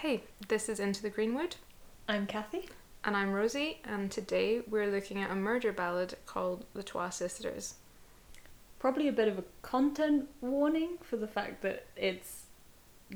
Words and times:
Hey, 0.00 0.22
this 0.48 0.68
is 0.68 0.80
Into 0.80 1.02
the 1.02 1.10
Greenwood, 1.10 1.56
I'm 2.08 2.26
Kathy. 2.26 2.68
and 3.04 3.16
I'm 3.16 3.32
Rosie, 3.32 3.80
and 3.84 4.10
today 4.10 4.60
we're 4.68 4.90
looking 4.90 5.18
at 5.22 5.30
a 5.30 5.34
murder 5.34 5.72
ballad 5.72 6.14
called 6.26 6.64
The 6.74 6.82
Twa 6.82 7.10
Sisters. 7.10 7.74
Probably 8.78 9.08
a 9.08 9.12
bit 9.12 9.28
of 9.28 9.38
a 9.38 9.44
content 9.62 10.28
warning 10.40 10.98
for 11.02 11.16
the 11.16 11.28
fact 11.28 11.62
that 11.62 11.86
it's 11.96 12.44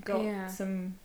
got 0.05 0.23
Yeah. 0.25 0.47
some 0.49 0.99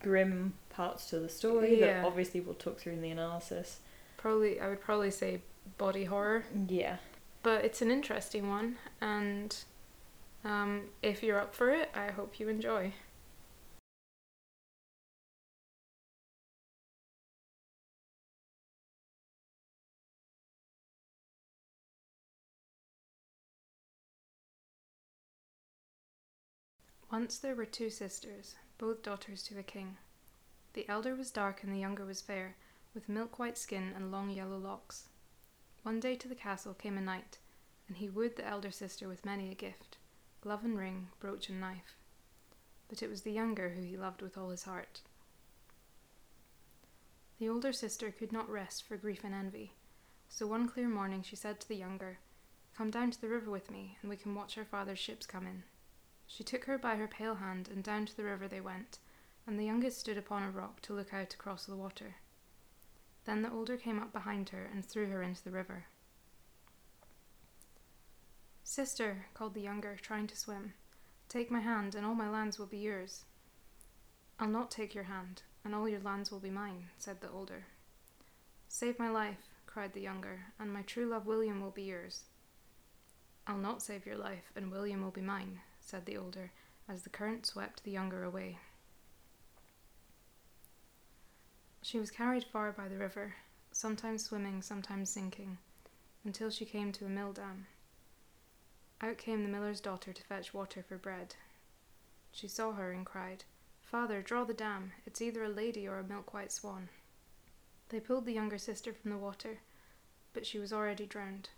grim 0.00 0.54
parts 0.70 1.08
to 1.10 1.18
the 1.20 1.28
story 1.28 1.80
Yeah. 1.80 2.02
that 2.02 2.06
obviously 2.06 2.40
we'll 2.40 2.54
talk 2.54 2.78
through 2.78 2.94
in 2.94 3.02
the 3.02 3.10
analysis. 3.10 3.80
Probably, 4.16 4.60
I 4.60 4.68
would 4.68 4.80
probably 4.80 5.10
say 5.10 5.42
body 5.76 6.04
horror, 6.04 6.44
Yeah. 6.68 6.96
but 7.42 7.64
it's 7.64 7.82
an 7.82 7.90
interesting 7.90 8.48
one, 8.48 8.78
and 9.00 9.54
um, 10.44 10.88
if 11.02 11.22
you're 11.22 11.38
up 11.38 11.54
for 11.54 11.68
it, 11.70 11.90
I 11.94 12.10
hope 12.12 12.38
you 12.40 12.48
enjoy. 12.48 12.94
Once 27.10 27.38
there 27.38 27.54
were 27.54 27.64
two 27.64 27.88
sisters, 27.88 28.54
both 28.76 29.02
daughters 29.02 29.42
to 29.42 29.58
a 29.58 29.62
king. 29.62 29.96
The 30.74 30.86
elder 30.90 31.14
was 31.14 31.30
dark 31.30 31.62
and 31.62 31.72
the 31.72 31.78
younger 31.78 32.04
was 32.04 32.20
fair, 32.20 32.56
with 32.92 33.08
milk 33.08 33.38
white 33.38 33.56
skin 33.56 33.92
and 33.96 34.12
long 34.12 34.28
yellow 34.28 34.58
locks. 34.58 35.08
One 35.82 36.00
day 36.00 36.16
to 36.16 36.28
the 36.28 36.34
castle 36.34 36.74
came 36.74 36.98
a 36.98 37.00
knight, 37.00 37.38
and 37.86 37.96
he 37.96 38.10
wooed 38.10 38.36
the 38.36 38.46
elder 38.46 38.70
sister 38.70 39.08
with 39.08 39.24
many 39.24 39.50
a 39.50 39.54
gift 39.54 39.96
glove 40.42 40.64
and 40.64 40.78
ring, 40.78 41.08
brooch 41.18 41.48
and 41.48 41.60
knife. 41.60 41.96
But 42.88 43.02
it 43.02 43.08
was 43.08 43.22
the 43.22 43.32
younger 43.32 43.70
who 43.70 43.82
he 43.82 43.96
loved 43.96 44.20
with 44.20 44.36
all 44.36 44.50
his 44.50 44.64
heart. 44.64 45.00
The 47.38 47.48
older 47.48 47.72
sister 47.72 48.10
could 48.10 48.32
not 48.32 48.50
rest 48.50 48.82
for 48.86 48.98
grief 48.98 49.24
and 49.24 49.34
envy, 49.34 49.72
so 50.28 50.46
one 50.46 50.68
clear 50.68 50.88
morning 50.88 51.22
she 51.22 51.36
said 51.36 51.58
to 51.60 51.68
the 51.68 51.76
younger, 51.76 52.18
Come 52.76 52.90
down 52.90 53.10
to 53.10 53.20
the 53.20 53.28
river 53.28 53.50
with 53.50 53.70
me, 53.70 53.96
and 54.02 54.10
we 54.10 54.16
can 54.16 54.34
watch 54.34 54.58
our 54.58 54.64
father's 54.64 54.98
ships 54.98 55.26
come 55.26 55.46
in. 55.46 55.62
She 56.28 56.44
took 56.44 56.66
her 56.66 56.78
by 56.78 56.96
her 56.96 57.08
pale 57.08 57.36
hand, 57.36 57.68
and 57.68 57.82
down 57.82 58.06
to 58.06 58.16
the 58.16 58.22
river 58.22 58.46
they 58.46 58.60
went, 58.60 58.98
and 59.46 59.58
the 59.58 59.64
youngest 59.64 59.98
stood 59.98 60.18
upon 60.18 60.42
a 60.42 60.50
rock 60.50 60.80
to 60.82 60.92
look 60.92 61.12
out 61.12 61.32
across 61.32 61.64
the 61.64 61.74
water. 61.74 62.16
Then 63.24 63.42
the 63.42 63.50
older 63.50 63.76
came 63.76 63.98
up 63.98 64.12
behind 64.12 64.50
her 64.50 64.68
and 64.72 64.84
threw 64.84 65.06
her 65.06 65.22
into 65.22 65.42
the 65.42 65.50
river. 65.50 65.86
Sister, 68.62 69.26
called 69.32 69.54
the 69.54 69.62
younger, 69.62 69.96
trying 69.96 70.26
to 70.26 70.36
swim, 70.36 70.74
take 71.28 71.50
my 71.50 71.60
hand, 71.60 71.94
and 71.94 72.04
all 72.04 72.14
my 72.14 72.28
lands 72.28 72.58
will 72.58 72.66
be 72.66 72.78
yours. 72.78 73.24
I'll 74.38 74.48
not 74.48 74.70
take 74.70 74.94
your 74.94 75.04
hand, 75.04 75.42
and 75.64 75.74
all 75.74 75.88
your 75.88 76.00
lands 76.00 76.30
will 76.30 76.40
be 76.40 76.50
mine, 76.50 76.90
said 76.98 77.20
the 77.20 77.30
older. 77.30 77.64
Save 78.68 78.98
my 78.98 79.08
life, 79.08 79.48
cried 79.64 79.94
the 79.94 80.02
younger, 80.02 80.40
and 80.60 80.72
my 80.72 80.82
true 80.82 81.06
love 81.06 81.26
William 81.26 81.62
will 81.62 81.70
be 81.70 81.84
yours. 81.84 82.24
I'll 83.46 83.56
not 83.56 83.82
save 83.82 84.04
your 84.04 84.18
life, 84.18 84.52
and 84.54 84.70
William 84.70 85.02
will 85.02 85.10
be 85.10 85.22
mine, 85.22 85.60
said 85.88 86.04
the 86.04 86.18
older, 86.18 86.50
as 86.86 87.02
the 87.02 87.08
current 87.08 87.46
swept 87.46 87.82
the 87.82 87.90
younger 87.90 88.22
away. 88.22 88.58
She 91.80 91.98
was 91.98 92.10
carried 92.10 92.44
far 92.44 92.72
by 92.72 92.88
the 92.88 92.98
river, 92.98 93.36
sometimes 93.72 94.24
swimming, 94.24 94.60
sometimes 94.60 95.08
sinking, 95.08 95.56
until 96.24 96.50
she 96.50 96.66
came 96.66 96.92
to 96.92 97.06
a 97.06 97.08
mill 97.08 97.32
dam. 97.32 97.66
Out 99.00 99.16
came 99.16 99.42
the 99.42 99.48
miller's 99.48 99.80
daughter 99.80 100.12
to 100.12 100.22
fetch 100.22 100.52
water 100.52 100.82
for 100.82 100.98
bread. 100.98 101.36
She 102.32 102.48
saw 102.48 102.72
her 102.72 102.92
and 102.92 103.06
cried, 103.06 103.44
Father, 103.80 104.20
draw 104.20 104.44
the 104.44 104.52
dam. 104.52 104.92
It's 105.06 105.22
either 105.22 105.44
a 105.44 105.48
lady 105.48 105.88
or 105.88 105.98
a 105.98 106.04
milk 106.04 106.34
white 106.34 106.52
swan. 106.52 106.90
They 107.88 108.00
pulled 108.00 108.26
the 108.26 108.34
younger 108.34 108.58
sister 108.58 108.92
from 108.92 109.10
the 109.10 109.16
water, 109.16 109.60
but 110.34 110.44
she 110.44 110.58
was 110.58 110.70
already 110.70 111.06
drowned. 111.06 111.48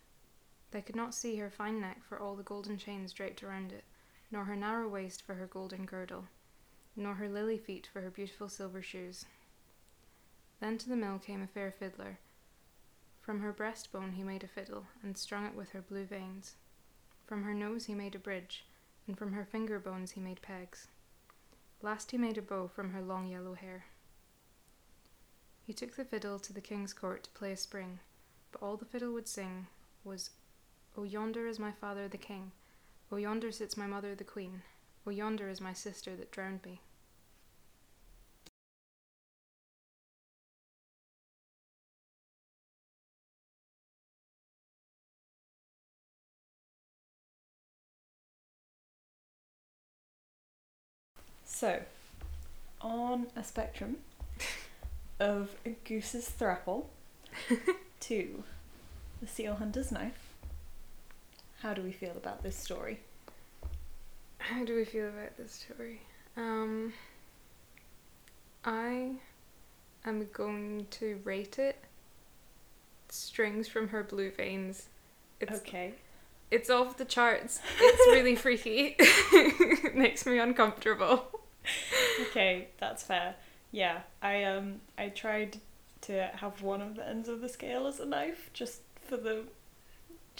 They 0.70 0.82
could 0.82 0.94
not 0.94 1.14
see 1.16 1.36
her 1.36 1.50
fine 1.50 1.80
neck 1.80 2.04
for 2.04 2.20
all 2.20 2.36
the 2.36 2.44
golden 2.44 2.78
chains 2.78 3.12
draped 3.12 3.42
around 3.42 3.72
it, 3.72 3.82
nor 4.30 4.44
her 4.44 4.56
narrow 4.56 4.88
waist 4.88 5.22
for 5.22 5.34
her 5.34 5.46
golden 5.46 5.84
girdle, 5.84 6.24
nor 6.96 7.14
her 7.14 7.28
lily 7.28 7.58
feet 7.58 7.88
for 7.92 8.00
her 8.00 8.10
beautiful 8.10 8.48
silver 8.48 8.82
shoes. 8.82 9.24
Then 10.60 10.78
to 10.78 10.88
the 10.88 10.96
mill 10.96 11.18
came 11.18 11.42
a 11.42 11.46
fair 11.46 11.72
fiddler. 11.72 12.18
From 13.20 13.40
her 13.40 13.52
breastbone 13.52 14.14
he 14.14 14.22
made 14.22 14.44
a 14.44 14.48
fiddle, 14.48 14.86
and 15.02 15.16
strung 15.16 15.46
it 15.46 15.54
with 15.54 15.70
her 15.70 15.82
blue 15.82 16.04
veins. 16.04 16.54
From 17.26 17.44
her 17.44 17.54
nose 17.54 17.86
he 17.86 17.94
made 17.94 18.14
a 18.14 18.18
bridge, 18.18 18.64
and 19.06 19.16
from 19.16 19.32
her 19.32 19.44
finger 19.44 19.78
bones 19.78 20.12
he 20.12 20.20
made 20.20 20.42
pegs. 20.42 20.88
Last 21.82 22.10
he 22.10 22.18
made 22.18 22.36
a 22.36 22.42
bow 22.42 22.68
from 22.68 22.90
her 22.90 23.00
long 23.00 23.28
yellow 23.28 23.54
hair. 23.54 23.86
He 25.62 25.72
took 25.72 25.96
the 25.96 26.04
fiddle 26.04 26.38
to 26.40 26.52
the 26.52 26.60
king's 26.60 26.92
court 26.92 27.24
to 27.24 27.30
play 27.30 27.52
a 27.52 27.56
spring, 27.56 28.00
but 28.52 28.60
all 28.60 28.76
the 28.76 28.84
fiddle 28.84 29.12
would 29.12 29.28
sing 29.28 29.68
was, 30.04 30.30
O 30.96 31.04
yonder 31.04 31.46
is 31.46 31.58
my 31.58 31.72
father 31.72 32.08
the 32.08 32.18
king, 32.18 32.52
O 33.12 33.16
yonder 33.16 33.50
sits 33.50 33.76
my 33.76 33.86
mother 33.86 34.14
the 34.14 34.24
queen, 34.24 34.62
O 35.06 35.10
yonder 35.10 35.48
is 35.48 35.60
my 35.60 35.72
sister 35.72 36.14
that 36.14 36.30
drowned 36.30 36.64
me. 36.64 36.80
So, 51.44 51.82
on 52.80 53.26
a 53.34 53.42
spectrum 53.42 53.96
of 55.18 55.50
a 55.66 55.70
goose's 55.84 56.28
thrapple 56.30 56.86
to 58.00 58.44
the 59.20 59.26
seal 59.26 59.56
hunter's 59.56 59.90
knife, 59.90 60.29
how 61.60 61.74
do 61.74 61.82
we 61.82 61.92
feel 61.92 62.12
about 62.16 62.42
this 62.42 62.56
story? 62.56 63.00
How 64.38 64.64
do 64.64 64.74
we 64.74 64.84
feel 64.84 65.08
about 65.08 65.36
this 65.36 65.52
story? 65.52 66.00
Um, 66.36 66.92
I 68.64 69.12
am 70.04 70.26
going 70.32 70.86
to 70.92 71.20
rate 71.24 71.58
it. 71.58 71.84
Strings 73.08 73.68
from 73.68 73.88
her 73.88 74.02
blue 74.02 74.30
veins. 74.30 74.88
It's 75.40 75.58
okay. 75.60 75.94
it's 76.50 76.70
off 76.70 76.96
the 76.96 77.04
charts. 77.04 77.60
It's 77.78 78.06
really 78.12 78.36
freaky. 78.44 78.96
it 78.98 79.94
makes 79.94 80.24
me 80.26 80.38
uncomfortable. 80.38 81.26
Okay, 82.20 82.68
that's 82.78 83.02
fair. 83.02 83.34
Yeah, 83.72 84.00
I 84.22 84.44
um 84.44 84.80
I 84.96 85.08
tried 85.08 85.58
to 86.02 86.30
have 86.36 86.62
one 86.62 86.80
of 86.80 86.96
the 86.96 87.06
ends 87.06 87.28
of 87.28 87.40
the 87.40 87.48
scale 87.48 87.86
as 87.86 88.00
a 88.00 88.06
knife 88.06 88.50
just 88.52 88.80
for 89.06 89.16
the 89.16 89.44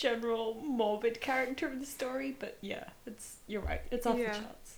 general 0.01 0.57
morbid 0.65 1.21
character 1.21 1.67
of 1.67 1.79
the 1.79 1.85
story, 1.87 2.35
but 2.39 2.57
yeah, 2.63 2.85
it's 3.07 3.37
you're 3.47 3.61
right. 3.61 3.83
It's 3.91 4.07
off 4.07 4.19
Yeah. 4.19 4.33
the 4.33 4.39
charts. 4.41 4.77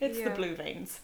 It's 0.00 0.20
the 0.20 0.30
blue 0.30 0.54
veins. 0.54 1.00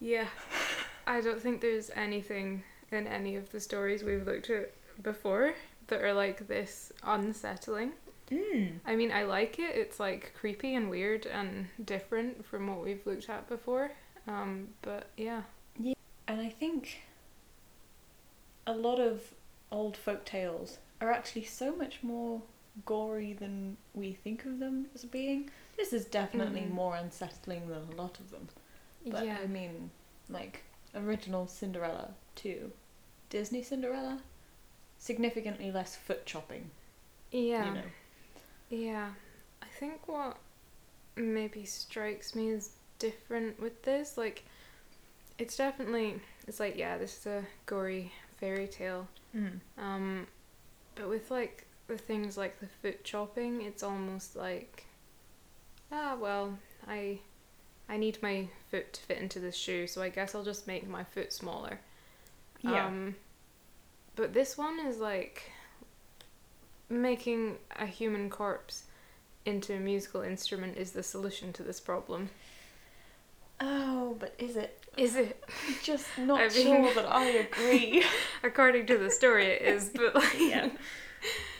Yeah. 0.00 0.26
I 1.06 1.20
don't 1.20 1.40
think 1.40 1.60
there's 1.60 1.90
anything 1.94 2.62
in 2.90 3.06
any 3.06 3.36
of 3.36 3.52
the 3.52 3.60
stories 3.60 4.02
we've 4.02 4.26
looked 4.26 4.48
at 4.48 4.72
before 5.02 5.54
that 5.88 6.00
are 6.02 6.14
like 6.14 6.46
this 6.48 6.92
unsettling. 7.02 7.92
Mm. 8.30 8.78
I 8.86 8.96
mean, 8.96 9.12
I 9.12 9.24
like 9.24 9.58
it. 9.58 9.74
It's 9.76 10.00
like 10.00 10.32
creepy 10.38 10.74
and 10.74 10.88
weird 10.88 11.26
and 11.26 11.66
different 11.84 12.44
from 12.46 12.68
what 12.68 12.82
we've 12.82 13.04
looked 13.04 13.28
at 13.28 13.48
before. 13.48 13.90
Um, 14.26 14.68
but 14.82 15.08
yeah. 15.16 15.42
yeah. 15.78 15.94
And 16.28 16.40
I 16.40 16.48
think 16.48 17.02
a 18.66 18.72
lot 18.72 19.00
of 19.00 19.20
old 19.72 19.96
folk 19.96 20.24
tales 20.24 20.78
are 21.00 21.10
actually 21.10 21.44
so 21.44 21.74
much 21.74 22.02
more 22.02 22.42
gory 22.84 23.32
than 23.32 23.76
we 23.94 24.12
think 24.12 24.44
of 24.44 24.58
them 24.58 24.86
as 24.94 25.04
being. 25.04 25.50
This 25.76 25.92
is 25.92 26.04
definitely 26.04 26.60
Mhm. 26.62 26.70
more 26.70 26.96
unsettling 26.96 27.68
than 27.68 27.88
a 27.92 27.96
lot 27.96 28.20
of 28.20 28.30
them. 28.30 28.48
But 29.06 29.24
yeah. 29.24 29.38
I 29.42 29.46
mean, 29.46 29.90
like 30.28 30.62
original 30.94 31.46
Cinderella 31.46 32.14
too, 32.34 32.72
Disney 33.28 33.62
Cinderella, 33.62 34.22
significantly 34.98 35.70
less 35.72 35.96
foot 35.96 36.26
chopping. 36.26 36.70
yeah. 37.32 37.66
You 37.66 37.74
know. 37.74 37.90
Yeah. 38.70 39.14
I 39.62 39.66
think 39.66 40.06
what 40.08 40.36
maybe 41.16 41.64
strikes 41.64 42.34
me 42.34 42.50
as 42.50 42.70
different 42.98 43.58
with 43.60 43.82
this, 43.82 44.16
like, 44.18 44.44
it's 45.38 45.56
definitely, 45.56 46.20
it's 46.46 46.60
like, 46.60 46.76
yeah, 46.76 46.98
this 46.98 47.18
is 47.18 47.26
a 47.26 47.46
gory 47.66 48.12
fairy 48.38 48.66
tale. 48.68 49.08
Mm. 49.34 49.60
Um, 49.78 50.26
but 50.94 51.08
with 51.08 51.30
like 51.30 51.66
the 51.88 51.98
things 51.98 52.36
like 52.36 52.60
the 52.60 52.66
foot 52.66 53.04
chopping, 53.04 53.62
it's 53.62 53.82
almost 53.82 54.36
like, 54.36 54.86
ah, 55.90 56.16
well, 56.18 56.58
I, 56.86 57.18
I 57.88 57.96
need 57.96 58.22
my 58.22 58.48
foot 58.70 58.92
to 58.94 59.00
fit 59.02 59.18
into 59.18 59.40
this 59.40 59.56
shoe, 59.56 59.86
so 59.86 60.02
I 60.02 60.08
guess 60.08 60.34
I'll 60.34 60.44
just 60.44 60.66
make 60.66 60.88
my 60.88 61.04
foot 61.04 61.32
smaller. 61.32 61.80
Yeah. 62.60 62.86
Um, 62.86 63.16
but 64.16 64.34
this 64.34 64.56
one 64.56 64.78
is 64.80 64.98
like 64.98 65.50
making 66.88 67.56
a 67.78 67.86
human 67.86 68.28
corpse 68.28 68.84
into 69.46 69.74
a 69.74 69.80
musical 69.80 70.20
instrument 70.20 70.76
is 70.76 70.92
the 70.92 71.02
solution 71.02 71.52
to 71.54 71.62
this 71.62 71.80
problem. 71.80 72.30
Oh, 73.60 74.16
but 74.18 74.34
is 74.38 74.56
it? 74.56 74.79
Is 74.96 75.16
it? 75.16 75.42
Just 75.82 76.06
not 76.18 76.40
I 76.40 76.48
mean- 76.48 76.50
sure 76.66 76.94
that 76.94 77.06
I 77.06 77.24
agree. 77.26 78.04
According 78.42 78.86
to 78.86 78.98
the 78.98 79.10
story, 79.10 79.46
it 79.46 79.62
is, 79.62 79.90
but 79.94 80.14
like, 80.14 80.38
yeah. 80.38 80.68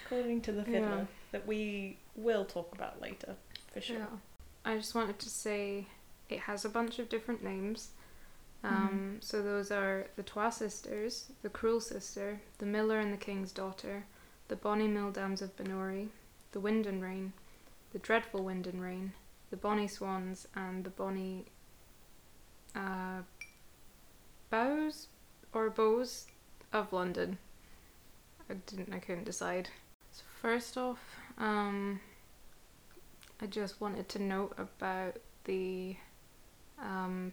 According 0.07 0.41
to 0.43 0.53
the 0.53 0.65
fiddler, 0.65 0.81
Yeah. 0.81 1.05
that 1.33 1.47
we 1.47 1.99
will 2.17 2.45
talk 2.45 2.75
about 2.75 3.01
later, 3.01 3.37
for 3.73 3.81
sure. 3.81 3.99
Yeah. 3.99 4.07
I 4.65 4.77
just 4.77 4.95
wanted 4.95 5.19
to 5.21 5.29
say 5.31 5.87
it 6.29 6.41
has 6.41 6.65
a 6.65 6.69
bunch 6.69 6.99
of 6.99 7.09
different 7.09 7.43
names. 7.43 7.91
Um, 8.63 9.19
So 9.21 9.43
those 9.43 9.71
are 9.71 10.09
the 10.17 10.23
Twa 10.23 10.51
sisters, 10.53 11.31
the 11.43 11.49
Cruel 11.49 11.81
sister, 11.81 12.41
the 12.59 12.67
Miller 12.67 12.99
and 12.99 13.13
the 13.13 13.17
King's 13.17 13.53
daughter, 13.53 14.05
the 14.49 14.57
Bonnie 14.57 14.89
Mill 14.89 15.11
Dams 15.13 15.41
of 15.41 15.57
Binnorie, 15.57 16.09
the 16.53 16.61
Wind 16.61 16.87
and 16.87 17.03
Rain, 17.03 17.33
the 17.93 17.99
Dreadful 18.01 18.43
Wind 18.45 18.67
and 18.67 18.83
Rain, 18.83 19.13
the 19.51 19.57
Bonnie 19.57 19.89
Swans, 19.89 20.47
and 20.55 20.85
the 20.85 20.91
Bonny 20.91 21.47
uh, 22.77 23.23
Bows 24.51 25.09
or 25.53 25.71
Bows 25.71 26.27
of 26.73 26.93
London. 26.93 27.39
I 28.49 28.55
didn't. 28.67 28.93
I 28.93 28.99
couldn't 28.99 29.25
decide. 29.25 29.69
So 30.13 30.23
first 30.41 30.77
off, 30.77 30.99
um, 31.39 32.01
I 33.41 33.47
just 33.47 33.81
wanted 33.81 34.09
to 34.11 34.19
note 34.21 34.55
about 34.59 35.17
the 35.45 35.97
um, 36.81 37.33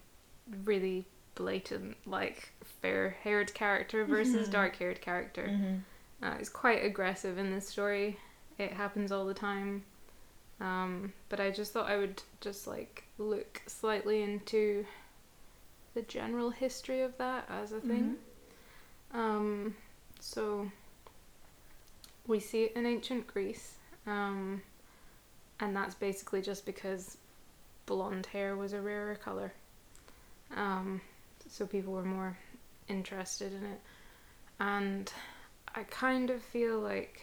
really 0.64 1.06
blatant, 1.34 1.96
like 2.06 2.50
fair-haired 2.82 3.52
character 3.54 4.04
versus 4.04 4.48
Mhm. 4.48 4.52
dark-haired 4.52 5.00
character. 5.00 5.48
Mm-hmm. 5.50 6.24
Uh, 6.24 6.34
it's 6.38 6.48
quite 6.48 6.84
aggressive 6.84 7.38
in 7.38 7.50
this 7.52 7.68
story. 7.68 8.18
It 8.58 8.72
happens 8.72 9.12
all 9.12 9.24
the 9.26 9.34
time. 9.34 9.84
Um, 10.60 11.12
but 11.28 11.38
I 11.38 11.50
just 11.52 11.72
thought 11.72 11.88
I 11.88 11.96
would 11.96 12.20
just 12.40 12.66
like 12.66 13.04
look 13.18 13.62
slightly 13.68 14.22
into 14.22 14.84
the 15.94 16.02
general 16.02 16.50
history 16.50 17.00
of 17.02 17.16
that 17.18 17.48
as 17.48 17.72
a 17.72 17.80
thing. 17.80 18.16
Um, 19.14 19.74
so 20.20 20.70
we 22.26 22.40
see 22.40 22.64
it 22.64 22.72
in 22.76 22.86
ancient 22.86 23.26
Greece, 23.26 23.74
um, 24.06 24.62
and 25.60 25.74
that's 25.74 25.94
basically 25.94 26.42
just 26.42 26.66
because 26.66 27.16
blonde 27.86 28.26
hair 28.26 28.56
was 28.56 28.72
a 28.72 28.80
rarer 28.80 29.14
color. 29.14 29.52
Um, 30.54 31.00
so 31.48 31.66
people 31.66 31.92
were 31.94 32.04
more 32.04 32.36
interested 32.88 33.52
in 33.52 33.64
it, 33.64 33.80
and 34.60 35.12
I 35.74 35.84
kind 35.84 36.30
of 36.30 36.42
feel 36.42 36.78
like 36.78 37.22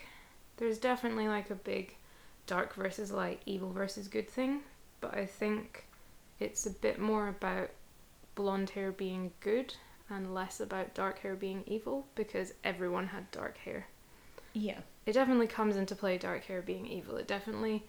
there's 0.58 0.78
definitely 0.78 1.28
like 1.28 1.50
a 1.50 1.56
big 1.56 1.96
dark 2.48 2.74
versus 2.76 3.12
light, 3.12 3.42
evil 3.46 3.72
versus 3.72 4.08
good 4.08 4.30
thing, 4.30 4.62
but 5.02 5.16
I 5.16 5.26
think 5.26 5.86
it's 6.40 6.66
a 6.66 6.72
bit 6.72 7.00
more 7.00 7.28
about 7.28 7.70
blonde 8.36 8.72
hair 8.72 8.92
being 8.92 9.32
good 9.40 9.74
and 10.10 10.34
less 10.34 10.60
about 10.60 10.94
dark 10.94 11.20
hair 11.20 11.36
being 11.36 11.64
evil 11.66 12.06
because 12.16 12.54
everyone 12.64 13.08
had 13.08 13.32
dark 13.32 13.58
hair. 13.58 13.88
Yeah. 14.54 14.80
It 15.06 15.14
definitely 15.14 15.48
comes 15.48 15.76
into 15.76 15.96
play 15.96 16.18
dark 16.18 16.46
hair 16.46 16.62
being 16.62 16.86
evil. 16.86 17.18
It 17.18 17.28
definitely 17.28 17.84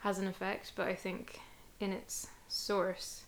has 0.00 0.18
an 0.18 0.26
effect, 0.26 0.72
but 0.76 0.88
I 0.88 0.94
think 0.94 1.40
in 1.80 1.92
its 1.92 2.28
source 2.48 3.22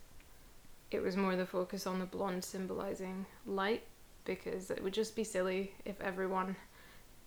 it 0.91 1.03
was 1.03 1.17
more 1.17 1.35
the 1.35 1.47
focus 1.47 1.87
on 1.87 1.99
the 1.99 2.07
blonde 2.07 2.45
symbolizing 2.45 3.27
light 3.47 3.83
because 4.25 4.71
it 4.71 4.83
would 4.83 4.93
just 4.93 5.17
be 5.17 5.25
silly 5.25 5.73
if 5.85 6.01
everyone 6.01 6.57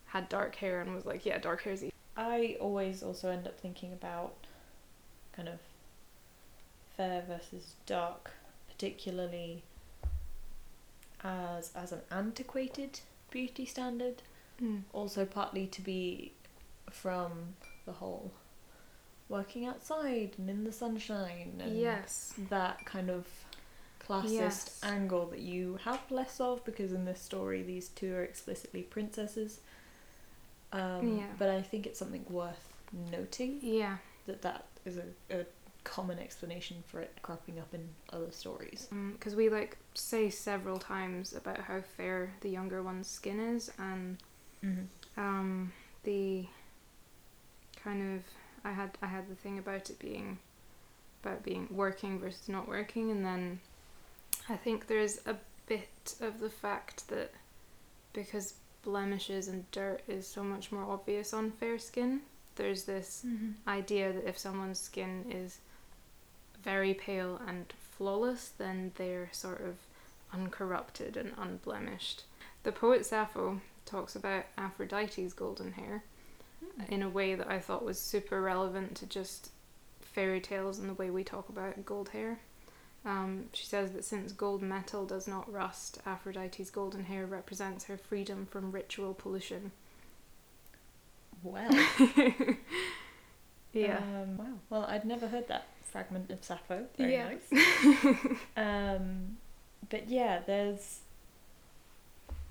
had 0.05 0.29
dark 0.29 0.55
hair 0.55 0.81
and 0.81 0.95
was 0.95 1.05
like, 1.05 1.25
yeah, 1.25 1.37
dark 1.37 1.63
hair 1.63 1.73
is 1.73 1.83
evil. 1.83 1.93
I 2.15 2.57
always 2.59 3.03
also 3.03 3.29
end 3.29 3.45
up 3.45 3.59
thinking 3.59 3.93
about 3.93 4.33
kind 5.33 5.47
of 5.47 5.59
fair 6.95 7.23
versus 7.27 7.75
dark, 7.85 8.31
particularly 8.77 9.63
as 11.23 11.71
as 11.75 11.91
an 11.91 12.01
antiquated 12.11 12.99
beauty 13.31 13.65
standard. 13.65 14.21
Also 14.91 15.23
partly 15.23 15.67
to 15.67 15.81
be 15.83 16.31
from 16.89 17.29
the 17.85 17.91
whole 17.91 18.31
working 19.29 19.67
outside 19.67 20.31
and 20.39 20.49
in 20.49 20.63
the 20.63 20.71
sunshine 20.71 21.61
and 21.63 21.77
Yes. 21.77 22.33
that 22.49 22.83
kind 22.83 23.11
of 23.11 23.27
classist 23.99 24.31
Yes. 24.31 24.79
angle 24.83 25.27
that 25.27 25.41
you 25.41 25.77
have 25.83 25.99
less 26.09 26.39
of 26.39 26.65
because 26.65 26.91
in 26.91 27.05
this 27.05 27.21
story 27.21 27.61
these 27.61 27.89
two 27.89 28.15
are 28.15 28.23
explicitly 28.23 28.81
princesses. 28.81 29.59
Um, 30.71 31.19
Yeah. 31.19 31.27
But 31.37 31.49
I 31.49 31.61
think 31.61 31.85
it's 31.85 31.99
something 31.99 32.25
worth 32.27 32.73
noting 33.11 33.59
Yeah. 33.61 33.97
that 34.25 34.41
that 34.41 34.65
is 34.85 34.97
a, 34.97 35.05
a 35.29 35.45
common 35.95 36.19
explanation 36.19 36.83
for 36.87 36.99
it 36.99 37.11
cropping 37.21 37.57
up 37.59 37.73
in 37.73 37.87
other 38.11 38.31
stories. 38.31 38.87
Because 39.13 39.35
we 39.35 39.49
like 39.49 39.77
say 39.93 40.29
several 40.29 40.77
times 40.79 41.33
about 41.33 41.59
how 41.59 41.81
fair 41.95 42.33
the 42.41 42.49
younger 42.49 42.83
one's 42.83 43.07
skin 43.07 43.39
is, 43.55 43.71
and 43.79 44.17
Mm-hmm. 44.65 45.19
um, 45.21 45.71
the 46.03 46.47
kind 47.83 48.15
of 48.15 48.23
I 48.65 48.71
had 48.71 48.91
I 49.01 49.05
had 49.07 49.29
the 49.29 49.35
thing 49.35 49.59
about 49.59 49.89
it 49.89 49.99
being 49.99 50.39
about 51.23 51.43
being 51.43 51.67
working 51.71 52.19
versus 52.19 52.49
not 52.49 52.67
working, 52.67 53.11
and 53.11 53.23
then 53.25 53.59
I 54.49 54.55
think 54.55 54.87
there's 54.87 55.19
a 55.25 55.35
bit 55.67 56.15
of 56.21 56.39
the 56.39 56.49
fact 56.49 57.07
that 57.09 57.31
because 58.13 58.55
blemishes 58.83 59.47
and 59.47 59.69
dirt 59.71 60.01
is 60.07 60.25
so 60.27 60.43
much 60.43 60.71
more 60.71 60.83
obvious 60.91 61.33
on 61.33 61.51
fair 61.51 61.77
skin, 61.77 62.21
there's 62.55 62.83
this 62.85 63.25
idea 63.67 64.13
that 64.13 64.27
if 64.27 64.37
someone's 64.37 64.79
skin 64.79 65.25
is 65.29 65.59
very 66.63 66.93
pale 66.93 67.39
and 67.47 67.73
flawless, 67.97 68.51
then 68.57 68.91
they're 68.95 69.29
sort 69.31 69.61
of 69.61 69.75
uncorrupted 70.33 71.17
and 71.17 71.33
unblemished. 71.37 72.23
The 72.63 72.71
poet 72.71 73.05
Sappho 73.05 73.61
talks 73.85 74.15
about 74.15 74.45
Aphrodite's 74.57 75.33
golden 75.33 75.73
hair 75.73 76.03
in 76.89 77.01
a 77.01 77.09
way 77.09 77.35
that 77.35 77.49
I 77.49 77.59
thought 77.59 77.85
was 77.85 77.99
super 77.99 78.41
relevant 78.41 78.95
to 78.95 79.05
just 79.05 79.51
fairy 80.01 80.41
tales 80.41 80.79
and 80.79 80.89
the 80.89 80.93
way 80.93 81.09
we 81.09 81.23
talk 81.23 81.49
about 81.49 81.85
gold 81.85 82.09
hair. 82.09 82.39
Um, 83.05 83.45
she 83.53 83.65
says 83.65 83.91
that 83.91 84.03
since 84.03 84.31
gold 84.31 84.61
metal 84.61 85.05
does 85.05 85.27
not 85.27 85.51
rust, 85.51 85.99
Aphrodite's 86.05 86.69
golden 86.69 87.05
hair 87.05 87.25
represents 87.25 87.85
her 87.85 87.97
freedom 87.97 88.45
from 88.45 88.71
ritual 88.71 89.13
pollution. 89.13 89.71
Well, 91.43 91.69
Yeah. 93.81 93.97
Um, 93.97 94.37
wow. 94.37 94.45
Well, 94.69 94.85
I'd 94.85 95.05
never 95.05 95.27
heard 95.27 95.47
that 95.47 95.67
fragment 95.83 96.31
of 96.31 96.43
Sappho. 96.43 96.85
Very 96.97 97.13
Yeah. 97.13 97.29
nice. 97.51 98.27
um, 98.57 99.37
but 99.89 100.09
yeah, 100.09 100.39
there's 100.45 100.99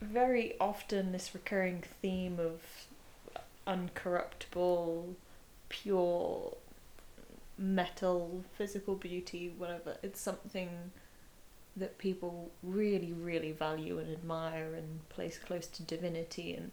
very 0.00 0.54
often 0.60 1.12
this 1.12 1.34
recurring 1.34 1.82
theme 2.02 2.38
of 2.38 2.60
uncorruptible, 3.66 5.14
pure 5.68 6.56
metal, 7.58 8.44
physical 8.56 8.94
beauty, 8.94 9.52
whatever. 9.56 9.96
It's 10.02 10.20
something 10.20 10.92
that 11.76 11.98
people 11.98 12.50
really, 12.62 13.12
really 13.12 13.52
value 13.52 13.98
and 13.98 14.10
admire 14.10 14.74
and 14.74 15.06
place 15.08 15.38
close 15.38 15.66
to 15.66 15.82
divinity 15.82 16.54
and 16.54 16.70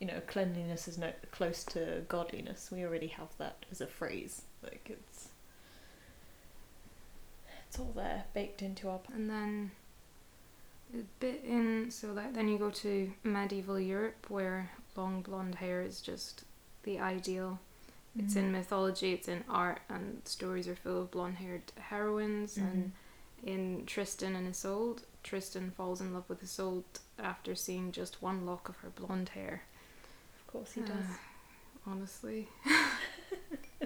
you 0.00 0.06
know, 0.06 0.20
cleanliness 0.26 0.88
is 0.88 0.98
no 0.98 1.12
close 1.30 1.62
to 1.64 2.02
godliness. 2.08 2.70
We 2.72 2.84
already 2.84 3.08
have 3.08 3.28
that 3.38 3.64
as 3.70 3.80
a 3.80 3.86
phrase. 3.86 4.42
Like 4.62 4.86
it's 4.90 5.28
it's 7.68 7.78
all 7.78 7.92
there, 7.94 8.24
baked 8.34 8.62
into 8.62 8.88
our 8.88 9.00
And 9.14 9.30
then 9.30 9.70
a 10.92 11.04
bit 11.20 11.44
in 11.44 11.90
so 11.90 12.12
like 12.12 12.34
then 12.34 12.48
you 12.48 12.58
go 12.58 12.70
to 12.70 13.12
medieval 13.22 13.78
Europe 13.78 14.26
where 14.28 14.70
long 14.96 15.22
blonde 15.22 15.56
hair 15.56 15.82
is 15.82 16.00
just 16.00 16.44
the 16.82 16.98
ideal. 16.98 17.60
It's 18.18 18.34
in 18.34 18.44
mm-hmm. 18.44 18.52
mythology, 18.54 19.12
it's 19.12 19.28
in 19.28 19.44
art, 19.48 19.82
and 19.88 20.22
stories 20.24 20.66
are 20.66 20.74
full 20.74 21.02
of 21.02 21.12
blonde 21.12 21.36
haired 21.36 21.70
heroines. 21.78 22.56
Mm-hmm. 22.56 22.66
And 22.66 22.92
in 23.44 23.86
Tristan 23.86 24.34
and 24.34 24.48
Isolde, 24.48 25.02
Tristan 25.22 25.70
falls 25.76 26.00
in 26.00 26.12
love 26.12 26.24
with 26.28 26.42
Isolde 26.42 26.98
after 27.18 27.54
seeing 27.54 27.92
just 27.92 28.20
one 28.20 28.44
lock 28.44 28.68
of 28.68 28.78
her 28.78 28.90
blonde 28.90 29.30
hair. 29.30 29.62
Of 30.50 30.52
course 30.52 30.72
he 30.72 30.80
Uh, 30.82 30.86
does. 30.86 31.06
honestly. 31.86 32.48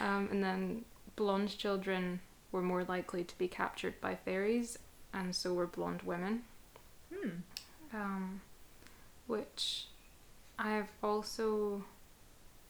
um, 0.00 0.28
and 0.30 0.42
then 0.42 0.84
blonde 1.16 1.56
children 1.58 2.20
were 2.52 2.62
more 2.62 2.84
likely 2.84 3.24
to 3.24 3.36
be 3.36 3.48
captured 3.48 4.00
by 4.00 4.14
fairies, 4.14 4.78
and 5.12 5.34
so 5.34 5.52
were 5.54 5.66
blonde 5.66 6.02
women. 6.02 6.44
Hmm. 7.12 7.30
Um, 7.92 8.40
which 9.26 9.86
I've 10.58 10.88
also 11.02 11.84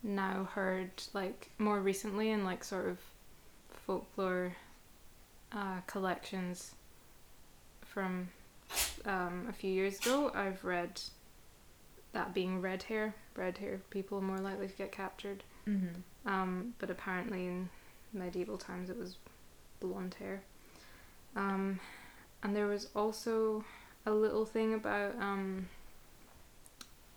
now 0.03 0.49
heard, 0.55 0.91
like, 1.13 1.51
more 1.59 1.81
recently 1.81 2.31
in, 2.31 2.45
like, 2.45 2.65
sort 2.65 2.87
of 2.89 2.99
folklore 3.87 4.57
uh, 5.53 5.81
collections 5.87 6.75
from 7.85 8.29
um, 9.05 9.47
a 9.49 9.53
few 9.53 9.71
years 9.71 9.99
ago. 10.01 10.31
I've 10.35 10.65
read 10.65 11.01
that 12.13 12.35
being 12.35 12.61
red 12.61 12.85
hair, 12.85 13.15
red 13.37 13.59
hair 13.59 13.81
people 13.91 14.19
are 14.19 14.23
more 14.23 14.39
likely 14.39 14.69
to 14.69 14.75
get 14.75 14.93
captured. 14.93 15.43
Mm-hmm. 15.69 16.29
Um, 16.29 16.75
but 16.79 16.91
apparently 16.91 17.47
in 17.47 17.69
medieval 18.13 18.59
times 18.59 18.91
it 18.91 18.99
was 18.99 19.17
blonde 19.81 20.17
hair. 20.19 20.43
Um, 21.35 21.81
and 22.43 22.57
there 22.57 22.67
was 22.67 22.89
also 22.95 23.65
a 24.07 24.13
little 24.13 24.47
thing 24.47 24.75
about 24.75 25.15
um, 25.21 25.69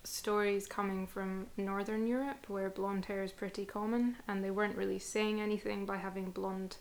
stories 0.03 0.67
coming 0.67 1.07
from 1.07 1.47
Northern 1.55 2.07
Europe 2.07 2.45
where 2.47 2.69
blonde 2.69 3.05
hair 3.05 3.23
is 3.23 3.31
pretty 3.31 3.65
common, 3.65 4.17
and 4.27 4.43
they 4.43 4.51
weren't 4.51 4.75
really 4.75 4.99
saying 4.99 5.39
anything 5.39 5.85
by 5.85 5.97
having 5.97 6.31
blonde 6.31 6.77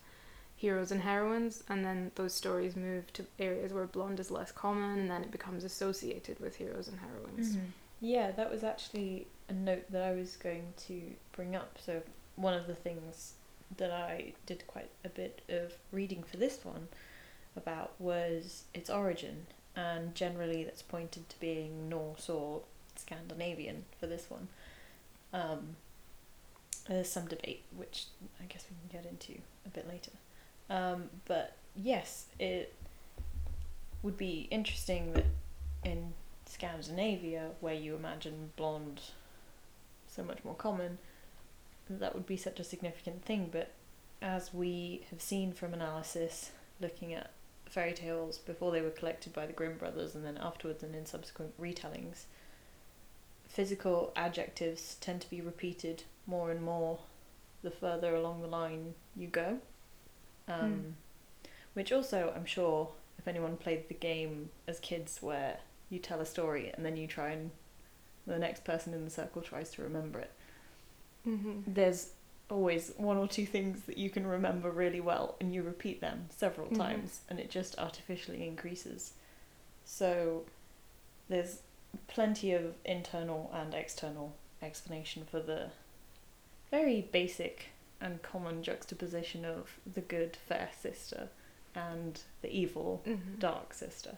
heroes 0.57 0.91
and 0.91 1.03
heroines, 1.03 1.63
and 1.69 1.85
then 1.85 2.11
those 2.17 2.35
stories 2.35 2.75
move 2.75 3.13
to 3.13 3.25
areas 3.39 3.73
where 3.73 3.87
blonde 3.87 4.19
is 4.19 4.31
less 4.31 4.51
common, 4.51 4.99
and 4.99 5.11
then 5.11 5.23
it 5.23 5.31
becomes 5.31 5.63
associated 5.63 6.41
with 6.41 6.57
heroes 6.57 6.89
and 6.89 6.99
heroines. 6.99 7.51
Mm-hmm. 7.51 7.67
Yeah, 8.01 8.31
that 8.33 8.51
was 8.51 8.63
actually 8.63 9.27
a 9.49 9.53
note 9.53 9.91
that 9.91 10.03
I 10.03 10.13
was 10.13 10.37
going 10.37 10.73
to 10.87 11.01
bring 11.33 11.57
up. 11.57 11.79
So, 11.85 12.03
one 12.37 12.55
of 12.55 12.67
the 12.67 12.75
things 12.75 13.35
that 13.77 13.91
I 13.91 14.33
did 14.47 14.67
quite 14.67 14.91
a 15.05 15.09
bit 15.09 15.43
of 15.49 15.73
reading 15.93 16.23
for 16.23 16.37
this 16.37 16.65
one 16.65 16.89
about 17.57 17.93
was 17.99 18.65
its 18.73 18.89
origin, 18.89 19.47
and 19.75 20.15
generally 20.15 20.65
that's 20.65 20.83
pointed 20.83 21.29
to 21.29 21.41
being 21.41 21.89
Norse 21.89 22.29
or 22.29 22.63
Scandinavian 22.97 23.85
for 23.99 24.07
this 24.07 24.27
one. 24.29 24.49
Um, 25.33 25.77
there's 26.89 27.11
some 27.11 27.27
debate, 27.27 27.65
which 27.77 28.07
I 28.41 28.45
guess 28.45 28.65
we 28.71 28.77
can 28.89 29.03
get 29.03 29.11
into 29.11 29.41
a 29.67 29.69
bit 29.69 29.87
later. 29.89 30.13
Um, 30.71 31.11
but 31.27 31.57
yes, 31.77 32.27
it 32.39 32.75
would 34.03 34.17
be 34.17 34.49
interesting 34.51 35.13
that 35.15 35.27
in 35.85 36.13
Scandinavia, 36.49 37.51
where 37.61 37.75
you 37.75 37.95
imagine 37.95 38.53
blonde 38.57 39.01
so 40.09 40.23
much 40.23 40.39
more 40.45 40.55
common, 40.55 40.99
that 41.91 42.15
would 42.15 42.27
be 42.27 42.37
such 42.37 42.59
a 42.59 42.65
significant 42.65 43.25
thing. 43.25 43.51
But 43.53 43.71
as 44.23 44.53
we 44.55 45.07
have 45.11 45.21
seen 45.21 45.53
from 45.53 45.75
analysis, 45.75 46.51
looking 46.81 47.13
at 47.13 47.31
fairy 47.67 47.93
tales 47.93 48.39
before 48.39 48.73
they 48.73 48.81
were 48.81 48.91
collected 48.91 49.33
by 49.33 49.47
the 49.47 49.53
Grimm 49.53 49.77
brothers 49.77 50.15
and 50.15 50.25
then 50.25 50.39
afterwards 50.39 50.83
and 50.83 50.95
in 50.95 51.05
subsequent 51.05 51.59
retellings, 51.61 52.25
physical 53.47 54.13
adjectives 54.17 54.97
tend 55.01 55.21
to 55.21 55.31
be 55.31 55.41
repeated 55.41 56.05
more 56.27 56.51
and 56.51 56.63
more 56.63 57.01
the 57.63 57.71
further 57.71 58.15
along 58.15 58.41
the 58.41 58.49
line 58.49 58.95
you 59.17 59.27
go. 59.27 59.59
Um, 60.49 60.61
Hmm. 60.61 60.91
Which 61.75 61.93
also, 61.93 62.33
I'm 62.35 62.47
sure, 62.47 62.89
if 63.19 63.29
anyone 63.29 63.57
played 63.57 63.89
the 63.89 63.95
game 63.95 64.51
as 64.67 64.81
kids 64.81 65.19
where 65.21 65.59
you 65.91 65.99
tell 65.99 66.21
a 66.21 66.27
story 66.27 66.71
and 66.75 66.85
then 66.85 66.97
you 66.97 67.07
try 67.07 67.31
and 67.31 67.51
the 68.27 68.39
next 68.39 68.65
person 68.65 68.93
in 68.95 69.05
the 69.05 69.11
circle 69.11 69.43
tries 69.43 69.71
to 69.73 69.83
remember 69.83 70.19
it, 70.21 70.33
Mm-hmm. 71.27 71.73
there's 71.75 72.11
always 72.51 72.93
one 72.97 73.17
or 73.19 73.29
two 73.29 73.45
things 73.45 73.83
that 73.83 73.99
you 73.99 74.09
can 74.09 74.27
remember 74.27 74.71
really 74.71 75.01
well 75.01 75.35
and 75.41 75.53
you 75.53 75.63
repeat 75.63 76.01
them 76.01 76.29
several 76.31 76.69
Mhm. 76.69 76.77
times 76.79 77.21
and 77.29 77.39
it 77.39 77.51
just 77.51 77.79
artificially 77.79 78.47
increases. 78.47 79.13
So 79.85 80.47
there's 81.29 81.61
plenty 82.07 82.53
of 82.53 82.75
internal 82.85 83.51
and 83.53 83.75
external 83.75 84.35
explanation 84.63 85.25
for 85.25 85.41
the 85.41 85.71
very 86.71 87.03
basic 87.03 87.67
and 88.01 88.23
common 88.23 88.63
juxtaposition 88.63 89.45
of 89.45 89.79
the 89.93 90.01
good 90.01 90.37
fair 90.37 90.71
sister 90.81 91.29
and 91.75 92.21
the 92.43 92.51
evil 92.51 93.03
Mm-hmm. 93.07 93.39
dark 93.41 93.75
sister. 93.75 94.17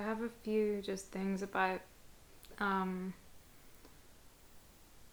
I 0.00 0.02
have 0.02 0.22
a 0.22 0.30
few 0.42 0.82
just 0.82 1.06
things 1.06 1.42
about 1.42 1.80
um, 2.58 3.14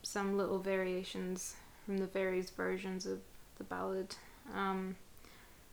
some 0.02 0.38
little 0.38 0.60
variations 0.60 1.56
from 1.86 1.98
the 1.98 2.08
various 2.08 2.50
versions 2.50 3.06
of 3.06 3.20
the 3.58 3.64
ballad. 3.64 4.16
Um, 4.54 4.96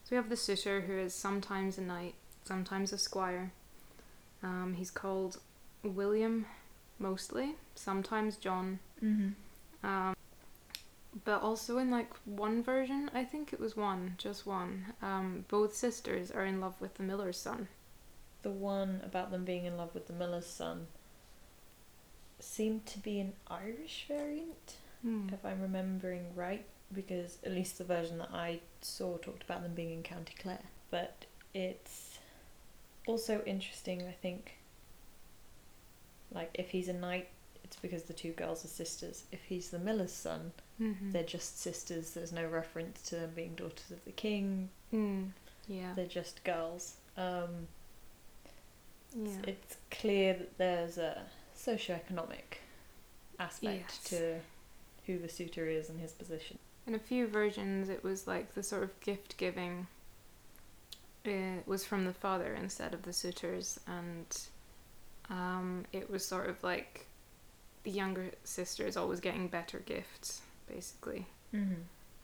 so 0.05 0.11
we 0.13 0.17
have 0.17 0.29
the 0.29 0.37
suitor 0.37 0.81
who 0.81 0.99
is 0.99 1.15
sometimes 1.15 1.79
a 1.79 1.83
knight, 1.83 2.15
sometimes 2.45 2.93
a 2.93 2.99
squire. 2.99 3.53
Um, 4.43 4.75
he's 4.77 4.91
called 4.91 5.39
William 5.83 6.47
mostly, 6.99 7.57
sometimes 7.75 8.37
John. 8.37 8.79
Mm-hmm. 9.03 9.87
Um, 9.87 10.15
but 11.25 11.43
also 11.43 11.79
in 11.79 11.91
like 11.91 12.11
one 12.25 12.63
version, 12.63 13.11
I 13.15 13.25
think 13.25 13.53
it 13.53 13.61
was 13.61 13.77
one, 13.77 14.15
just 14.19 14.47
one. 14.47 14.87
Um, 15.03 15.45
both 15.49 15.75
sisters 15.75 16.31
are 16.31 16.45
in 16.45 16.61
love 16.61 16.81
with 16.81 16.95
the 16.95 17.03
miller's 17.03 17.39
son. 17.39 17.69
The 18.43 18.51
one 18.51 19.01
about 19.05 19.31
them 19.31 19.45
being 19.45 19.65
in 19.67 19.77
love 19.77 19.95
with 19.95 20.07
the 20.07 20.13
miller's 20.13 20.47
son 20.47 20.87
seemed 22.39 22.87
to 22.87 22.99
be 22.99 23.21
an 23.21 23.33
Irish 23.49 24.07
variant. 24.09 24.77
if 25.05 25.45
I'm 25.45 25.61
remembering 25.61 26.27
right, 26.35 26.65
because 26.93 27.39
at 27.45 27.53
least 27.53 27.79
the 27.79 27.85
version 27.85 28.19
that 28.19 28.31
I 28.33 28.61
saw 28.81 29.17
talked 29.19 29.43
about 29.43 29.63
them 29.63 29.75
being 29.75 29.91
in 29.93 30.03
County 30.03 30.35
Clare. 30.39 30.59
But 30.91 31.25
it's 31.55 32.19
also 33.07 33.43
interesting, 33.47 34.03
I 34.03 34.13
think. 34.13 34.57
Like, 36.33 36.51
if 36.55 36.71
he's 36.71 36.89
a 36.89 36.93
knight, 36.93 37.29
it's 37.65 37.77
because 37.77 38.05
the 38.05 38.13
two 38.13 38.33
girls 38.33 38.65
are 38.65 38.69
sisters. 38.69 39.25
If 39.33 39.41
he's 39.45 39.71
the 39.71 39.79
miller's 39.79 40.13
son, 40.13 40.53
Mm-hmm. 40.81 41.11
they're 41.11 41.23
just 41.25 41.61
sisters. 41.61 42.13
There's 42.13 42.33
no 42.33 42.47
reference 42.47 43.03
to 43.11 43.17
them 43.17 43.33
being 43.37 43.55
daughters 43.55 43.91
of 43.91 44.03
the 44.07 44.13
king. 44.13 44.71
Mm, 44.95 45.29
yeah. 45.69 45.93
They're 45.95 46.07
just 46.07 46.43
girls. 46.43 46.95
Um, 47.19 47.67
yeah. 49.17 49.31
It's 49.47 49.77
clear 49.91 50.35
that 50.35 50.59
there's 50.59 50.99
a 50.99 51.23
socioeconomic 51.57 52.59
aspect 53.39 53.85
Yes. 53.89 54.05
to 54.11 54.41
who 55.07 55.19
the 55.19 55.29
suitor 55.29 55.67
is 55.67 55.89
and 55.89 56.01
his 56.01 56.13
position. 56.13 56.59
In 56.87 56.95
a 56.95 56.99
few 56.99 57.27
versions, 57.27 57.89
it 57.89 58.03
was 58.03 58.27
like 58.27 58.55
the 58.55 58.63
sort 58.63 58.83
of 58.83 58.99
gift 59.01 59.37
giving 59.37 59.87
uh, 61.27 61.61
was 61.67 61.85
from 61.85 62.05
the 62.05 62.13
father 62.13 62.55
instead 62.55 62.95
of 62.95 63.03
the 63.03 63.13
suitors, 63.13 63.79
and 63.87 64.41
um, 65.29 65.85
it 65.93 66.09
was 66.11 66.25
sort 66.27 66.49
of 66.49 66.63
like 66.63 67.07
the 67.85 67.91
younger 67.91 68.31
sister 68.45 68.87
is 68.87 68.97
always 68.97 69.21
getting 69.21 69.49
better 69.49 69.81
gifts, 69.81 70.41
basically. 70.69 71.27
Mm-hmm. 71.55 71.75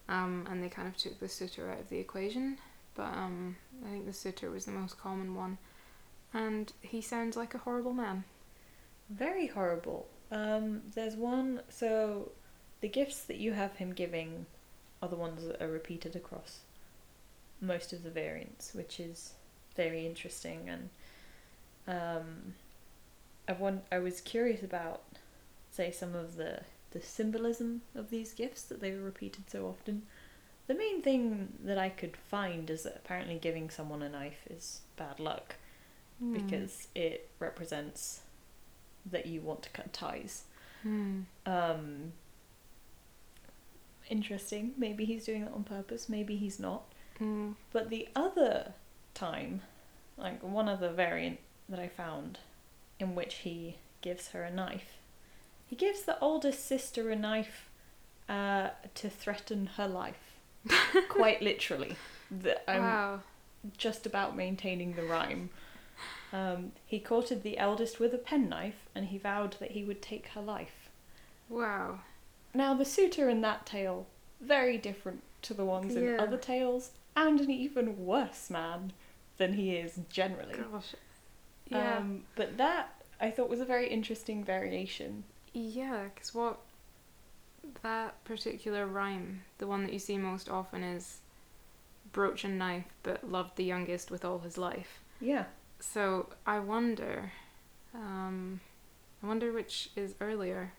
Um, 0.08 0.46
and 0.48 0.62
they 0.62 0.68
kind 0.68 0.86
of 0.88 0.96
took 0.96 1.18
the 1.18 1.28
suitor 1.28 1.70
out 1.70 1.80
of 1.80 1.88
the 1.88 1.98
equation, 1.98 2.58
but 2.94 3.12
um, 3.12 3.56
I 3.84 3.90
think 3.90 4.06
the 4.06 4.12
suitor 4.12 4.50
was 4.50 4.64
the 4.64 4.70
most 4.72 4.98
common 4.98 5.34
one, 5.34 5.58
and 6.36 6.74
he 6.82 7.00
sounds 7.00 7.34
like 7.34 7.54
a 7.54 7.58
horrible 7.58 7.94
man. 7.94 8.24
Very 9.08 9.46
horrible. 9.46 10.06
Um, 10.30 10.82
there's 10.94 11.16
one. 11.16 11.62
So, 11.70 12.32
the 12.82 12.88
gifts 12.88 13.22
that 13.24 13.38
you 13.38 13.52
have 13.54 13.76
him 13.76 13.94
giving 13.94 14.44
are 15.00 15.08
the 15.08 15.16
ones 15.16 15.46
that 15.46 15.62
are 15.62 15.70
repeated 15.70 16.14
across 16.14 16.60
most 17.62 17.94
of 17.94 18.02
the 18.02 18.10
variants, 18.10 18.74
which 18.74 19.00
is 19.00 19.32
very 19.76 20.04
interesting. 20.04 20.68
And 20.68 20.90
um, 21.88 22.54
I 23.48 23.52
want. 23.52 23.84
I 23.90 23.98
was 23.98 24.20
curious 24.20 24.62
about, 24.62 25.04
say, 25.70 25.90
some 25.90 26.14
of 26.14 26.36
the 26.36 26.60
the 26.90 27.00
symbolism 27.00 27.80
of 27.94 28.10
these 28.10 28.34
gifts 28.34 28.62
that 28.64 28.80
they 28.80 28.92
were 28.92 29.02
repeated 29.02 29.48
so 29.48 29.66
often. 29.66 30.02
The 30.66 30.74
main 30.74 31.00
thing 31.00 31.54
that 31.64 31.78
I 31.78 31.88
could 31.88 32.14
find 32.14 32.68
is 32.68 32.82
that 32.82 32.96
apparently 32.96 33.38
giving 33.38 33.70
someone 33.70 34.02
a 34.02 34.10
knife 34.10 34.44
is 34.50 34.82
bad 34.96 35.18
luck 35.18 35.56
Hmm. 36.18 36.32
because 36.32 36.88
it 36.94 37.28
represents 37.38 38.20
that 39.10 39.26
you 39.26 39.40
want 39.40 39.62
to 39.64 39.70
cut 39.70 39.92
ties. 39.92 40.44
Hmm. 40.82 41.20
Um, 41.44 42.12
interesting. 44.08 44.72
Maybe 44.76 45.04
he's 45.04 45.24
doing 45.24 45.44
that 45.44 45.52
on 45.52 45.64
purpose. 45.64 46.08
Maybe 46.08 46.36
he's 46.36 46.58
not. 46.58 46.84
Hmm. 47.18 47.52
But 47.72 47.90
the 47.90 48.08
other 48.14 48.72
time, 49.14 49.62
like 50.16 50.42
one 50.42 50.68
other 50.68 50.90
variant 50.90 51.38
that 51.68 51.78
I 51.78 51.88
found, 51.88 52.38
in 52.98 53.14
which 53.14 53.36
he 53.36 53.76
gives 54.00 54.28
her 54.28 54.42
a 54.42 54.50
knife, 54.50 54.96
he 55.66 55.76
gives 55.76 56.02
the 56.02 56.18
oldest 56.20 56.64
sister 56.66 57.10
a 57.10 57.16
knife 57.16 57.68
uh, 58.28 58.70
to 58.94 59.10
threaten 59.10 59.70
her 59.76 59.88
life. 59.88 60.38
Quite 61.08 61.42
literally. 61.42 61.96
The, 62.30 62.68
I'm 62.70 62.82
wow. 62.82 63.20
just 63.76 64.06
about 64.06 64.36
maintaining 64.36 64.94
the 64.94 65.02
rhyme. 65.02 65.50
Um, 66.32 66.72
he 66.84 66.98
courted 66.98 67.42
the 67.42 67.58
eldest 67.58 67.98
with 68.00 68.12
a 68.14 68.18
penknife, 68.18 68.88
and 68.94 69.06
he 69.06 69.18
vowed 69.18 69.56
that 69.60 69.72
he 69.72 69.84
would 69.84 70.02
take 70.02 70.28
her 70.28 70.42
life. 70.42 70.90
Wow. 71.48 72.00
Now, 72.54 72.74
the 72.74 72.84
suitor 72.84 73.28
in 73.28 73.40
that 73.42 73.66
tale, 73.66 74.06
very 74.40 74.78
different 74.78 75.22
to 75.42 75.54
the 75.54 75.64
ones 75.64 75.94
in 75.94 76.04
Yeah. 76.04 76.22
other 76.22 76.36
tales, 76.36 76.90
and 77.14 77.40
an 77.40 77.50
even 77.50 78.04
worse 78.04 78.50
man 78.50 78.92
than 79.38 79.54
he 79.54 79.76
is 79.76 80.00
generally. 80.10 80.54
Gosh. 80.54 80.94
Yeah. 81.68 81.98
Um, 81.98 82.24
but 82.34 82.56
that 82.58 83.02
I 83.20 83.30
thought 83.30 83.48
was 83.48 83.60
a 83.60 83.64
very 83.64 83.88
interesting 83.88 84.44
variation. 84.44 85.24
Yeah, 85.52 86.08
because 86.14 86.34
what 86.34 86.60
that 87.82 88.22
particular 88.24 88.86
rhyme, 88.86 89.42
the 89.58 89.66
one 89.66 89.82
that 89.84 89.92
you 89.92 89.98
see 89.98 90.18
most 90.18 90.48
often 90.48 90.82
is 90.82 91.20
brooch 92.12 92.44
and 92.44 92.58
knife, 92.58 92.84
but 93.02 93.28
loved 93.30 93.56
the 93.56 93.64
youngest 93.64 94.10
with 94.10 94.24
all 94.24 94.38
his 94.40 94.56
life. 94.58 95.00
Yeah. 95.20 95.46
So 95.80 96.30
I 96.46 96.58
wonder 96.60 97.32
Um, 97.94 98.60
I 99.22 99.26
wonder 99.26 99.50
which 99.52 99.88
is 99.96 100.14
earlier. 100.20 100.72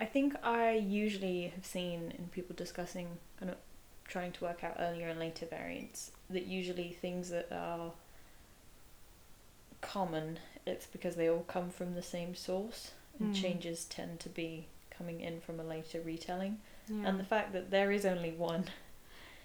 I 0.00 0.06
think 0.06 0.34
I 0.42 0.72
usually 0.72 1.48
have 1.48 1.64
seen 1.64 2.12
in 2.18 2.28
people 2.28 2.56
discussing 2.56 3.18
and 3.40 3.54
trying 4.04 4.32
to 4.32 4.44
work 4.44 4.64
out 4.64 4.76
earlier 4.80 5.08
and 5.08 5.20
later 5.20 5.46
variants 5.46 6.10
that 6.30 6.46
usually 6.46 6.90
things 6.92 7.30
that 7.30 7.52
are 7.52 7.92
common 9.80 10.38
it's 10.66 10.86
because 10.86 11.14
they 11.16 11.28
all 11.30 11.44
come 11.44 11.70
from 11.70 11.94
the 11.94 12.02
same 12.02 12.34
source 12.34 12.90
and 13.20 13.28
Hmm. 13.28 13.40
changes 13.42 13.84
tend 13.84 14.18
to 14.20 14.28
be 14.28 14.66
coming 14.90 15.20
in 15.20 15.40
from 15.40 15.60
a 15.60 15.64
later 15.64 16.00
retelling 16.00 16.60
Yeah. 16.88 17.06
and 17.08 17.20
the 17.20 17.24
fact 17.24 17.52
that 17.52 17.70
there 17.70 17.92
is 17.92 18.04
only 18.04 18.32
one 18.32 18.64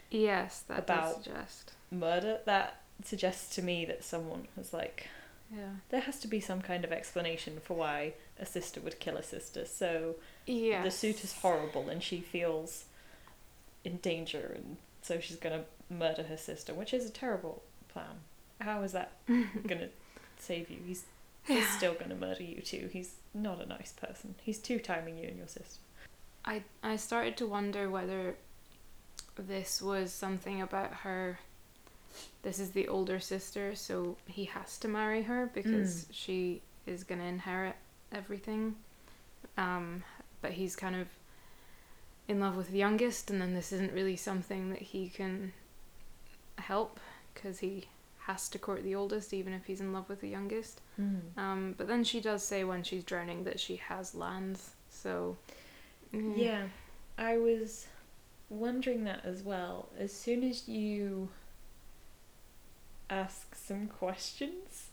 yes, 0.09 0.61
that 0.61 0.79
about- 0.79 1.15
does 1.15 1.23
suggest. 1.23 1.73
murder 1.91 2.41
that 2.45 2.81
suggests 3.03 3.53
to 3.55 3.61
me 3.61 3.85
that 3.85 4.03
someone 4.03 4.47
was 4.55 4.73
like 4.73 5.07
Yeah. 5.51 5.71
there 5.89 6.01
has 6.01 6.19
to 6.21 6.27
be 6.27 6.39
some 6.39 6.61
kind 6.61 6.83
of 6.85 6.91
explanation 6.91 7.59
for 7.59 7.75
why 7.75 8.13
a 8.39 8.45
sister 8.45 8.79
would 8.81 8.99
kill 8.99 9.17
a 9.17 9.23
sister 9.23 9.65
so 9.65 10.15
Yeah. 10.45 10.83
the 10.83 10.91
suit 10.91 11.23
is 11.23 11.33
horrible 11.33 11.89
and 11.89 12.01
she 12.01 12.21
feels 12.21 12.85
in 13.83 13.97
danger 13.97 14.53
and 14.55 14.77
so 15.01 15.19
she's 15.19 15.37
gonna 15.37 15.65
murder 15.89 16.23
her 16.23 16.37
sister 16.37 16.73
which 16.73 16.93
is 16.93 17.05
a 17.05 17.09
terrible 17.11 17.61
plan 17.89 18.21
how 18.61 18.81
is 18.83 18.93
that 18.93 19.11
gonna 19.67 19.89
save 20.39 20.69
you 20.69 20.79
he's, 20.85 21.03
he's 21.43 21.67
still 21.69 21.93
gonna 21.93 22.15
murder 22.15 22.43
you 22.43 22.61
too 22.61 22.89
he's 22.91 23.15
not 23.33 23.59
a 23.61 23.65
nice 23.65 23.91
person 23.91 24.35
he's 24.43 24.59
two 24.59 24.79
timing 24.79 25.17
you 25.17 25.27
and 25.27 25.37
your 25.37 25.47
sister 25.47 25.79
I 26.45 26.63
I 26.81 26.95
started 26.97 27.37
to 27.37 27.47
wonder 27.47 27.89
whether 27.89 28.35
this 29.37 29.81
was 29.81 30.11
something 30.11 30.61
about 30.61 30.93
her. 30.93 31.39
This 32.43 32.59
is 32.59 32.71
the 32.71 32.87
older 32.87 33.19
sister, 33.19 33.73
so 33.75 34.17
he 34.27 34.45
has 34.45 34.77
to 34.79 34.87
marry 34.87 35.23
her 35.23 35.49
because 35.53 36.07
she 36.11 36.61
is 36.85 37.03
gonna 37.03 37.23
inherit 37.23 37.75
everything. 38.11 38.75
Um, 39.57 40.03
but 40.41 40.51
he's 40.51 40.75
kind 40.75 40.95
of 40.95 41.07
in 42.27 42.39
love 42.39 42.55
with 42.55 42.69
the 42.71 42.77
youngest, 42.77 43.29
and 43.31 43.41
then 43.41 43.53
this 43.53 43.71
isn't 43.71 43.93
really 43.93 44.15
something 44.17 44.69
that 44.69 44.81
he 44.81 45.09
can 45.09 45.53
help 46.57 46.99
because 47.33 47.59
he 47.59 47.85
has 48.19 48.47
to 48.49 48.57
court 48.59 48.83
the 48.83 48.95
oldest, 48.95 49.33
even 49.33 49.53
if 49.53 49.65
he's 49.65 49.81
in 49.81 49.91
love 49.93 50.07
with 50.09 50.21
the 50.21 50.29
youngest. 50.29 50.81
Um, 51.37 51.75
but 51.77 51.87
then 51.87 52.03
she 52.03 52.21
does 52.21 52.43
say 52.43 52.63
when 52.63 52.83
she's 52.83 53.03
drowning 53.03 53.43
that 53.45 53.59
she 53.59 53.77
has 53.77 54.15
lands, 54.15 54.71
so 54.89 55.37
mm, 56.13 56.33
Yeah, 56.37 56.63
I 57.17 57.37
was 57.37 57.87
wondering 58.49 59.03
that 59.05 59.25
as 59.25 59.43
well. 59.43 59.89
As 59.97 60.13
soon 60.13 60.43
as 60.43 60.67
you 60.67 61.29
ask 63.13 63.55
some 63.55 63.87
questions, 63.87 64.87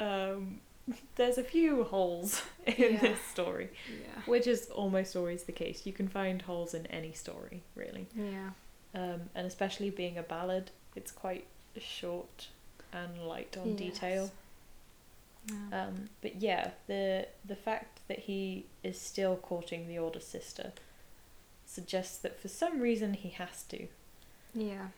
um, 0.00 0.60
there's 1.16 1.38
a 1.38 1.44
few 1.44 1.84
holes 1.84 2.42
in 2.66 2.74
Yeah. 2.94 3.00
this 3.00 3.20
story, 3.34 3.70
yeah, 3.88 4.22
which 4.26 4.46
is 4.46 4.68
almost 4.70 5.16
always 5.16 5.42
the 5.44 5.52
case. 5.52 5.86
You 5.86 5.92
can 5.92 6.08
find 6.08 6.42
holes 6.42 6.74
in 6.74 6.86
any 6.86 7.12
story, 7.12 7.62
really. 7.74 8.06
yeah, 8.14 8.50
Um, 8.94 9.20
and 9.34 9.46
especially 9.46 9.90
being 9.90 10.16
a 10.18 10.22
ballad, 10.22 10.70
it's 10.94 11.12
quite 11.12 11.46
short 11.78 12.48
and 12.92 13.26
light 13.26 13.56
on 13.60 13.68
Yes. 13.70 13.78
detail. 13.78 14.30
yeah. 15.50 15.82
Um, 15.86 16.08
but 16.22 16.36
yeah, 16.36 16.70
the 16.86 17.28
the 17.44 17.56
fact 17.56 18.00
that 18.08 18.20
he 18.20 18.66
is 18.82 19.00
still 19.00 19.36
courting 19.36 19.86
the 19.88 19.98
older 19.98 20.20
sister 20.20 20.72
suggests 21.66 22.18
that 22.18 22.40
for 22.40 22.48
some 22.48 22.80
reason 22.80 23.14
he 23.14 23.28
has 23.30 23.62
to. 23.64 23.86
yeah. 24.54 24.88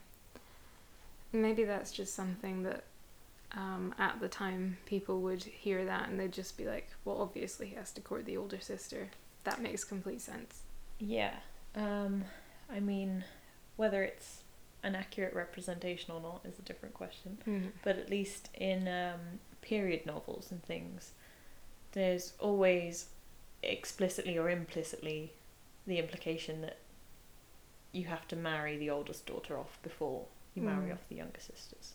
Maybe 1.33 1.65
that's 1.65 1.93
just 1.93 2.15
something 2.15 2.63
that 2.63 2.85
um, 3.53 3.95
at 3.99 4.21
the 4.21 4.29
time 4.29 4.77
people 4.87 5.21
would 5.23 5.43
hear 5.43 5.85
that 5.85 6.09
and 6.09 6.19
they'd 6.19 6.33
just 6.33 6.57
be 6.57 6.67
like, 6.67 6.89
"Well, 7.05 7.21
obviously 7.21 7.69
he 7.69 7.75
has 7.75 7.93
to 7.93 8.01
court 8.01 8.25
the 8.25 8.37
older 8.37 8.61
sister." 8.61 9.09
That 9.45 9.61
makes 9.61 9.85
complete 9.85 10.21
sense. 10.21 10.63
Yeah. 10.99 11.35
Um, 11.75 12.25
I 12.71 12.81
mean, 12.81 13.25
whether 13.77 14.03
it's 14.03 14.43
an 14.83 14.95
accurate 14.95 15.35
representation 15.35 16.15
or 16.15 16.21
not 16.21 16.41
is 16.45 16.59
a 16.59 16.63
different 16.63 16.95
question. 16.95 17.39
Mm. 17.47 17.71
But 17.83 17.99
at 17.99 18.11
least 18.11 18.49
in 18.55 18.89
um, 18.89 19.21
period 19.61 20.07
novels 20.07 20.51
and 20.51 20.63
things, 20.63 21.13
there's 21.93 22.33
always 22.39 23.07
explicitly 23.63 24.39
or 24.39 24.51
implicitly 24.51 25.33
the 25.87 25.99
implication 25.99 26.61
that 26.63 26.79
you 27.93 28.05
have 28.05 28.29
to 28.29 28.37
marry 28.37 28.77
the 28.77 28.91
oldest 28.91 29.27
daughter 29.27 29.59
off 29.59 29.79
before 29.83 30.27
you 30.59 30.65
marry 30.65 30.91
Mm. 30.91 30.93
off 30.93 31.09
the 31.09 31.17
younger 31.17 31.41
sisters. 31.41 31.95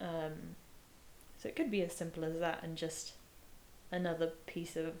Um, 0.00 0.56
so 1.38 1.48
it 1.48 1.56
could 1.56 1.70
be 1.70 1.82
as 1.82 1.92
simple 1.94 2.24
as 2.24 2.38
that 2.40 2.62
and 2.62 2.76
just 2.76 3.14
another 3.90 4.32
piece 4.46 4.76
of 4.76 4.94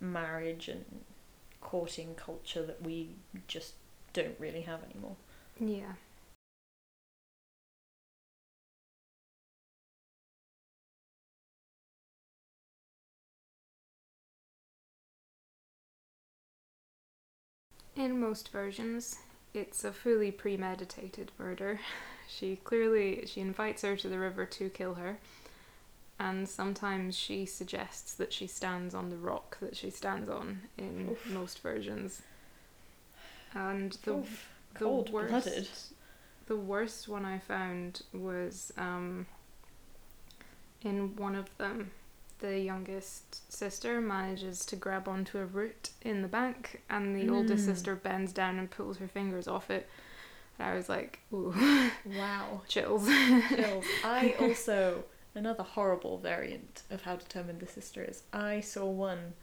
marriage 0.00 0.68
and 0.68 0.84
courting 1.60 2.14
culture 2.14 2.64
that 2.64 2.82
we 2.82 3.10
just 3.46 3.74
don't 4.12 4.38
really 4.38 4.62
have 4.62 4.82
anymore. 4.84 5.16
Yeah. 5.60 5.92
In 17.94 18.18
most 18.20 18.48
versions, 18.48 19.18
it's 19.54 19.84
a 19.84 19.92
fully 19.92 20.30
premeditated 20.30 21.32
murder. 21.38 21.80
She 22.32 22.56
clearly 22.62 23.26
she 23.26 23.40
invites 23.40 23.82
her 23.82 23.96
to 23.96 24.08
the 24.08 24.16
river 24.16 24.46
to 24.46 24.70
kill 24.70 24.94
her, 24.94 25.18
and 26.16 26.48
sometimes 26.48 27.16
she 27.16 27.44
suggests 27.44 28.14
that 28.14 28.32
she 28.32 28.46
stands 28.46 28.94
on 28.94 29.10
the 29.10 29.16
rock 29.16 29.58
that 29.58 29.76
she 29.76 29.90
stands 29.90 30.30
on 30.30 30.60
in 30.78 31.08
Oof. 31.10 31.28
most 31.28 31.58
versions. 31.58 32.22
And 33.52 33.98
the 34.04 34.12
Oof, 34.18 34.48
the 34.74 34.78
cold-blooded. 34.78 35.44
worst, 35.44 35.92
the 36.46 36.56
worst 36.56 37.08
one 37.08 37.24
I 37.24 37.40
found 37.40 38.02
was 38.12 38.72
um, 38.78 39.26
in 40.82 41.16
one 41.16 41.34
of 41.34 41.46
them. 41.58 41.90
The 42.40 42.58
youngest 42.58 43.52
sister 43.52 44.00
manages 44.00 44.64
to 44.66 44.76
grab 44.76 45.08
onto 45.08 45.38
a 45.38 45.44
root 45.44 45.90
in 46.02 46.22
the 46.22 46.28
bank, 46.28 46.82
and 46.88 47.14
the 47.14 47.28
oldest 47.32 47.64
Mm. 47.64 47.66
sister 47.74 47.94
bends 47.94 48.32
down 48.32 48.58
and 48.58 48.70
pulls 48.70 48.96
her 48.98 49.08
fingers 49.08 49.46
off 49.46 49.70
it. 49.70 49.88
And 50.58 50.68
I 50.68 50.74
was 50.74 50.88
like, 50.88 51.20
ooh, 51.32 51.54
Wow. 52.06 52.62
chills. 52.68 53.06
Chills. 53.48 53.84
I 54.04 54.34
also 54.40 55.04
another 55.34 55.62
horrible 55.62 56.18
variant 56.18 56.82
of 56.90 57.02
how 57.02 57.16
determined 57.16 57.60
the 57.60 57.66
sister 57.66 58.02
is. 58.02 58.22
I 58.32 58.60
saw 58.60 58.86
one 58.86 59.34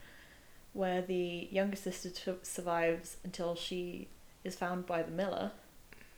where 0.73 1.01
the 1.01 1.47
younger 1.51 1.75
sister 1.77 2.09
t- 2.09 2.33
survives 2.43 3.17
until 3.23 3.55
she 3.55 4.09
is 4.43 4.55
found 4.55 4.85
by 4.85 5.01
the 5.03 5.11
miller, 5.11 5.51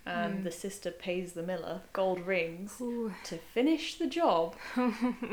and 0.05 0.39
Mm. 0.39 0.43
the 0.43 0.51
sister 0.51 0.91
pays 0.91 1.33
the 1.33 1.43
miller 1.43 1.81
gold 1.93 2.21
rings 2.25 2.79
Ooh. 2.81 3.13
to 3.25 3.38
finish 3.38 3.95
the 3.97 4.07
job, 4.07 4.55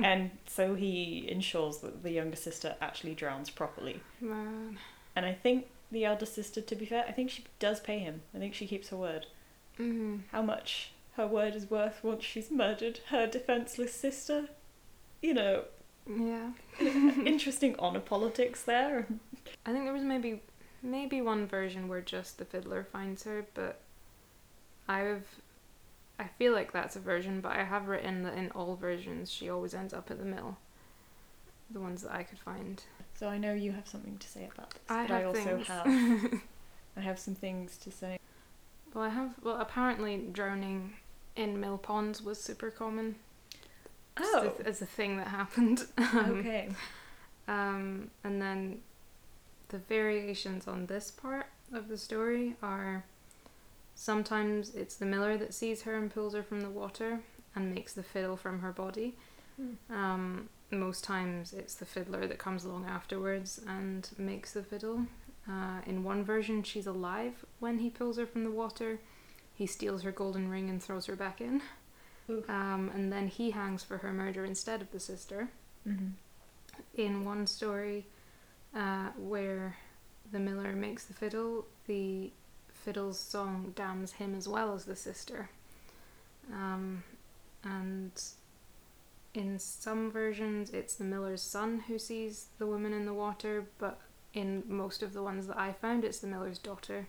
and 0.03 0.31
so 0.47 0.75
he 0.75 1.27
ensures 1.31 1.79
that 1.79 2.03
the 2.03 2.11
younger 2.11 2.37
sister 2.37 2.77
actually 2.81 3.15
drowns 3.15 3.49
properly. 3.51 4.01
Man. 4.21 4.79
And 5.15 5.25
I 5.25 5.33
think 5.33 5.67
the 5.91 6.05
elder 6.05 6.27
sister, 6.27 6.61
to 6.61 6.75
be 6.75 6.85
fair, 6.85 7.05
I 7.09 7.13
think 7.13 7.31
she 7.31 7.45
does 7.59 7.81
pay 7.81 7.99
him. 8.01 8.23
I 8.35 8.39
think 8.39 8.55
she 8.55 8.67
keeps 8.67 8.89
her 8.91 8.97
word. 8.97 9.27
Mm. 9.79 10.23
how 10.33 10.41
much 10.43 10.93
her 11.17 11.27
word 11.27 11.55
is 11.55 11.71
worth 11.71 12.03
once 12.03 12.25
she's 12.25 12.51
murdered 12.51 13.01
her 13.11 13.27
defenseless 13.27 13.95
sister. 13.95 14.49
You 15.23 15.35
know, 15.35 15.65
Yeah. 16.09 16.53
interesting 16.81 17.75
honor 17.79 18.01
politics 18.01 18.63
there. 18.63 19.07
I 19.65 19.73
think 19.73 19.85
there 19.85 19.93
was 19.93 20.03
maybe 20.03 20.41
maybe 20.83 21.21
one 21.21 21.47
version 21.47 21.89
where 21.89 22.01
just 22.01 22.39
the 22.39 22.45
fiddler 22.45 22.85
finds 22.93 23.25
her, 23.25 23.45
but 23.55 23.81
I've 24.89 25.27
I 26.19 26.25
feel 26.39 26.53
like 26.53 26.73
that's 26.73 26.97
a 26.97 27.01
version, 27.01 27.41
but 27.41 27.53
I 27.53 27.65
have 27.65 27.89
written 27.89 28.23
that 28.23 28.35
in 28.39 28.51
all 28.53 28.75
versions 28.77 29.31
she 29.31 29.51
always 29.51 29.75
ends 29.75 29.93
up 29.93 30.11
at 30.11 30.19
the 30.19 30.25
mill. 30.25 30.57
The 31.71 31.81
ones 31.81 32.03
that 32.03 32.13
I 32.13 32.23
could 32.23 32.39
find. 32.39 32.83
So 33.15 33.29
I 33.29 33.39
know 33.39 33.53
you 33.53 33.73
have 33.73 33.89
something 33.89 34.17
to 34.19 34.29
say 34.29 34.49
about 34.55 34.71
this, 34.71 34.81
I 34.89 35.03
but 35.07 35.11
have 35.11 35.21
I 35.21 35.25
also 35.25 35.43
things. 35.43 35.67
have 35.67 36.41
I 36.97 37.01
have 37.01 37.19
some 37.19 37.35
things 37.35 37.77
to 37.79 37.91
say. 37.91 38.19
Well, 38.95 39.05
I 39.05 39.09
have. 39.11 39.35
Well, 39.43 39.57
apparently 39.61 40.25
drowning 40.33 40.95
in 41.35 41.61
mill 41.61 41.77
ponds 41.79 42.23
was 42.23 42.41
super 42.41 42.71
common. 42.71 43.17
Oh, 44.19 44.55
as, 44.61 44.67
as 44.67 44.83
a 44.83 44.87
thing 44.87 45.19
that 45.19 45.29
happened. 45.29 45.85
Um, 45.99 46.39
okay. 46.39 46.69
Um, 47.49 48.11
and 48.25 48.41
then 48.41 48.81
the 49.69 49.79
variations 49.79 50.67
on 50.67 50.87
this 50.87 51.11
part 51.11 51.47
of 51.73 51.89
the 51.89 51.99
story 51.99 52.57
are 52.63 53.05
sometimes 53.97 54.75
it's 54.75 54.95
the 54.95 55.07
miller 55.07 55.37
that 55.39 55.53
sees 55.53 55.83
her 55.83 55.97
and 55.97 56.13
pulls 56.13 56.35
her 56.35 56.43
from 56.43 56.61
the 56.61 56.71
water 56.71 57.21
and 57.57 57.75
makes 57.75 57.95
the 57.95 58.03
fiddle 58.03 58.37
from 58.37 58.61
her 58.61 58.71
body. 58.71 59.17
Hmm. 59.57 59.95
Um, 59.95 60.49
most 60.71 61.03
times 61.03 61.53
it's 61.53 61.75
the 61.75 61.87
fiddler 61.87 62.27
that 62.27 62.39
comes 62.39 62.65
along 62.65 62.87
afterwards 62.87 63.61
and 63.67 64.09
makes 64.19 64.53
the 64.53 64.63
fiddle. 64.63 65.07
Uh, 65.49 65.81
in 65.87 66.05
one 66.05 66.25
version, 66.25 66.63
she's 66.63 66.87
alive 66.87 67.45
when 67.59 67.79
he 67.79 67.89
pulls 67.89 68.19
her 68.19 68.27
from 68.27 68.45
the 68.45 68.51
water. 68.51 69.01
He 69.55 69.67
steals 69.67 70.03
her 70.03 70.13
golden 70.13 70.51
ring 70.51 70.69
and 70.69 70.83
throws 70.83 71.07
her 71.07 71.17
back 71.17 71.41
in. 71.41 71.63
Um, 72.49 72.91
and 72.93 73.13
then 73.13 73.29
he 73.29 73.53
hangs 73.53 73.83
for 73.83 73.99
her 73.99 74.13
murder 74.13 74.45
instead 74.45 74.83
of 74.83 74.91
the 74.91 75.01
sister. 75.01 75.49
Mm-hmm. 75.89 76.09
In 76.97 77.25
one 77.25 77.47
story, 77.47 78.07
uh, 78.75 79.11
where 79.17 79.77
the 80.33 80.41
miller 80.41 80.73
makes 80.73 81.05
the 81.05 81.15
fiddle, 81.15 81.67
the 81.87 82.33
fiddle's 82.87 83.19
song 83.19 83.73
damns 83.75 84.13
him 84.13 84.33
as 84.37 84.47
well 84.47 84.73
as 84.73 84.85
the 84.85 84.95
sister. 84.95 85.51
Um, 86.53 87.03
and 87.65 88.13
in 89.35 89.59
some 89.59 90.09
versions, 90.13 90.71
it's 90.71 90.95
the 90.95 91.03
miller's 91.03 91.43
son 91.43 91.83
who 91.89 91.99
sees 91.99 92.47
the 92.61 92.67
woman 92.67 92.93
in 92.93 93.05
the 93.05 93.13
water, 93.13 93.67
but 93.79 93.99
in 94.35 94.63
most 94.69 95.03
of 95.03 95.15
the 95.15 95.23
ones 95.23 95.49
that 95.49 95.59
I 95.59 95.73
found, 95.73 96.05
it's 96.05 96.21
the 96.21 96.29
miller's 96.29 96.61
daughter 96.61 97.09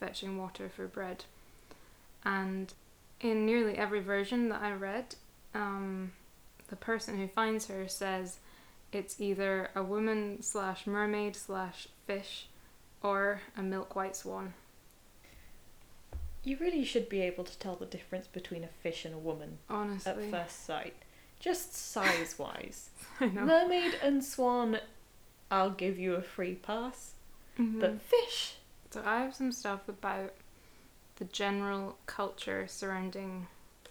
fetching 0.00 0.38
water 0.38 0.70
for 0.74 0.86
bread. 0.86 1.24
And 2.24 2.72
in 3.20 3.44
nearly 3.44 3.76
every 3.76 4.00
version 4.00 4.48
that 4.48 4.62
I 4.62 4.72
read, 4.72 5.14
um, 5.54 6.12
the 6.68 6.76
person 6.76 7.18
who 7.18 7.28
finds 7.28 7.66
her 7.66 7.86
says 7.86 8.38
it's 8.92 9.20
either 9.20 9.68
a 9.74 9.82
woman 9.82 10.40
slash 10.40 10.86
mermaid 10.86 11.36
slash 11.36 11.86
fish 12.06 12.48
or 13.02 13.42
a 13.58 13.62
milk 13.62 13.94
white 13.94 14.16
swan. 14.16 14.54
You 16.44 16.56
really 16.60 16.84
should 16.84 17.08
be 17.08 17.20
able 17.20 17.44
to 17.44 17.58
tell 17.58 17.76
the 17.76 17.86
difference 17.86 18.26
between 18.26 18.64
a 18.64 18.68
fish 18.82 19.04
and 19.04 19.14
a 19.14 19.18
woman 19.18 19.58
Honestly, 19.70 20.24
at 20.24 20.30
first 20.30 20.66
sight. 20.66 20.94
Just 21.38 21.74
size 21.74 22.36
wise. 22.38 22.90
I 23.20 23.26
know. 23.26 23.42
Mermaid 23.42 23.94
and 24.02 24.24
swan, 24.24 24.78
I'll 25.50 25.70
give 25.70 25.98
you 25.98 26.14
a 26.14 26.22
free 26.22 26.54
pass. 26.54 27.12
Mhm. 27.58 27.80
But 27.80 28.00
fish, 28.00 28.56
So 28.90 29.02
I 29.04 29.20
have 29.20 29.34
some 29.34 29.52
stuff 29.52 29.88
about 29.88 30.34
the 31.16 31.24
general 31.26 31.96
culture 32.06 32.66
surrounding 32.66 33.46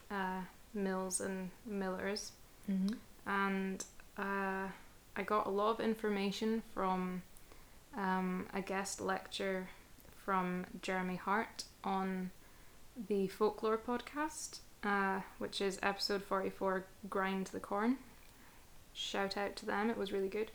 uh, 0.10 0.42
mills 0.74 1.22
and 1.22 1.52
millers, 1.66 2.32
mm-hmm. 2.70 2.96
and 3.26 3.84
uh, 4.18 4.68
I 5.16 5.24
got 5.26 5.48
a 5.48 5.50
lot 5.50 5.72
of 5.72 5.80
information 5.80 6.64
from 6.74 7.22
um, 7.96 8.48
a 8.54 8.62
guest 8.62 9.00
lecture 9.02 9.70
from 10.26 10.66
Jeremy 10.82 11.16
Harte 11.16 11.64
on 11.84 12.32
the 13.08 13.28
Folklore 13.28 13.78
podcast, 13.78 14.60
uh, 14.84 15.22
which 15.40 15.62
is 15.62 15.80
episode 15.82 16.24
44 16.24 16.86
Grind 17.10 17.48
the 17.48 17.60
Corn. 17.60 17.98
Shout 18.94 19.38
out 19.38 19.56
to 19.58 19.66
them, 19.66 19.90
it 19.90 19.98
was 19.98 20.12
really 20.12 20.28
good. 20.28 20.52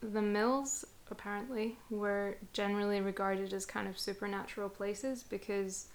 The 0.00 0.22
mills, 0.22 0.84
apparently, 1.10 1.78
were 1.90 2.36
generally 2.52 3.00
regarded 3.00 3.52
as 3.52 3.66
kind 3.66 3.88
of 3.88 3.98
supernatural 3.98 4.68
places 4.68 5.22
because 5.22 5.88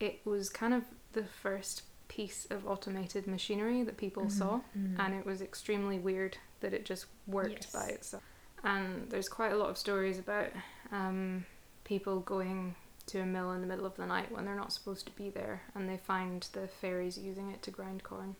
it 0.00 0.20
was 0.24 0.48
kind 0.48 0.74
of 0.74 0.84
the 1.12 1.24
first 1.24 1.82
piece 2.08 2.46
of 2.50 2.66
automated 2.66 3.26
machinery 3.26 3.82
that 3.82 3.96
people 3.96 4.28
saw 4.28 4.60
and 4.98 5.14
it 5.14 5.24
was 5.24 5.40
extremely 5.40 5.98
weird 5.98 6.36
that 6.60 6.74
it 6.74 6.84
just 6.84 7.06
worked 7.26 7.62
Yes. 7.64 7.72
by 7.72 7.86
itself. 7.86 8.22
And 8.62 9.08
there's 9.10 9.28
quite 9.28 9.52
a 9.52 9.56
lot 9.56 9.70
of 9.70 9.78
stories 9.78 10.18
about 10.18 10.48
um, 10.92 11.44
people 11.84 12.20
going 12.20 12.74
to 13.06 13.20
a 13.20 13.26
mill 13.26 13.52
in 13.52 13.60
the 13.60 13.66
middle 13.66 13.86
of 13.86 13.96
the 13.96 14.06
night 14.06 14.32
when 14.32 14.44
they're 14.44 14.54
not 14.54 14.72
supposed 14.72 15.06
to 15.06 15.12
be 15.12 15.30
there, 15.30 15.62
and 15.74 15.88
they 15.88 15.96
find 15.96 16.46
the 16.52 16.66
fairies 16.66 17.18
using 17.18 17.50
it 17.50 17.62
to 17.62 17.70
grind 17.70 18.02
corn. 18.02 18.36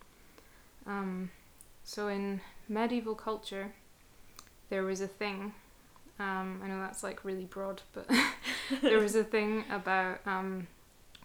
Um, 0.87 1.31
so 1.83 2.09
in 2.09 2.40
medieval 2.68 3.14
culture, 3.14 3.72
there 4.70 4.83
was 4.83 5.00
a 5.00 5.07
thing. 5.07 5.53
Um, 6.18 6.61
I 6.62 6.68
know 6.68 6.81
that's 6.81 7.03
like 7.03 7.24
really 7.24 7.44
broad, 7.44 7.83
but 7.92 8.09
there 8.83 9.00
was 9.00 9.14
a 9.14 9.24
thing 9.35 9.64
about 9.70 10.20
um, 10.27 10.66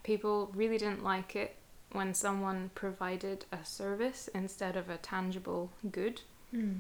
people 0.04 0.52
really 0.54 0.78
didn't 0.78 1.04
like 1.04 1.36
it 1.36 1.56
when 1.91 2.13
someone 2.13 2.69
provided 2.75 3.45
a 3.52 3.65
service 3.65 4.30
instead 4.34 4.75
of 4.75 4.89
a 4.89 4.97
tangible 4.97 5.71
good. 5.91 6.21
Mm. 6.54 6.80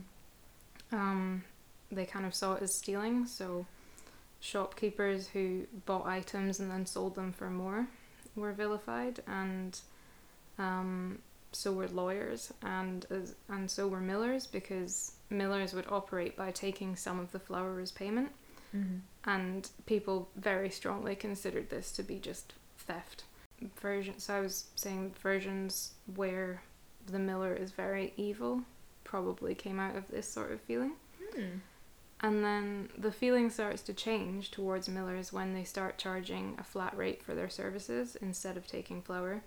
Um, 0.91 1.43
they 1.91 2.05
kind 2.05 2.25
of 2.25 2.35
saw 2.35 2.53
it 2.53 2.63
as 2.63 2.75
stealing, 2.75 3.25
so 3.25 3.65
shopkeepers 4.39 5.27
who 5.29 5.65
bought 5.85 6.05
items 6.05 6.59
and 6.59 6.69
then 6.71 6.85
sold 6.85 7.15
them 7.15 7.31
for 7.31 7.49
more 7.49 7.87
were 8.35 8.53
vilified, 8.53 9.21
and 9.27 9.79
um, 10.57 11.19
so 11.51 11.71
were 11.73 11.87
lawyers, 11.87 12.53
and 12.61 13.05
as, 13.09 13.35
and 13.49 13.69
so 13.69 13.87
were 13.87 13.99
millers 13.99 14.47
because 14.47 15.13
millers 15.29 15.73
would 15.73 15.87
operate 15.89 16.35
by 16.37 16.51
taking 16.51 16.95
some 16.95 17.19
of 17.19 17.31
the 17.31 17.39
flour 17.39 17.79
as 17.79 17.91
payment, 17.91 18.31
Mm-hmm. 18.75 18.97
and 19.27 19.67
people 19.87 20.29
very 20.35 20.69
strongly 20.69 21.15
considered 21.15 21.71
this 21.71 21.91
to 21.93 22.03
be 22.03 22.19
just 22.19 22.53
theft. 22.77 23.23
Version. 23.81 24.19
So 24.19 24.35
I 24.35 24.41
was 24.41 24.65
saying 24.75 25.15
versions 25.23 25.93
where 26.15 26.61
the 27.07 27.17
miller 27.17 27.55
is 27.55 27.71
very 27.71 28.13
evil 28.15 28.61
probably 29.03 29.55
came 29.55 29.79
out 29.79 29.95
of 29.95 30.07
this 30.09 30.27
sort 30.29 30.51
of 30.51 30.61
feeling. 30.61 30.91
Mm. 31.35 31.61
And 32.21 32.43
then 32.43 32.89
the 32.97 33.11
feeling 33.11 33.49
starts 33.49 33.81
to 33.83 33.93
change 33.93 34.51
towards 34.51 34.89
millers 34.89 35.31
when 35.31 35.53
they 35.53 35.63
start 35.63 35.97
charging 35.97 36.55
a 36.59 36.63
flat 36.63 36.95
rate 36.97 37.23
for 37.23 37.33
their 37.33 37.49
services 37.49 38.17
instead 38.21 38.57
of 38.57 38.67
taking 38.67 39.01
flour. 39.01 39.41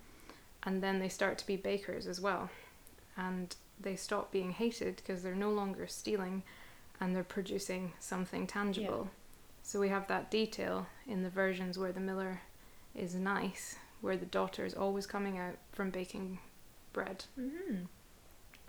And 0.62 0.82
then 0.82 0.98
they 0.98 1.08
start 1.08 1.36
to 1.38 1.46
be 1.46 1.56
bakers 1.56 2.06
as 2.06 2.20
well. 2.20 2.48
And 3.16 3.54
they 3.78 3.96
stop 3.96 4.32
being 4.32 4.52
hated 4.52 4.96
because 4.96 5.22
they're 5.22 5.34
no 5.34 5.50
longer 5.50 5.86
stealing 5.86 6.44
and 6.98 7.14
they're 7.14 7.24
producing 7.24 7.92
something 7.98 8.46
tangible. 8.46 9.10
So 9.62 9.78
we 9.78 9.88
have 9.88 10.06
that 10.08 10.30
detail 10.30 10.86
in 11.06 11.22
the 11.22 11.30
versions 11.30 11.78
where 11.78 11.92
the 11.92 12.00
miller 12.00 12.40
is 12.94 13.14
nice, 13.14 13.76
where 14.00 14.16
the 14.16 14.26
daughter 14.26 14.64
is 14.64 14.74
always 14.74 15.06
coming 15.06 15.38
out 15.38 15.56
from 15.72 15.90
baking 15.90 16.38
bread. 16.92 17.24
Mm. 17.38 17.86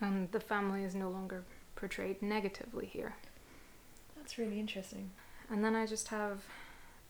And 0.01 0.31
the 0.31 0.39
family 0.39 0.83
is 0.83 0.93
no 0.93 1.09
longer 1.09 1.43
portrayed 1.75 2.21
negatively 2.21 2.85
here. 2.85 3.15
That's 4.23 4.37
really 4.37 4.59
interesting. 4.59 5.11
And 5.49 5.63
then 5.63 5.75
I 5.75 5.85
just 5.85 6.07
have 6.07 6.43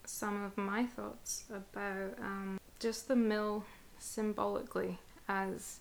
some 0.04 0.44
of 0.44 0.58
my 0.58 0.86
thoughts 0.86 1.46
about 1.52 2.18
um, 2.20 2.60
just 2.80 3.08
the 3.08 3.16
mill 3.16 3.64
symbolically 4.00 4.98
as 5.30 5.80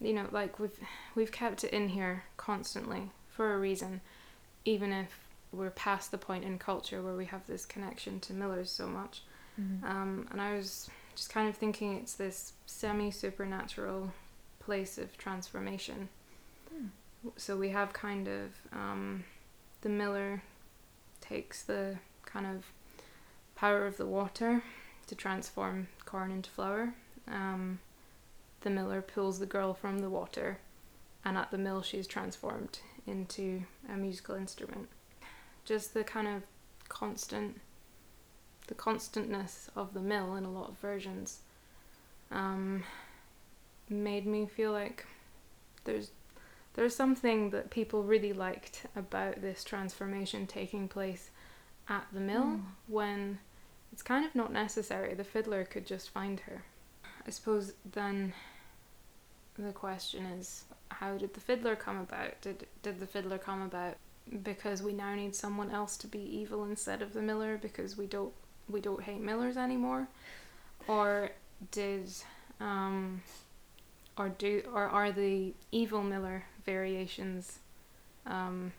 you 0.00 0.14
know, 0.14 0.26
like 0.32 0.58
we've 0.58 0.78
we've 1.14 1.30
kept 1.30 1.62
it 1.62 1.74
in 1.74 1.90
here 1.90 2.24
constantly 2.38 3.10
for 3.28 3.54
a 3.54 3.58
reason, 3.58 4.00
even 4.64 4.92
if 4.92 5.18
we're 5.52 5.70
past 5.70 6.10
the 6.10 6.18
point 6.18 6.44
in 6.44 6.58
culture 6.58 7.02
where 7.02 7.14
we 7.14 7.26
have 7.26 7.46
this 7.46 7.66
connection 7.66 8.18
to 8.20 8.32
millers 8.32 8.70
so 8.70 8.86
much. 8.86 9.22
Mm-hmm. 9.60 9.84
Um, 9.84 10.26
and 10.30 10.40
I 10.40 10.56
was 10.56 10.88
just 11.14 11.30
kind 11.30 11.48
of 11.48 11.56
thinking 11.56 11.98
it's 11.98 12.14
this 12.14 12.54
semi 12.64 13.10
supernatural 13.10 14.10
place 14.58 14.96
of 14.96 15.18
transformation. 15.18 16.08
Hmm. 16.72 16.86
So 17.36 17.58
we 17.58 17.68
have 17.68 17.92
kind 17.92 18.26
of 18.26 18.50
um, 18.72 19.24
the 19.82 19.88
miller 19.88 20.42
takes 21.20 21.62
the 21.62 21.98
kind 22.24 22.46
of 22.46 22.66
power 23.54 23.86
of 23.86 23.96
the 23.96 24.06
water 24.06 24.62
to 25.06 25.14
transform 25.14 25.88
corn 26.04 26.30
into 26.30 26.50
flour. 26.50 26.94
Um, 27.28 27.80
the 28.62 28.70
miller 28.70 29.02
pulls 29.02 29.38
the 29.38 29.46
girl 29.46 29.74
from 29.74 30.00
the 30.00 30.10
water, 30.10 30.58
and 31.24 31.36
at 31.36 31.50
the 31.50 31.58
mill 31.58 31.82
she's 31.82 32.06
transformed 32.06 32.80
into 33.06 33.62
a 33.88 33.96
musical 33.96 34.34
instrument. 34.34 34.88
Just 35.64 35.94
the 35.94 36.04
kind 36.04 36.28
of 36.28 36.42
constant, 36.88 37.60
the 38.66 38.74
constantness 38.74 39.70
of 39.76 39.94
the 39.94 40.00
mill 40.00 40.36
in 40.36 40.44
a 40.44 40.50
lot 40.50 40.68
of 40.68 40.78
versions, 40.78 41.40
um, 42.30 42.84
made 43.88 44.26
me 44.26 44.46
feel 44.46 44.72
like 44.72 45.06
there's 45.84 46.10
there's 46.74 46.94
something 46.94 47.50
that 47.50 47.70
people 47.70 48.02
really 48.02 48.32
liked 48.32 48.86
about 48.94 49.40
this 49.42 49.64
transformation 49.64 50.46
taking 50.46 50.88
place 50.88 51.30
at 51.88 52.06
the 52.12 52.20
mill 52.20 52.44
Mm. 52.44 52.62
when 52.86 53.38
it's 53.92 54.02
kind 54.02 54.24
of 54.24 54.34
not 54.34 54.52
necessary. 54.52 55.14
The 55.14 55.24
fiddler 55.24 55.64
could 55.64 55.86
just 55.86 56.10
find 56.10 56.40
her. 56.40 56.62
I 57.26 57.30
suppose 57.30 57.72
then 57.84 58.32
the 59.58 59.72
question 59.72 60.24
is 60.24 60.64
how 60.90 61.16
did 61.18 61.34
the 61.34 61.40
fiddler 61.40 61.76
come 61.76 61.98
about? 61.98 62.40
Did 62.40 62.66
did 62.82 63.00
the 63.00 63.06
fiddler 63.06 63.38
come 63.38 63.62
about 63.62 63.96
because 64.42 64.82
we 64.82 64.92
now 64.92 65.14
need 65.14 65.34
someone 65.34 65.70
else 65.70 65.96
to 65.98 66.06
be 66.06 66.20
evil 66.20 66.64
instead 66.64 67.02
of 67.02 67.12
the 67.12 67.22
miller 67.22 67.58
because 67.58 67.96
we 67.96 68.06
don't 68.06 68.32
we 68.68 68.80
don't 68.80 69.02
hate 69.02 69.20
millers 69.20 69.56
anymore? 69.56 70.08
Or 70.86 71.30
did 71.72 72.10
um 72.60 73.22
or 74.16 74.28
do 74.28 74.62
or 74.72 74.88
are 74.88 75.10
the 75.12 75.52
evil 75.72 76.02
miller 76.02 76.44
variations 76.74 77.58
um 78.26 78.72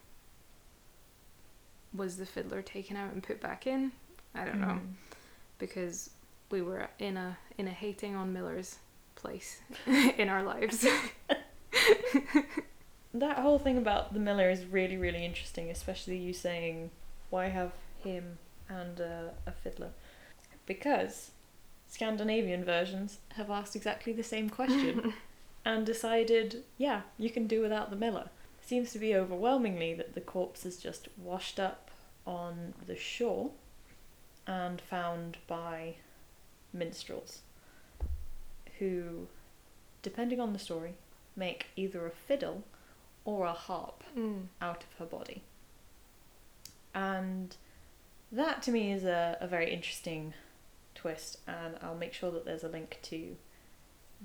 was 1.94 2.16
the 2.18 2.26
fiddler 2.26 2.62
taken 2.62 2.96
out 2.96 3.12
and 3.14 3.22
put 3.22 3.40
back 3.42 3.68
in? 3.68 3.92
I 4.34 4.46
don't 4.46 4.62
know 4.62 4.78
Mm. 4.80 4.94
because 5.60 5.98
we 6.50 6.62
were 6.62 6.88
in 7.00 7.18
a 7.18 7.38
in 7.58 7.68
a 7.68 7.76
hating 7.84 8.16
on 8.16 8.32
millers 8.38 8.70
place 9.16 9.60
in 10.22 10.28
our 10.30 10.44
lives. 10.44 10.86
That 13.14 13.40
whole 13.40 13.60
thing 13.60 13.78
about 13.78 14.14
the 14.14 14.22
miller 14.22 14.50
is 14.50 14.64
really, 14.66 14.96
really 14.96 15.26
interesting, 15.26 15.70
especially 15.70 16.18
you 16.18 16.32
saying, 16.32 16.92
why 17.30 17.48
have 17.50 17.74
him 18.06 18.38
and 18.70 19.02
uh, 19.02 19.32
a 19.46 19.52
fiddler? 19.52 19.90
Because 20.66 21.32
Scandinavian 21.90 22.64
versions 22.64 23.18
have 23.36 23.50
asked 23.52 23.76
exactly 23.76 24.14
the 24.14 24.24
same 24.24 24.50
question 24.50 25.14
and 25.66 25.86
decided, 25.86 26.64
yeah, 26.78 27.02
you 27.18 27.30
can 27.30 27.48
do 27.48 27.62
without 27.62 27.90
the 27.90 27.96
miller. 27.96 28.30
seems 28.64 28.92
to 28.94 29.00
be 29.00 29.14
overwhelmingly 29.16 29.94
that 29.96 30.14
the 30.14 30.22
corpse 30.22 30.66
is 30.66 30.78
just 30.78 31.08
washed 31.18 31.60
up 31.60 31.90
on 32.26 32.74
the 32.88 32.96
shore 32.96 33.52
and 34.48 34.80
found 34.80 35.38
by 35.48 35.96
minstrels 36.72 37.40
who, 38.80 39.28
depending 40.04 40.40
on 40.40 40.54
the 40.54 40.60
story, 40.60 40.94
make 41.36 41.68
either 41.76 42.06
a 42.06 42.12
fiddle 42.12 42.64
or 43.26 43.46
a 43.46 43.54
harp 43.54 44.04
Mm. 44.16 44.48
out 44.62 44.84
of 44.84 44.94
her 45.00 45.06
body. 45.06 45.42
And 46.94 47.56
that 48.32 48.62
to 48.64 48.72
me 48.72 48.92
is 48.92 49.04
a, 49.04 49.38
a 49.40 49.48
very 49.48 49.74
interesting 49.74 50.34
twist, 50.96 51.38
and 51.48 51.76
I'll 51.82 51.96
make 51.96 52.14
sure 52.14 52.32
that 52.32 52.46
there's 52.46 52.64
a 52.64 52.68
link 52.70 53.00
to 53.04 53.36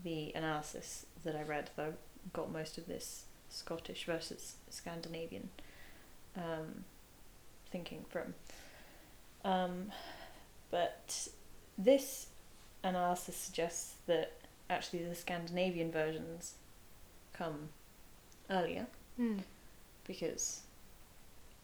the 0.05 0.33
analysis 0.35 1.07
that 1.27 1.37
I 1.37 1.43
read, 1.43 1.71
though 1.77 1.85
I've 1.89 2.33
got 2.33 2.51
most 2.51 2.79
of 2.79 2.87
this 2.87 3.25
Scottish 3.51 4.05
versus 4.07 4.57
Scandinavian 4.71 5.51
um, 6.37 6.85
thinking 7.71 8.05
from. 8.09 8.35
Um, 9.45 9.93
but 10.71 11.29
this 11.79 12.27
analysis 12.83 13.37
suggests 13.37 13.95
that 14.07 14.33
actually 14.69 15.05
the 15.05 15.15
Scandinavian 15.15 15.91
versions 15.93 16.55
come 17.33 17.69
earlier 18.51 18.87
Mm. 19.19 19.41
because 20.07 20.63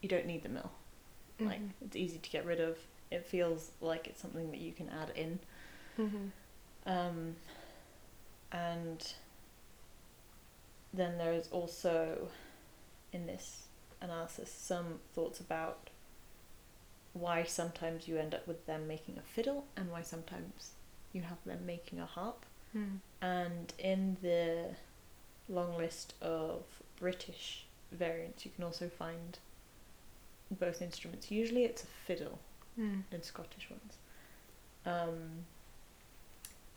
you 0.01 0.09
don't 0.09 0.27
need 0.27 0.43
the 0.43 0.49
mill. 0.49 0.71
Like 1.41 1.61
Mhm. 1.61 1.71
it's 1.83 1.97
easy 1.97 2.19
to 2.19 2.31
get 2.31 2.45
rid 2.47 2.61
of. 2.61 2.79
It 3.11 3.27
feels 3.27 3.73
like 3.81 4.07
it's 4.07 4.21
something 4.23 4.51
that 4.53 4.61
you 4.61 4.73
can 4.73 4.89
add 4.89 5.11
in. 5.11 5.39
Mhm. 5.99 6.31
Um, 6.87 7.37
and 8.53 9.15
then 10.93 11.19
there 11.19 11.33
is 11.33 11.49
also 11.51 12.29
in 13.13 13.27
this 13.27 13.63
analysis 14.01 14.51
some 14.51 15.01
thoughts 15.15 15.41
about 15.41 15.91
why 17.13 17.45
sometimes 17.45 18.09
you 18.09 18.17
end 18.17 18.35
up 18.35 18.47
with 18.49 18.67
them 18.67 18.89
making 18.89 19.19
a 19.19 19.23
fiddle 19.23 19.65
and 19.77 19.91
why 19.91 20.03
sometimes 20.03 20.71
you 21.13 21.23
have 21.23 21.39
them 21.45 21.65
making 21.67 22.01
a 22.01 22.07
harp. 22.07 22.45
Mm. 22.77 22.99
And 23.21 23.73
in 23.79 24.17
the 24.23 24.71
long 25.49 25.77
list 25.77 26.15
of 26.23 26.63
British 26.99 27.67
variants, 27.91 28.47
you 28.47 28.51
can 28.55 28.65
also 28.65 28.89
find 28.89 29.39
both 30.51 30.81
instruments. 30.81 31.31
Usually 31.31 31.65
it's 31.65 31.85
a 31.85 31.87
fiddle 32.07 32.39
Mm. 32.79 33.03
in 33.13 33.23
Scottish 33.23 33.69
ones. 33.69 33.99
Um, 34.87 35.45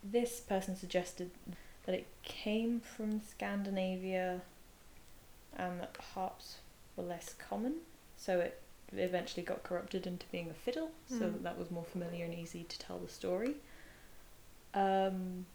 this 0.04 0.42
person 0.42 0.76
suggested 0.76 1.32
that 1.86 1.96
it 1.96 2.08
came 2.24 2.80
from 2.80 3.22
Scandinavia 3.22 4.42
and 5.58 5.80
that 5.80 5.96
harps 6.14 6.58
were 6.96 7.04
less 7.04 7.34
common, 7.50 7.76
so 8.18 8.40
it 8.40 8.62
eventually 8.92 9.44
got 9.44 9.64
corrupted 9.64 10.06
into 10.08 10.26
being 10.32 10.50
a 10.50 10.54
fiddle, 10.54 10.92
so 11.08 11.16
Mm. 11.16 11.20
that, 11.34 11.44
that 11.44 11.58
was 11.58 11.72
more 11.72 11.84
familiar 11.84 12.26
and 12.26 12.34
easy 12.34 12.64
to 12.64 12.80
tell 12.80 12.98
the 13.00 13.10
story. 13.10 13.56
Um, 14.74 15.46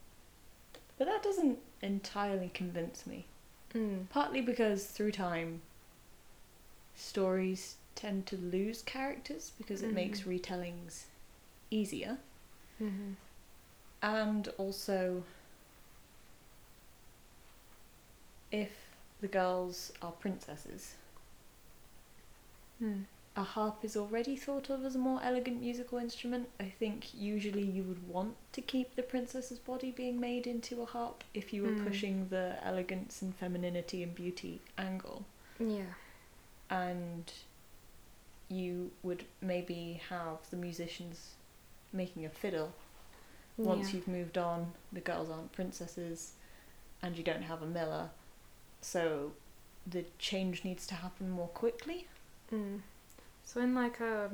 but 0.98 1.06
that 1.06 1.22
doesn't 1.22 1.58
entirely 1.82 2.50
convince 2.52 3.06
me. 3.06 3.26
Mm. 3.74 4.08
Partly 4.10 4.40
because 4.40 4.86
through 4.86 5.12
time, 5.12 5.62
stories 6.94 7.76
tend 7.94 8.26
to 8.26 8.36
lose 8.36 8.82
characters 8.82 9.52
because 9.58 9.82
it 9.82 9.92
makes 9.92 10.20
Mhm. 10.22 10.40
retellings 10.40 11.04
easier. 11.70 12.18
Mhm. 12.80 13.16
And 14.02 14.48
also, 14.58 15.24
if 18.52 18.70
the 19.20 19.28
girls 19.28 19.92
are 20.02 20.12
princesses, 20.12 20.94
Mm. 22.82 23.04
a 23.36 23.42
harp 23.42 23.84
is 23.84 23.96
already 23.96 24.36
thought 24.36 24.70
of 24.70 24.84
as 24.84 24.94
a 24.94 24.98
more 24.98 25.20
elegant 25.22 25.60
musical 25.60 25.98
instrument. 25.98 26.48
I 26.58 26.70
think 26.70 27.12
usually 27.14 27.62
you 27.62 27.82
would 27.84 28.08
want 28.08 28.36
to 28.52 28.62
keep 28.62 28.94
the 28.96 29.02
princess's 29.02 29.58
body 29.58 29.90
being 29.90 30.18
made 30.18 30.46
into 30.46 30.80
a 30.82 30.86
harp 30.86 31.22
if 31.34 31.52
you 31.52 31.62
were 31.62 31.72
Mm. 31.72 31.86
pushing 31.86 32.28
the 32.28 32.58
elegance 32.62 33.20
and 33.22 33.34
femininity 33.36 34.02
and 34.02 34.14
beauty 34.14 34.60
angle. 34.78 35.24
Yeah. 35.58 35.94
and 36.70 37.32
you 38.48 38.92
would 39.02 39.24
maybe 39.40 40.00
have 40.08 40.38
the 40.50 40.56
musicians 40.56 41.34
making 41.92 42.24
a 42.24 42.30
fiddle 42.30 42.72
once 43.58 43.88
yeah. 43.88 43.96
you've 43.96 44.08
moved 44.08 44.38
on 44.38 44.72
the 44.92 45.00
girls 45.00 45.28
aren't 45.28 45.50
princesses 45.52 46.34
and 47.02 47.16
you 47.18 47.24
don't 47.24 47.42
have 47.42 47.60
a 47.60 47.66
miller 47.66 48.08
so 48.80 49.32
the 49.86 50.04
change 50.18 50.64
needs 50.64 50.86
to 50.86 50.94
happen 50.94 51.30
more 51.30 51.48
quickly 51.48 52.06
Mm. 52.52 52.80
So 53.44 53.60
in 53.60 53.74
like 53.74 54.00
a 54.00 54.30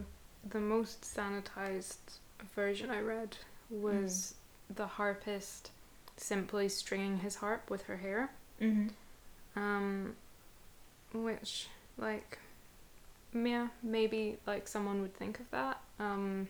the 0.49 0.61
most 0.61 1.03
sanitized 1.03 2.19
version 2.55 2.91
I 2.91 3.01
read 3.01 3.37
was 3.71 4.35
the 4.75 4.87
harpist 4.87 5.71
simply 6.17 6.69
stringing 6.69 7.19
his 7.19 7.37
harp 7.37 7.69
with 7.71 7.83
her 7.85 7.97
hair. 7.97 8.31
mm-hmm. 8.61 8.89
Um, 9.59 10.15
which 11.13 11.69
like 11.97 12.39
yeah 13.33 13.69
maybe 13.83 14.37
like 14.47 14.69
someone 14.69 15.03
would 15.03 15.15
think 15.15 15.41
of 15.41 15.51
that. 15.51 15.81
Um, 15.99 16.49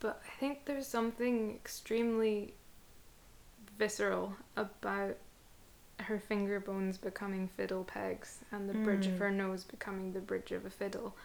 but 0.00 0.22
I 0.24 0.40
think 0.40 0.64
there's 0.64 0.86
something 0.86 1.52
extremely 1.52 2.54
visceral 3.78 4.34
about 4.56 5.16
her 6.00 6.18
finger 6.18 6.60
bones 6.60 6.98
becoming 6.98 7.48
fiddle 7.48 7.84
pegs 7.84 8.38
and 8.52 8.68
the 8.68 8.74
bridge 8.74 9.06
of 9.06 9.14
Mm. 9.14 9.18
her 9.18 9.30
nose 9.30 9.64
becoming 9.64 10.12
the 10.12 10.20
bridge 10.20 10.52
of 10.52 10.64
a 10.66 10.70
fiddle. 10.70 11.16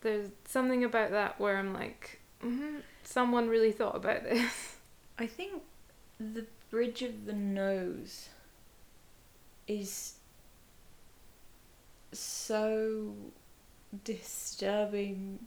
There's 0.00 0.30
something 0.44 0.84
about 0.84 1.10
that 1.10 1.40
where 1.40 1.56
I'm 1.58 1.72
like, 1.72 2.20
hmm 2.40 2.76
someone 3.02 3.48
really 3.48 3.72
thought 3.72 3.96
about 3.96 4.22
this. 4.24 4.76
i 5.18 5.26
think 5.26 5.62
the 6.20 6.44
bridge 6.70 7.02
of 7.02 7.24
the 7.26 7.32
nose 7.32 8.28
is 9.66 10.14
so 12.12 13.14
disturbing 14.04 15.38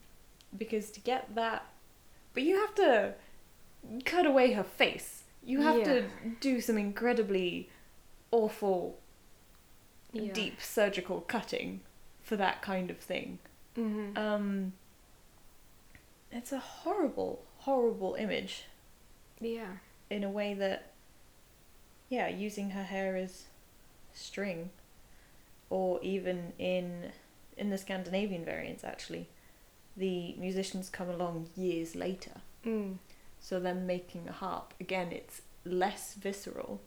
because 0.57 0.89
to 0.91 0.99
get 0.99 1.33
that 1.35 1.65
but 2.33 2.43
you 2.43 2.55
have 2.57 2.73
to 2.75 3.13
cut 4.05 4.25
away 4.25 4.53
her 4.53 4.63
face 4.63 5.23
you 5.43 5.61
have 5.61 5.83
to 5.83 6.03
do 6.39 6.59
some 6.61 6.77
incredibly 6.77 7.69
awful 8.31 8.97
Yeah. 10.13 10.33
deep 10.33 10.61
surgical 10.61 11.21
cutting 11.21 11.81
for 12.23 12.35
that 12.37 12.61
kind 12.61 12.89
of 12.91 12.97
thing 12.99 13.39
hmm 13.75 14.17
um 14.17 14.73
it's 16.31 16.51
a 16.51 16.59
horrible 16.59 17.43
horrible 17.59 18.15
image 18.15 18.65
yeah. 19.39 19.77
in 20.09 20.23
a 20.23 20.29
way 20.29 20.53
that 20.53 20.91
yeah 22.09 22.27
using 22.27 22.71
her 22.71 22.83
hair 22.83 23.15
as 23.15 23.45
string 24.13 24.69
or 25.69 25.99
even 26.01 26.53
in 26.59 27.11
in 27.57 27.69
the 27.69 27.77
Scandinavian 27.77 28.43
variants 28.45 28.83
actually 28.83 29.27
the 29.95 30.33
musicians 30.37 30.89
come 30.89 31.09
along 31.09 31.47
years 31.55 31.95
later 31.95 32.41
Mm. 32.65 32.97
so 33.39 33.59
them 33.59 33.87
making 33.87 34.27
a 34.29 34.31
harp 34.31 34.73
again 34.79 35.11
it's 35.11 35.41
less 35.65 36.13
visceral 36.13 36.79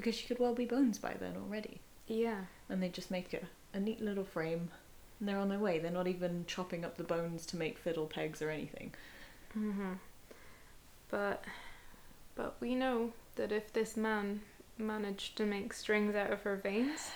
because 0.00 0.14
she 0.14 0.26
could 0.26 0.38
well 0.38 0.54
be 0.54 0.64
bones 0.64 0.98
by 0.98 1.14
then 1.20 1.34
already 1.36 1.80
Yeah. 2.06 2.40
and 2.68 2.82
they 2.82 2.88
just 2.88 3.10
make 3.10 3.32
a, 3.34 3.40
a 3.76 3.80
neat 3.80 4.00
little 4.00 4.24
frame 4.24 4.70
and 5.18 5.28
they're 5.28 5.38
on 5.38 5.48
their 5.48 5.58
way 5.58 5.78
they're 5.78 5.90
not 5.90 6.06
even 6.08 6.44
chopping 6.46 6.84
up 6.84 6.96
the 6.96 7.04
bones 7.04 7.44
to 7.46 7.56
make 7.56 7.78
fiddle 7.78 8.06
pegs 8.06 8.40
or 8.42 8.50
anything 8.50 8.92
hmm 9.52 9.92
But, 11.10 11.44
but 12.34 12.56
we 12.60 12.74
know 12.74 13.12
that 13.36 13.52
if 13.52 13.72
this 13.72 13.96
man 13.96 14.40
managed 14.78 15.36
to 15.36 15.44
make 15.46 15.72
strings 15.72 16.14
out 16.14 16.32
of 16.32 16.42
her 16.42 16.56
veins, 16.56 17.10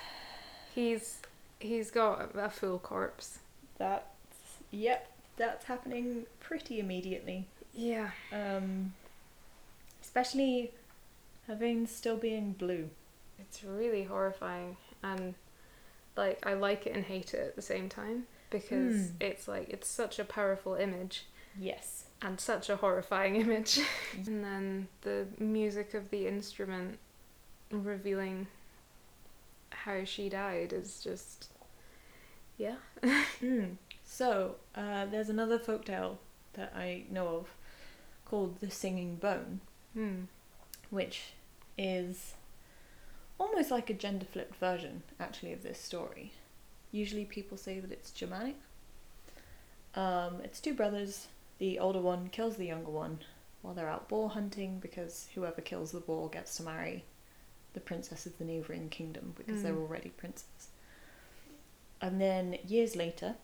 he's 0.75 1.21
he's 1.61 1.91
got 1.91 2.31
a 2.37 2.51
full 2.51 2.79
corpse. 2.79 3.39
that's 3.79 4.05
yep 4.71 5.11
that's 5.37 5.65
happening 5.65 6.27
pretty 6.41 6.79
immediately 6.81 7.47
Yeah. 7.73 8.11
Um, 8.33 8.93
especially 10.03 10.73
her 11.47 11.55
veins 11.55 11.91
still 11.91 12.17
being 12.17 12.53
blue. 12.53 12.91
It's 13.39 13.63
really 13.65 14.05
horrifying, 14.05 14.77
and 15.03 15.35
like 16.17 16.45
I 16.47 16.55
like 16.55 16.87
it 16.87 16.95
and 16.95 17.05
hate 17.05 17.35
it 17.35 17.41
at 17.41 17.57
the 17.57 17.63
same 17.63 17.89
time 17.89 18.27
because 18.51 18.95
Mm. 18.95 19.13
it's 19.21 19.49
like 19.49 19.69
it's 19.69 19.89
such 19.89 20.19
a 20.19 20.25
powerful 20.25 20.75
image 20.75 21.27
Yes. 21.59 22.05
and 22.23 22.41
such 22.41 22.71
a 22.71 22.77
horrifying 22.77 23.37
image. 23.45 23.81
and 24.17 24.45
then 24.45 24.89
the 25.03 25.27
music 25.39 25.95
of 25.95 26.11
the 26.11 26.27
instrument 26.29 26.99
revealing 27.71 28.47
how 29.71 30.05
she 30.05 30.29
died 30.29 30.73
is 30.73 31.03
just 31.03 31.49
yeah. 32.57 32.77
Mm. 33.43 33.77
So, 34.05 34.57
uh, 34.77 35.07
there's 35.07 35.29
another 35.29 35.59
folktale 35.59 36.19
that 36.53 36.73
I 36.77 37.05
know 37.11 37.27
of 37.39 37.49
called 38.25 38.61
The 38.61 38.71
Singing 38.71 39.17
Bone, 39.17 39.61
Hmm. 39.95 40.25
Which 40.95 41.33
is 41.77 42.35
almost 43.39 43.71
like 43.71 43.91
a 43.91 43.95
gender 43.95 44.25
flipped 44.25 44.55
version, 44.57 45.03
actually, 45.19 45.53
of 45.53 45.63
this 45.65 45.81
story. 45.81 46.33
Usually 46.93 47.25
people 47.25 47.57
say 47.59 47.81
that 47.81 47.91
it's 47.91 48.11
Germanic. 48.13 48.55
Um, 49.97 50.41
it's 50.45 50.61
two 50.61 50.75
brothers. 50.75 51.27
The 51.59 51.79
older 51.81 52.01
one 52.01 52.29
kills 52.29 52.57
the 52.57 52.67
younger 52.67 52.91
one 52.91 53.19
while 53.63 53.75
they're 53.75 53.89
out 53.89 54.09
boar 54.09 54.31
hunting 54.31 54.79
because 54.79 55.29
whoever 55.35 55.61
kills 55.61 55.91
the 55.91 56.01
boar 56.01 56.29
gets 56.29 56.57
to 56.57 56.63
marry 56.63 57.05
the 57.73 57.81
princess 57.81 58.25
of 58.27 58.39
the 58.39 58.45
neighbouring 58.45 58.89
kingdom 58.89 59.35
because 59.37 59.63
they're 59.63 59.73
Mm. 59.73 59.83
already 59.83 60.11
princes. 60.11 60.69
And 62.01 62.21
then 62.21 62.59
years 62.67 62.95
later, 62.95 63.35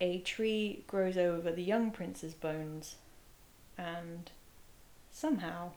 a 0.00 0.20
tree 0.20 0.84
grows 0.86 1.16
over 1.18 1.50
the 1.52 1.62
young 1.62 1.90
prince's 1.90 2.32
bones, 2.32 2.96
and 3.76 4.30
somehow 5.10 5.72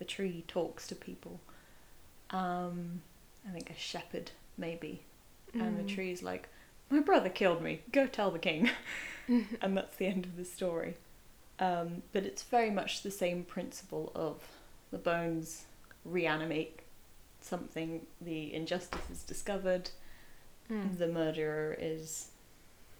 the 0.00 0.04
tree 0.04 0.44
talks 0.48 0.88
to 0.88 0.96
people. 0.96 1.40
Um, 2.30 3.02
I 3.46 3.50
think 3.52 3.70
a 3.70 3.74
shepherd, 3.74 4.32
maybe. 4.58 5.02
And 5.54 5.78
the 5.78 5.84
Mm. 5.84 5.88
tree's 5.94 6.22
like, 6.22 6.48
My 6.92 6.98
brother 7.00 7.28
killed 7.28 7.62
me, 7.62 7.82
go 7.92 8.08
tell 8.08 8.32
the 8.32 8.38
king. 8.40 8.68
and 9.62 9.76
that's 9.76 9.96
the 9.96 10.06
end 10.06 10.24
of 10.24 10.36
the 10.36 10.44
story. 10.44 10.96
Um, 11.60 12.02
but 12.12 12.24
it's 12.24 12.42
very 12.42 12.70
much 12.70 13.02
the 13.02 13.12
same 13.12 13.44
principle 13.44 14.10
of 14.16 14.42
the 14.90 14.98
bones 14.98 15.66
reanimate 16.04 16.80
something, 17.40 18.06
the 18.20 18.52
injustice 18.52 19.08
is 19.10 19.22
discovered, 19.22 19.90
Mm. 20.68 20.98
the 20.98 21.06
murderer 21.08 21.76
is 21.78 22.30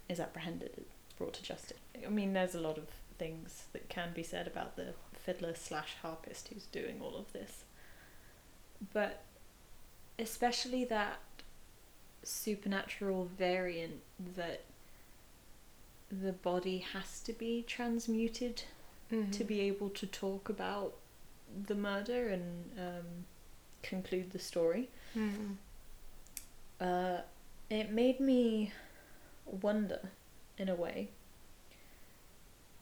is 0.09 0.19
apprehended, 0.21 0.85
brought 1.19 1.33
to 1.35 1.43
justice. 1.43 1.79
I 2.05 2.09
mean, 2.09 2.33
there's 2.33 2.55
a 2.57 2.61
lot 2.61 2.79
of 2.79 2.89
things 3.17 3.65
that 3.73 3.89
can 3.89 4.13
be 4.13 4.23
said 4.25 4.47
about 4.49 4.75
the 4.77 4.95
fiddler 5.25 5.55
slash 5.55 5.95
harpist 6.03 6.49
who's 6.49 6.67
doing 6.67 7.01
all 7.03 7.17
of 7.17 7.33
this, 7.33 7.65
but 8.93 9.23
especially 10.19 10.85
that 10.85 11.19
supernatural 12.23 13.25
variant 13.39 14.01
that 14.37 14.63
the 16.11 16.33
body 16.33 16.79
has 16.79 17.21
to 17.21 17.33
be 17.33 17.63
transmuted 17.67 18.63
Mhm. 19.11 19.33
to 19.33 19.43
be 19.45 19.61
able 19.61 19.91
to 19.91 20.07
talk 20.07 20.49
about 20.49 20.97
the 21.67 21.75
murder 21.75 22.29
and 22.29 22.79
um, 22.79 23.27
conclude 23.83 24.31
the 24.31 24.39
story. 24.39 24.89
Mm. 25.17 25.57
Uh, 26.81 27.23
it 27.69 27.91
made 27.91 28.21
me 28.21 28.73
wonder, 29.47 30.11
in 30.59 30.69
a 30.69 30.75
way, 30.77 31.09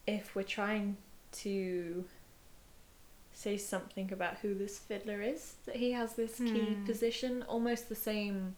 if 0.07 0.35
we're 0.35 0.43
trying 0.43 0.97
to 1.33 2.05
say 3.39 3.57
something 3.57 4.13
about 4.13 4.39
who 4.39 4.53
this 4.53 4.81
fiddler 4.81 5.23
is, 5.23 5.55
that 5.65 5.77
he 5.77 5.93
has 5.93 6.15
this 6.15 6.41
key 6.41 6.75
Hmm. 6.75 6.85
position, 6.85 7.43
almost 7.45 7.89
the 7.89 7.95
same 7.95 8.57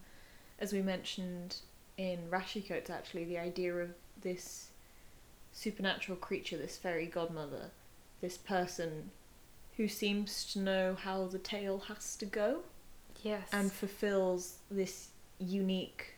as 0.57 0.73
we 0.73 0.81
mentioned 0.81 1.57
in 1.97 2.27
Rashikotes, 2.31 2.89
actually, 2.89 3.25
the 3.25 3.37
idea 3.37 3.75
of 3.75 3.91
this 4.21 4.69
supernatural 5.53 6.17
creature, 6.17 6.57
this 6.57 6.77
fairy 6.77 7.05
godmother, 7.05 7.69
this 8.21 8.37
person 8.37 9.11
who 9.77 9.87
seems 9.87 10.51
to 10.53 10.59
know 10.59 10.95
how 10.95 11.27
the 11.27 11.39
tale 11.39 11.79
has 11.87 12.15
to 12.17 12.25
go 12.25 12.61
Yes. 13.23 13.49
and 13.53 13.71
fulfills 13.71 14.57
this 14.71 15.09
unique, 15.39 16.15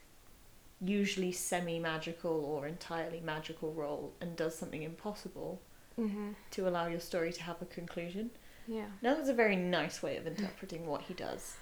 usually 0.81 1.33
semi 1.33 1.79
magical 1.79 2.45
or 2.45 2.65
entirely 2.67 3.19
magical 3.19 3.73
role 3.73 4.13
and 4.21 4.37
does 4.37 4.55
something 4.55 4.83
impossible 4.83 5.61
hmm 5.97 6.31
to 6.51 6.67
allow 6.67 6.87
your 6.87 6.99
story 6.99 7.33
to 7.33 7.43
have 7.43 7.61
a 7.61 7.65
conclusion. 7.65 8.29
Yeah. 8.67 8.85
Now, 9.01 9.15
that's 9.15 9.29
a 9.29 9.33
very 9.33 9.55
nice 9.55 10.01
way 10.01 10.17
of 10.17 10.25
interpreting 10.27 10.85
what 10.85 11.01
he 11.03 11.13
does. 11.13 11.55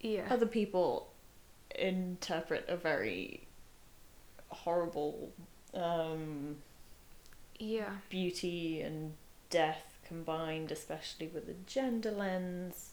Yeah. 0.00 0.26
Other 0.30 0.46
people 0.46 1.10
interpret 1.74 2.64
a 2.68 2.76
very 2.76 3.46
horrible 4.48 5.32
um, 5.74 6.56
yeah. 7.58 7.90
beauty 8.10 8.80
and 8.80 9.14
death 9.50 9.98
combined, 10.06 10.72
especially 10.72 11.28
with 11.28 11.46
the 11.46 11.54
gender 11.66 12.10
lens, 12.10 12.92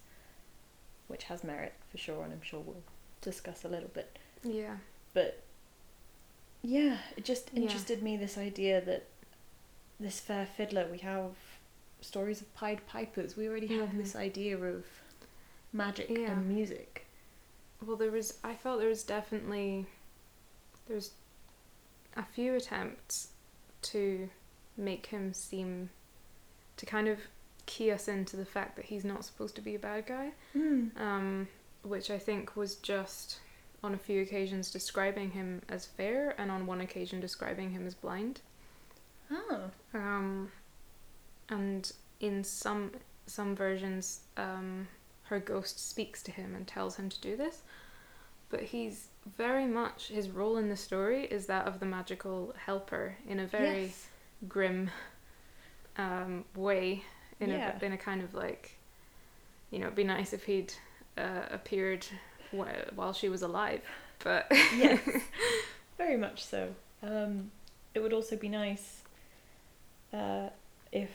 which 1.08 1.24
has 1.26 1.44
merit 1.44 1.74
for 1.92 1.98
sure, 1.98 2.24
and 2.24 2.34
I'm 2.34 2.42
sure 2.42 2.60
we'll 2.60 2.84
discuss 3.22 3.64
a 3.64 3.70
little 3.70 3.90
bit. 3.94 4.18
Yeah. 4.44 4.78
But 5.14 5.44
yeah, 6.62 6.98
it 7.16 7.26
just 7.26 7.50
Yeah. 7.54 7.62
interested 7.62 8.02
me 8.02 8.18
this 8.18 8.38
idea 8.38 8.82
that 8.82 9.06
this 10.00 10.20
fair 10.20 10.46
fiddler, 10.46 10.88
we 10.92 10.98
have 11.00 11.36
stories 12.06 12.42
of 12.42 12.54
Pied 12.56 12.86
Pipers, 12.88 13.36
we 13.36 13.48
already 13.48 13.68
have 13.78 13.96
this 13.98 14.16
idea 14.16 14.58
of 14.58 14.86
magic 15.74 16.10
Yeah. 16.10 16.32
and 16.32 16.48
music. 16.48 17.06
Well, 17.86 17.98
there 17.98 18.12
was. 18.12 18.38
I 18.44 18.54
felt 18.56 18.80
there 18.80 18.90
was 18.90 19.04
definitely. 19.04 19.86
There's 20.88 21.12
a 22.16 22.24
few 22.24 22.56
attempts 22.56 23.30
to 23.84 24.30
make 24.78 25.08
him 25.08 25.34
seem. 25.34 25.90
to 26.78 26.86
kind 26.86 27.08
of 27.08 27.20
key 27.66 27.90
us 27.90 28.08
into 28.10 28.36
the 28.36 28.46
fact 28.46 28.76
that 28.76 28.86
he's 28.86 29.06
not 29.06 29.24
supposed 29.26 29.56
to 29.56 29.62
be 29.62 29.76
a 29.76 29.80
bad 29.80 30.06
guy. 30.06 30.32
um, 30.98 31.48
which 31.84 32.10
I 32.12 32.20
think 32.20 32.56
was 32.56 32.76
just 32.76 33.40
on 33.84 33.94
a 33.94 33.98
few 33.98 34.22
occasions 34.22 34.72
describing 34.72 35.32
him 35.32 35.62
as 35.70 35.86
fair, 35.86 36.36
and 36.38 36.50
on 36.52 36.66
one 36.68 36.82
occasion 36.82 37.20
describing 37.20 37.70
him 37.72 37.86
as 37.88 37.94
blind. 37.96 38.42
Oh. 39.32 39.72
Um, 39.94 40.52
and 41.50 41.92
in 42.20 42.44
some 42.44 42.92
some 43.28 43.56
versions, 43.56 44.22
um, 44.38 44.88
her 45.24 45.40
ghost 45.40 45.80
speaks 45.90 46.22
to 46.24 46.32
him 46.32 46.56
and 46.56 46.68
tells 46.68 46.96
him 46.98 47.10
to 47.10 47.20
do 47.22 47.36
this. 47.36 47.62
But 48.50 48.62
he's 48.62 49.08
very 49.38 49.66
much 49.66 50.10
his 50.10 50.30
role 50.30 50.58
in 50.58 50.70
the 50.70 50.76
story 50.78 51.26
is 51.26 51.48
that 51.48 51.68
of 51.68 51.80
the 51.80 51.86
magical 51.88 52.54
helper 52.66 53.18
in 53.28 53.40
a 53.40 53.48
very 53.48 53.86
Yes. 53.86 54.08
grim 54.48 54.92
um, 55.98 56.46
way 56.56 57.04
in 57.40 57.50
Yeah. 57.50 57.78
a 57.82 57.86
in 57.86 57.92
a 57.94 57.98
kind 57.98 58.22
of 58.22 58.34
like 58.36 58.78
you 59.72 59.80
know 59.80 59.86
it'd 59.88 59.96
be 59.96 60.04
nice 60.04 60.32
if 60.34 60.44
he'd 60.44 60.74
uh, 61.18 61.42
appeared 61.50 62.06
wh- 62.52 62.96
while 62.96 63.14
she 63.14 63.30
was 63.30 63.42
alive 63.42 63.82
but 64.24 64.46
Yes. 64.76 65.00
Very 65.98 66.18
much 66.18 66.44
so. 66.44 66.76
Um, 67.02 67.52
it 67.94 68.00
would 68.02 68.14
also 68.14 68.36
be 68.36 68.50
nice 68.50 69.02
uh, 70.14 70.50
if 70.92 71.10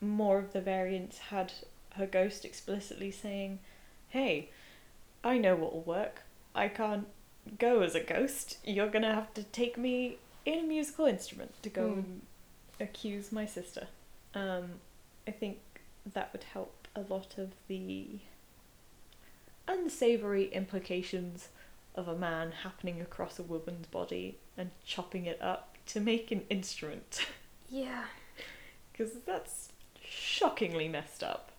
more 0.00 0.38
of 0.38 0.52
the 0.52 0.60
variants 0.60 1.18
had 1.18 1.52
her 1.96 2.06
ghost 2.06 2.44
explicitly 2.44 3.10
saying, 3.10 3.58
Hey, 4.08 4.50
I 5.22 5.38
know 5.38 5.54
what'll 5.56 5.82
work. 5.82 6.22
I 6.54 6.68
can't 6.68 7.06
go 7.58 7.80
as 7.82 7.94
a 7.94 8.00
ghost. 8.02 8.58
You're 8.64 8.88
gonna 8.88 9.14
have 9.14 9.32
to 9.34 9.42
take 9.44 9.76
me 9.76 10.18
in 10.46 10.58
a 10.60 10.62
musical 10.66 11.06
instrument 11.06 11.54
to 11.62 11.68
go 11.68 11.88
Hmm. 11.90 11.98
and 11.98 12.22
accuse 12.80 13.30
my 13.32 13.44
sister. 13.46 13.88
Um, 14.34 14.80
I 15.26 15.32
think 15.32 15.58
that 16.12 16.32
would 16.32 16.44
help 16.44 16.88
a 16.96 17.02
lot 17.02 17.36
of 17.38 17.50
the 17.68 18.20
unsavory 19.68 20.48
implications 20.52 21.48
of 21.94 22.08
a 22.08 22.16
man 22.16 22.52
happening 22.62 23.00
across 23.00 23.38
a 23.38 23.42
woman's 23.42 23.86
body 23.86 24.38
and 24.56 24.70
chopping 24.84 25.26
it 25.26 25.40
up 25.42 25.76
to 25.86 26.00
make 26.00 26.30
an 26.30 26.42
instrument. 26.50 27.26
yeah 27.68 28.04
Because 28.92 29.14
that's 29.26 29.69
shockingly 30.10 30.88
messed 30.88 31.22
up. 31.22 31.52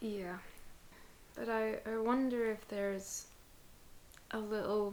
yeah 0.00 0.38
but 1.36 1.48
I, 1.48 1.76
I 1.90 1.96
wonder 1.98 2.50
if 2.50 2.66
there's 2.68 3.26
a 4.32 4.38
little 4.38 4.92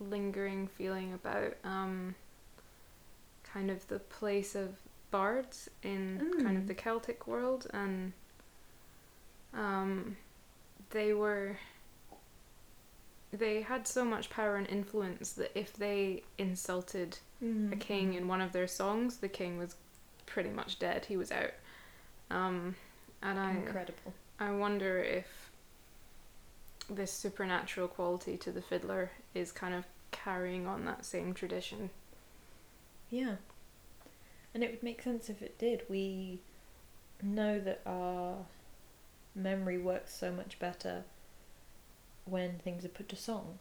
lingering 0.00 0.66
feeling 0.66 1.12
about 1.14 1.54
um 1.64 2.14
kind 3.44 3.70
of 3.70 3.86
the 3.88 3.98
place 4.00 4.54
of 4.54 4.70
bards 5.10 5.70
in 5.82 6.18
kind 6.42 6.56
of 6.56 6.64
Mm. 6.64 6.66
the 6.66 6.74
Celtic 6.74 7.26
world 7.26 7.66
and 7.72 8.12
um 9.54 10.16
they 10.90 11.12
were 11.12 11.56
they 13.32 13.62
had 13.62 13.86
so 13.86 14.04
much 14.04 14.28
power 14.30 14.56
and 14.56 14.66
influence 14.68 15.32
that 15.32 15.52
if 15.58 15.72
they 15.74 16.22
insulted 16.38 17.18
a 17.72 17.76
king 17.76 18.14
in 18.14 18.28
one 18.28 18.40
of 18.42 18.52
their 18.52 18.66
songs, 18.68 19.16
the 19.16 19.28
king 19.28 19.58
was 19.58 19.74
pretty 20.26 20.50
much 20.50 20.78
dead. 20.78 21.06
He 21.06 21.16
was 21.16 21.32
out. 21.32 21.50
Um, 22.32 22.74
and 23.22 23.38
I, 23.38 23.50
Incredible. 23.52 24.14
I 24.40 24.50
wonder 24.50 24.98
if 24.98 25.26
this 26.90 27.12
supernatural 27.12 27.88
quality 27.88 28.36
to 28.38 28.50
the 28.50 28.62
fiddler 28.62 29.10
is 29.34 29.52
kind 29.52 29.74
of 29.74 29.84
carrying 30.10 30.66
on 30.66 30.84
that 30.86 31.04
same 31.04 31.34
tradition. 31.34 31.90
Yeah. 33.10 33.36
And 34.54 34.62
it 34.62 34.70
would 34.70 34.82
make 34.82 35.02
sense 35.02 35.28
if 35.28 35.42
it 35.42 35.58
did. 35.58 35.82
We 35.88 36.40
know 37.22 37.60
that 37.60 37.80
our 37.86 38.38
memory 39.34 39.78
works 39.78 40.14
so 40.14 40.32
much 40.32 40.58
better 40.58 41.04
when 42.24 42.58
things 42.58 42.84
are 42.84 42.88
put 42.88 43.08
to 43.10 43.16
song. 43.16 43.58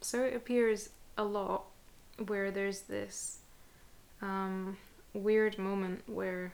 So 0.00 0.24
it 0.24 0.34
appears 0.34 0.90
a 1.16 1.24
lot 1.24 1.64
where 2.26 2.50
there's 2.50 2.80
this 2.82 3.38
um, 4.22 4.76
weird 5.12 5.58
moment 5.58 6.02
where 6.08 6.52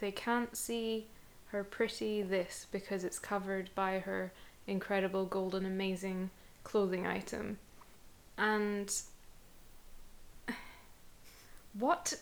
they 0.00 0.10
can't 0.10 0.56
see 0.56 1.06
her 1.48 1.62
pretty 1.64 2.22
this 2.22 2.66
because 2.70 3.04
it's 3.04 3.18
covered 3.18 3.70
by 3.74 3.98
her 4.00 4.32
incredible 4.66 5.24
golden 5.26 5.64
amazing 5.64 6.30
clothing 6.64 7.06
item 7.06 7.58
and 8.36 8.92
what 11.78 12.14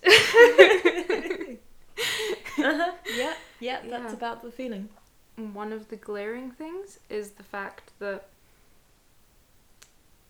uh-huh. 2.58 2.92
Yeah, 3.16 3.34
yeah, 3.60 3.80
that's 3.88 4.12
Yeah. 4.12 4.12
about 4.12 4.42
the 4.42 4.50
feeling. 4.50 4.88
one 5.36 5.72
of 5.72 5.88
the 5.88 5.96
glaring 5.96 6.50
things 6.52 7.00
is 7.08 7.30
the 7.32 7.42
fact 7.42 7.90
that 7.98 8.28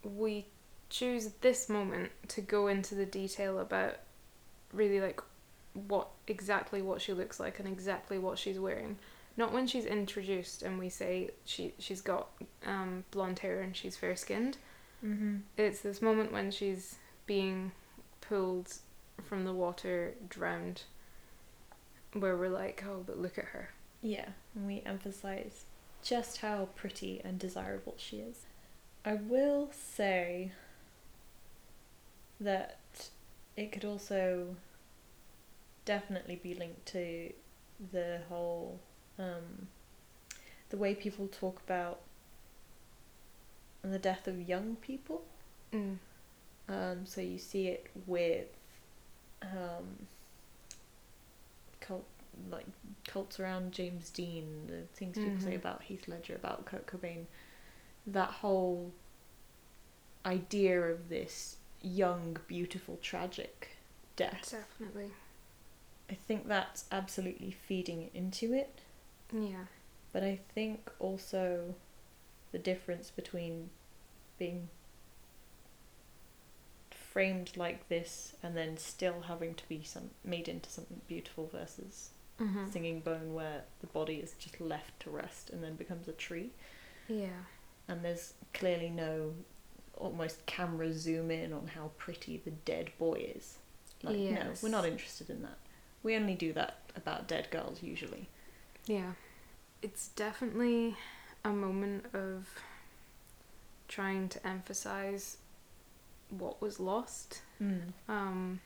we 0.05 0.47
choose 0.91 1.31
this 1.41 1.69
moment 1.69 2.11
to 2.29 2.41
go 2.41 2.67
into 2.69 2.95
the 2.95 3.07
detail 3.07 3.59
about 3.59 3.97
really 4.73 5.01
like 5.01 5.21
what 5.89 6.09
exactly 6.29 6.81
what 6.83 7.01
she 7.01 7.13
looks 7.13 7.41
like 7.41 7.59
and 7.59 7.67
exactly 7.69 8.19
what 8.19 8.39
she's 8.39 8.59
wearing 8.61 8.97
not 9.37 9.53
when 9.53 9.67
she's 9.67 9.85
introduced 9.87 10.63
and 10.63 10.79
we 10.79 10.89
say 10.89 11.31
she 11.45 11.73
she's 11.79 12.01
got 12.01 12.29
um, 12.67 13.03
blonde 13.11 13.41
hair 13.41 13.61
and 13.61 13.75
she's 13.77 13.97
fair 13.97 14.15
skinned 14.17 14.57
Mm-hmm. 15.05 15.37
it's 15.59 15.81
this 15.81 16.01
moment 16.01 16.33
when 16.33 16.51
she's 16.51 16.97
being 17.27 17.73
pulled 18.23 18.73
from 19.23 19.45
the 19.45 19.53
water 19.53 20.15
drowned 20.31 20.83
where 22.15 22.37
we're 22.37 22.49
like 22.49 22.83
oh 22.89 23.03
but 23.07 23.19
look 23.19 23.37
at 23.37 23.47
her 23.47 23.71
Yeah, 24.01 24.29
and 24.55 24.67
we 24.67 24.83
emphasize 24.87 25.65
just 26.03 26.39
how 26.39 26.69
pretty 26.77 27.21
and 27.25 27.39
desirable 27.39 27.95
she 27.99 28.19
is. 28.19 28.47
I 29.05 29.15
will 29.15 29.71
say 29.73 30.53
that 32.41 32.79
it 33.57 33.71
could 33.73 33.85
also 33.85 34.57
definitely 35.85 36.37
be 36.37 36.55
linked 36.55 36.87
to 36.87 37.33
the 37.93 38.21
whole 38.29 38.81
um, 39.19 39.69
the 40.71 40.77
way 40.77 40.95
people 40.95 41.29
talk 41.29 41.61
about 41.67 42.01
the 43.83 43.99
death 43.99 44.27
of 44.27 44.49
young 44.49 44.77
people. 44.77 45.23
mm. 45.73 45.97
Um, 46.67 47.05
so 47.05 47.21
you 47.21 47.37
see 47.39 47.69
it 47.69 47.89
with 48.07 48.47
um, 49.43 50.07
cult, 51.81 52.07
like 52.51 52.65
cults 53.07 53.39
around 53.39 53.73
James 53.73 54.09
Dean, 54.09 54.67
the 54.67 54.83
things 54.97 55.19
people 55.19 55.39
say 55.41 55.53
Mhm. 55.53 55.57
about 55.57 55.83
Heath 55.83 56.09
Ledger, 56.09 56.35
about 56.35 56.65
Kurt 56.65 56.87
Cobain. 56.87 57.27
That 58.07 58.31
whole 58.31 58.93
idea 60.27 60.81
of 60.81 61.09
this 61.09 61.57
young, 61.83 62.39
beautiful, 62.47 62.99
tragic 63.03 63.77
death. 64.17 64.51
definitely 64.53 65.11
I 66.11 66.15
think 66.15 66.47
that's 66.47 66.85
absolutely 66.93 67.51
feeding 67.51 68.11
into 68.15 68.53
it. 68.53 68.81
yeah 69.33 69.67
But 70.13 70.23
I 70.23 70.41
think 70.55 70.91
also 70.99 71.75
the 72.53 72.59
difference 72.59 73.11
between 73.11 73.71
being 74.39 74.69
framed 76.91 77.57
like 77.57 77.89
this 77.89 78.35
and 78.43 78.57
then 78.57 78.77
still 78.77 79.23
having 79.29 79.55
to 79.55 79.69
be 79.69 79.83
some 79.85 80.11
made 80.25 80.49
into 80.49 80.69
something 80.69 81.01
beautiful 81.07 81.49
versus 81.53 82.11
mm-hmm. 82.41 82.69
singing 82.71 83.01
bone 83.01 83.35
where 83.35 83.63
the 83.81 83.87
body 83.87 84.17
is 84.17 84.35
just 84.39 84.61
left 84.61 84.99
to 85.01 85.11
rest 85.11 85.51
and 85.51 85.63
then 85.63 85.75
becomes 85.75 86.09
a 86.09 86.13
tree 86.13 86.51
yeah 87.09 87.45
and 87.89 88.05
there's 88.05 88.35
clearly 88.53 88.89
no 88.89 89.33
almost 89.97 90.45
camera 90.47 90.93
zoom 90.93 91.31
in 91.31 91.53
on 91.53 91.67
how 91.69 91.91
pretty 91.99 92.37
the 92.45 92.51
dead 92.51 92.91
boy 92.99 93.33
is 93.37 93.59
like 94.03 94.17
no 94.17 94.51
we're 94.63 94.69
not 94.69 94.85
interested 94.85 95.31
in 95.31 95.43
that 95.43 95.57
we 96.03 96.17
only 96.17 96.35
do 96.35 96.53
that 96.53 96.79
about 96.97 97.27
dead 97.29 97.49
girls 97.51 97.83
usually 97.83 98.29
Yeah. 98.87 99.13
It's 99.83 100.09
definitely 100.09 100.97
a 101.45 101.51
moment 101.51 102.07
of 102.15 102.49
trying 103.89 104.29
to 104.31 104.47
emphasize 104.47 105.37
what 106.31 106.61
was 106.61 106.81
lost. 106.81 107.43
Um 108.09 108.61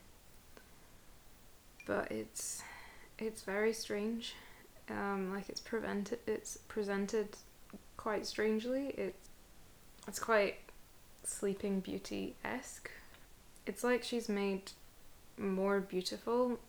but 1.85 2.11
it's 2.11 2.63
it's 3.17 3.41
very 3.43 3.73
strange. 3.73 4.33
Um 4.89 5.33
like 5.33 5.49
it's 5.49 5.61
prevented 5.61 6.19
it's 6.25 6.57
presented 6.67 7.35
quite 7.99 8.25
strangely. 8.25 8.87
It's 8.97 9.29
it's 10.07 10.19
quite 10.19 10.55
sleeping 11.23 11.81
beauty 11.81 12.35
esque. 12.45 12.89
It's 13.65 13.83
like 13.83 14.03
she's 14.03 14.29
made 14.29 14.71
more 15.37 15.81
beautiful 15.81 16.59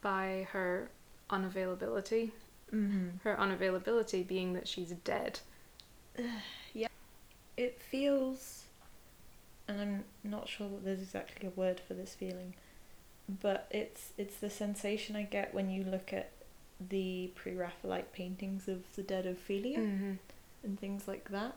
by 0.00 0.46
her 0.52 0.90
unavailability 1.30 2.30
mm-hmm. 2.72 3.08
her 3.22 3.36
unavailability 3.36 4.26
being 4.26 4.52
that 4.54 4.68
she's 4.68 4.90
dead. 5.04 5.40
Yeah. 6.76 6.88
It 7.56 7.80
feels 7.80 8.64
and 9.68 9.80
i'm 9.80 10.04
not 10.24 10.48
sure 10.48 10.68
that 10.68 10.84
there's 10.84 11.00
exactly 11.00 11.48
a 11.48 11.50
word 11.50 11.80
for 11.80 11.94
this 11.94 12.14
feeling 12.14 12.54
but 13.28 13.66
it's 13.70 14.12
it's 14.18 14.36
the 14.36 14.50
sensation 14.50 15.16
i 15.16 15.22
get 15.22 15.54
when 15.54 15.70
you 15.70 15.84
look 15.84 16.12
at 16.12 16.30
the 16.80 17.30
pre-raphaelite 17.34 18.12
paintings 18.12 18.68
of 18.68 18.82
the 18.96 19.02
dead 19.02 19.24
ophelia 19.24 19.78
Mm-hmm. 19.78 20.12
And 20.64 20.78
things 20.80 21.06
like 21.08 21.30
that 21.30 21.54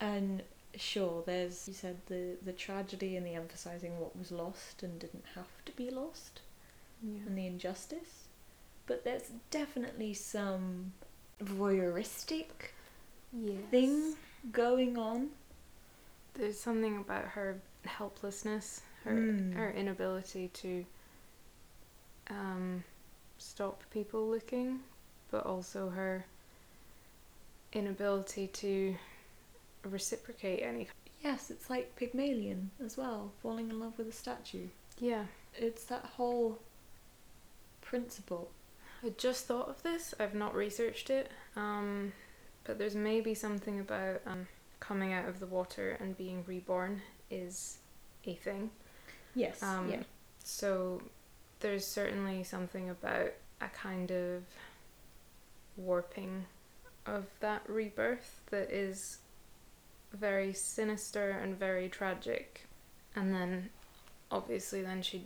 and 0.00 0.42
sure 0.76 1.22
there's 1.26 1.66
you 1.66 1.74
said 1.74 1.96
the 2.06 2.36
the 2.44 2.52
tragedy 2.52 3.16
and 3.16 3.26
the 3.26 3.34
emphasizing 3.34 3.98
what 3.98 4.16
was 4.16 4.30
lost 4.30 4.82
and 4.82 4.98
didn't 4.98 5.24
have 5.34 5.48
to 5.64 5.72
be 5.72 5.90
lost 5.90 6.40
Yeah. 7.02 7.20
and 7.26 7.36
the 7.36 7.46
injustice 7.46 8.28
but 8.86 9.04
there's 9.04 9.30
definitely 9.50 10.14
some 10.14 10.92
voyeuristic 11.42 12.72
Yes. 13.32 13.58
thing 13.70 14.14
going 14.52 14.96
on 14.98 15.30
There's 16.34 16.58
something 16.60 16.96
about 16.98 17.24
her 17.36 17.60
helplessness, 17.84 18.82
her 19.04 19.12
Mm. 19.12 19.54
her 19.54 19.70
inability 19.72 20.48
to 20.48 20.84
um, 22.30 22.84
stop 23.38 23.82
people 23.90 24.28
looking, 24.28 24.80
but 25.30 25.44
also 25.46 25.90
her 25.90 26.26
inability 27.72 28.46
to 28.48 28.94
reciprocate 29.84 30.62
any. 30.62 30.88
Yes, 31.22 31.50
it's 31.50 31.68
like 31.68 31.94
Pygmalion 31.96 32.70
as 32.84 32.96
well, 32.96 33.32
falling 33.42 33.70
in 33.70 33.80
love 33.80 33.98
with 33.98 34.08
a 34.08 34.12
statue. 34.12 34.68
Yeah. 35.00 35.24
It's 35.54 35.84
that 35.84 36.04
whole 36.04 36.58
principle. 37.80 38.50
I 39.04 39.10
just 39.16 39.46
thought 39.46 39.68
of 39.68 39.82
this. 39.82 40.14
I've 40.18 40.34
not 40.34 40.54
researched 40.54 41.10
it, 41.10 41.30
um, 41.56 42.12
but 42.64 42.78
there's 42.78 42.94
maybe 42.96 43.34
something 43.34 43.80
about 43.80 44.20
um, 44.26 44.46
coming 44.80 45.12
out 45.12 45.28
of 45.28 45.40
the 45.40 45.46
water 45.46 45.96
and 46.00 46.16
being 46.16 46.44
reborn 46.46 47.02
is 47.30 47.78
a 48.26 48.34
thing. 48.34 48.70
Yes, 49.34 49.62
Um, 49.62 49.90
yeah. 49.90 50.02
So 50.42 51.02
there's 51.60 51.86
certainly 51.86 52.42
something 52.44 52.90
about 52.90 53.32
a 53.60 53.68
kind 53.68 54.10
of 54.10 54.42
warping 55.76 56.44
of 57.16 57.26
that 57.40 57.62
rebirth 57.68 58.40
that 58.50 58.70
is 58.70 59.18
very 60.12 60.52
sinister 60.52 61.30
and 61.30 61.58
very 61.58 61.88
tragic. 61.88 62.66
And 63.16 63.32
then 63.34 63.70
obviously 64.30 64.82
then 64.82 65.02
she 65.02 65.24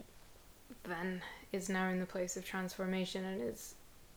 then 0.85 1.23
is 1.53 1.69
now 1.69 1.89
in 1.89 2.01
the 2.01 2.07
place 2.07 2.37
of 2.37 2.45
transformation 2.45 3.25
and 3.25 3.43
is 3.43 3.75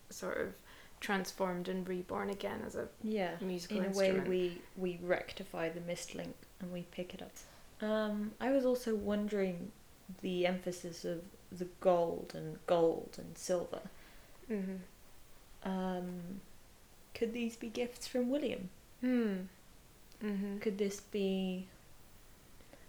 sort 0.09 0.37
of 0.39 0.53
transformed 1.01 1.67
and 1.67 1.87
reborn 1.87 2.29
again 2.29 2.61
as 2.65 2.75
a 2.75 2.87
Yeah. 3.03 3.35
musical 3.41 3.77
In 3.81 3.85
a 3.85 3.97
way 3.97 4.11
we 4.19 4.61
we 4.77 4.99
rectify 5.03 5.69
the 5.69 5.81
mist 5.81 6.15
link 6.15 6.35
and 6.59 6.71
we 6.71 6.83
pick 6.91 7.13
it 7.13 7.21
up. 7.21 7.31
Um 7.87 8.31
I 8.39 8.51
was 8.51 8.65
also 8.65 8.95
wondering 8.95 9.71
the 10.21 10.45
emphasis 10.45 11.03
of 11.05 11.21
the 11.51 11.67
gold 11.79 12.31
and 12.35 12.57
gold 12.67 13.15
and 13.17 13.37
silver. 13.37 13.81
mm-hmm. 14.49 14.77
Um 15.69 16.41
could 17.15 17.33
these 17.33 17.55
be 17.55 17.69
gifts 17.69 18.05
from 18.07 18.29
William? 18.29 18.69
Hmm. 19.01 19.33
Mm-hmm. 20.23 20.59
Could 20.59 20.77
this 20.77 20.99
be 21.01 21.67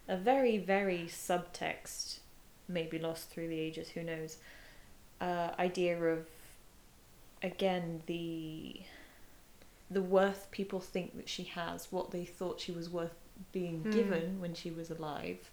a 0.08 0.16
very, 0.16 0.58
very 0.58 1.04
subtext, 1.08 2.18
maybe 2.68 2.98
lost 2.98 3.30
through 3.30 3.48
the 3.48 3.58
ages, 3.58 3.88
who 3.90 4.02
knows, 4.02 4.36
uh, 5.20 5.50
idea 5.58 5.98
of, 6.02 6.26
again, 7.42 8.02
the 8.06 8.80
the 9.88 10.02
worth 10.02 10.48
people 10.50 10.80
think 10.80 11.16
that 11.16 11.28
she 11.28 11.44
has, 11.44 11.92
what 11.92 12.10
they 12.10 12.24
thought 12.24 12.60
she 12.60 12.72
was 12.72 12.90
worth 12.90 13.14
being 13.52 13.82
Hmm. 13.82 13.90
given 13.92 14.40
when 14.40 14.52
she 14.52 14.70
was 14.70 14.90
alive. 14.90 15.48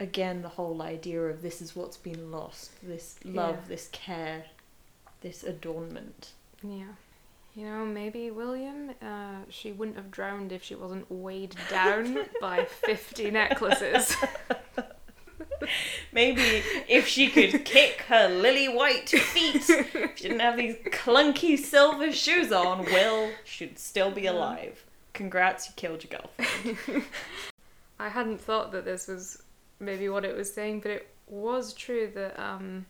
Again, 0.00 0.42
the 0.42 0.48
whole 0.48 0.82
idea 0.82 1.20
of 1.22 1.40
this 1.40 1.62
is 1.62 1.76
what's 1.76 1.96
been 1.96 2.32
lost, 2.32 2.72
this 2.82 3.16
love, 3.24 3.56
Yeah. 3.62 3.68
this 3.68 3.88
care, 3.92 4.46
this 5.20 5.44
adornment. 5.44 6.32
Yeah. 6.60 6.94
You 7.54 7.66
know, 7.66 7.84
maybe 7.84 8.32
William, 8.32 8.90
uh, 9.00 9.42
she 9.48 9.70
wouldn't 9.70 9.96
have 9.96 10.10
drowned 10.10 10.50
if 10.50 10.64
she 10.64 10.74
wasn't 10.74 11.08
weighed 11.08 11.54
down 11.70 12.18
by 12.40 12.64
50 12.64 13.30
necklaces. 13.30 14.16
Maybe 16.12 16.62
if 16.88 17.06
she 17.06 17.28
could 17.28 17.64
kick 17.64 18.02
her 18.08 18.28
lily 18.28 18.68
white 18.68 19.08
feet, 19.08 19.68
if 19.68 20.16
she 20.16 20.24
didn't 20.24 20.40
have 20.40 20.56
these 20.56 20.76
clunky 20.86 21.56
silver 21.56 22.12
shoes 22.12 22.52
on, 22.52 22.84
Will 22.86 23.30
should 23.44 23.78
still 23.78 24.10
be 24.10 24.26
alive. 24.26 24.84
Congrats, 25.12 25.68
you 25.68 25.74
killed 25.76 26.04
your 26.04 26.20
girlfriend. 26.20 27.04
I 28.00 28.08
hadn't 28.08 28.40
thought 28.40 28.72
that 28.72 28.84
this 28.84 29.06
was 29.06 29.42
maybe 29.78 30.08
what 30.08 30.24
it 30.24 30.36
was 30.36 30.52
saying, 30.52 30.80
but 30.80 30.90
it 30.90 31.08
was 31.28 31.72
true 31.72 32.10
that 32.14 32.38
um, 32.38 32.86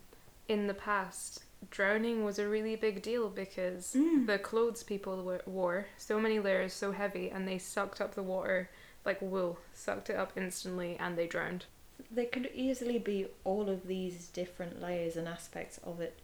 in 0.48 0.66
the 0.66 0.74
past, 0.74 1.43
drowning 1.70 2.24
was 2.24 2.38
a 2.38 2.48
really 2.48 2.76
big 2.76 3.02
deal 3.02 3.28
because 3.28 3.92
Mm. 3.94 4.26
the 4.26 4.38
clothes 4.38 4.82
people 4.82 5.22
wa- 5.22 5.38
wore, 5.46 5.86
so 5.98 6.20
many 6.20 6.38
layers, 6.40 6.72
so 6.72 6.92
heavy, 6.92 7.30
and 7.30 7.46
they 7.46 7.58
sucked 7.58 8.00
up 8.00 8.14
the 8.14 8.22
water 8.22 8.68
like 9.04 9.20
wool, 9.20 9.58
sucked 9.74 10.08
it 10.10 10.16
up 10.16 10.32
instantly, 10.36 10.96
and 10.98 11.16
they 11.18 11.26
drowned. 11.26 11.66
There 12.10 12.26
could 12.26 12.50
easily 12.54 12.98
be 12.98 13.26
all 13.44 13.68
of 13.68 13.86
these 13.86 14.28
different 14.28 14.80
layers 14.80 15.16
and 15.16 15.28
aspects 15.28 15.78
of 15.84 16.00
it 16.00 16.18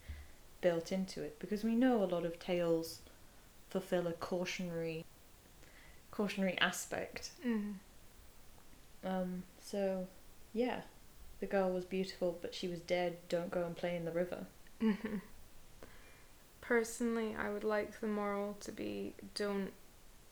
built 0.61 0.91
into 0.93 1.22
it 1.22 1.38
because 1.38 1.62
we 1.64 1.74
know 1.74 2.03
a 2.03 2.07
lot 2.07 2.24
of 2.24 2.38
tales 2.38 3.01
fulfill 3.70 4.07
a 4.07 4.12
cautionary 4.12 5.05
cautionary 6.11 6.59
aspect. 6.59 7.30
Mm. 7.47 7.74
Um 9.05 9.43
so 9.61 10.07
yeah, 10.53 10.82
the 11.41 11.47
girl 11.47 11.70
was 11.70 11.84
beautiful 11.84 12.38
but 12.43 12.55
she 12.55 12.68
was 12.68 12.80
dead. 12.80 13.16
Don't 13.28 13.51
go 13.51 13.64
and 13.64 13.76
play 13.76 13.97
in 13.97 14.05
the 14.05 14.11
river. 14.11 14.47
Hmm 14.81 15.16
Personally, 16.61 17.35
I 17.37 17.51
would 17.51 17.64
like 17.64 18.01
the 18.01 18.07
moral 18.07 18.57
to 18.61 18.70
be 18.70 19.14
don't 19.35 19.72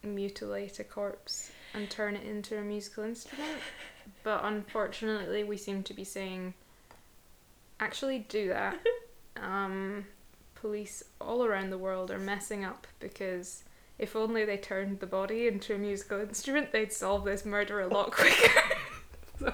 mutilate 0.05 0.79
a 0.79 0.85
corpse 0.85 1.51
and 1.75 1.91
turn 1.91 2.15
it 2.15 2.25
into 2.25 2.57
a 2.57 2.63
musical 2.63 3.05
instrument. 3.05 3.51
But 4.23 4.43
unfortunately, 4.45 5.45
we 5.45 5.59
seem 5.59 5.83
to 5.83 5.93
be 5.93 6.03
saying 6.03 6.55
actually 7.79 8.21
do 8.21 8.49
that. 8.49 8.79
um, 9.37 10.07
police 10.55 11.05
all 11.21 11.45
around 11.45 11.71
the 11.71 11.79
world 11.79 12.11
are 12.11 12.19
messing 12.19 12.65
up 12.65 12.87
because 13.01 13.65
if 13.99 14.17
only 14.17 14.45
they 14.45 14.57
turned 14.57 15.01
the 15.01 15.07
body 15.07 15.47
into 15.47 15.75
a 15.75 15.79
musical 15.79 16.21
instrument, 16.21 16.73
they'd 16.73 16.93
solve 16.93 17.25
this 17.25 17.45
murder 17.45 17.81
a 17.81 17.89
lot 17.89 18.11
quicker. 18.13 18.61
So, 19.39 19.53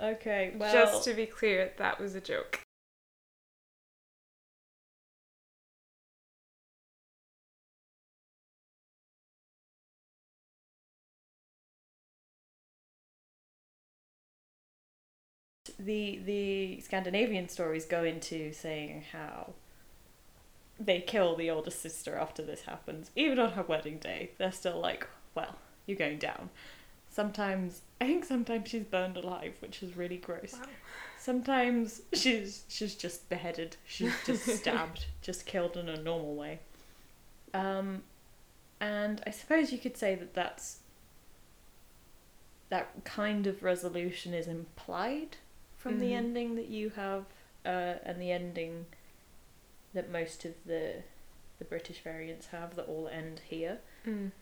Okay, 0.00 0.52
well 0.56 0.72
Just 0.72 1.04
to 1.04 1.14
be 1.14 1.26
clear, 1.26 1.72
that 1.78 2.00
was 2.00 2.16
a 2.16 2.20
joke. 2.20 2.60
The 15.84 16.20
the 16.24 16.80
Scandinavian 16.80 17.48
stories 17.48 17.84
go 17.84 18.04
into 18.04 18.52
saying 18.52 19.04
how 19.12 19.54
they 20.78 21.00
kill 21.00 21.36
the 21.36 21.50
older 21.50 21.70
sister 21.70 22.16
after 22.16 22.42
this 22.42 22.62
happens. 22.62 23.10
Even 23.16 23.38
on 23.38 23.52
her 23.52 23.62
wedding 23.62 23.98
day, 23.98 24.30
they're 24.38 24.52
still 24.52 24.80
like, 24.80 25.06
"Well, 25.34 25.56
you're 25.86 25.98
going 25.98 26.18
down." 26.18 26.50
Sometimes 27.08 27.82
I 28.00 28.06
think 28.06 28.24
sometimes 28.24 28.70
she's 28.70 28.84
burned 28.84 29.16
alive, 29.16 29.54
which 29.60 29.82
is 29.82 29.96
really 29.96 30.16
gross. 30.16 30.54
Wow. 30.54 30.66
Sometimes 31.18 32.02
she's 32.12 32.64
she's 32.68 32.94
just 32.94 33.28
beheaded. 33.28 33.76
She's 33.86 34.14
just 34.24 34.44
stabbed, 34.60 35.06
just 35.20 35.46
killed 35.46 35.76
in 35.76 35.88
a 35.88 36.00
normal 36.00 36.34
way. 36.34 36.60
Um, 37.54 38.02
and 38.80 39.22
I 39.26 39.30
suppose 39.30 39.72
you 39.72 39.78
could 39.78 39.96
say 39.96 40.14
that 40.14 40.34
that's 40.34 40.78
that 42.70 43.04
kind 43.04 43.46
of 43.46 43.62
resolution 43.62 44.32
is 44.32 44.48
implied 44.48 45.36
from 45.82 45.98
the 45.98 46.10
Mhm. 46.12 46.16
ending 46.16 46.54
that 46.54 46.68
you 46.68 46.90
have, 46.90 47.26
uh, 47.64 47.98
and 48.04 48.20
the 48.22 48.30
ending 48.30 48.86
that 49.94 50.08
most 50.10 50.44
of 50.44 50.54
the 50.64 51.02
the 51.58 51.64
British 51.64 52.00
variants 52.00 52.46
have 52.48 52.74
that 52.74 52.86
all 52.88 53.06
end 53.06 53.40
here. 53.48 53.78
Mm. 54.04 54.32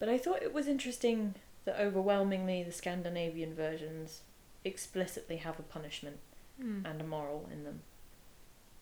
But 0.00 0.08
I 0.08 0.18
thought 0.18 0.42
it 0.42 0.52
was 0.52 0.66
interesting 0.66 1.36
that 1.64 1.78
overwhelmingly 1.80 2.64
the 2.64 2.72
Scandinavian 2.72 3.54
versions 3.54 4.22
explicitly 4.64 5.36
have 5.36 5.58
a 5.60 5.62
punishment 5.62 6.18
Mm. 6.60 6.84
and 6.84 7.00
a 7.00 7.04
moral 7.04 7.48
in 7.52 7.62
them. 7.64 7.82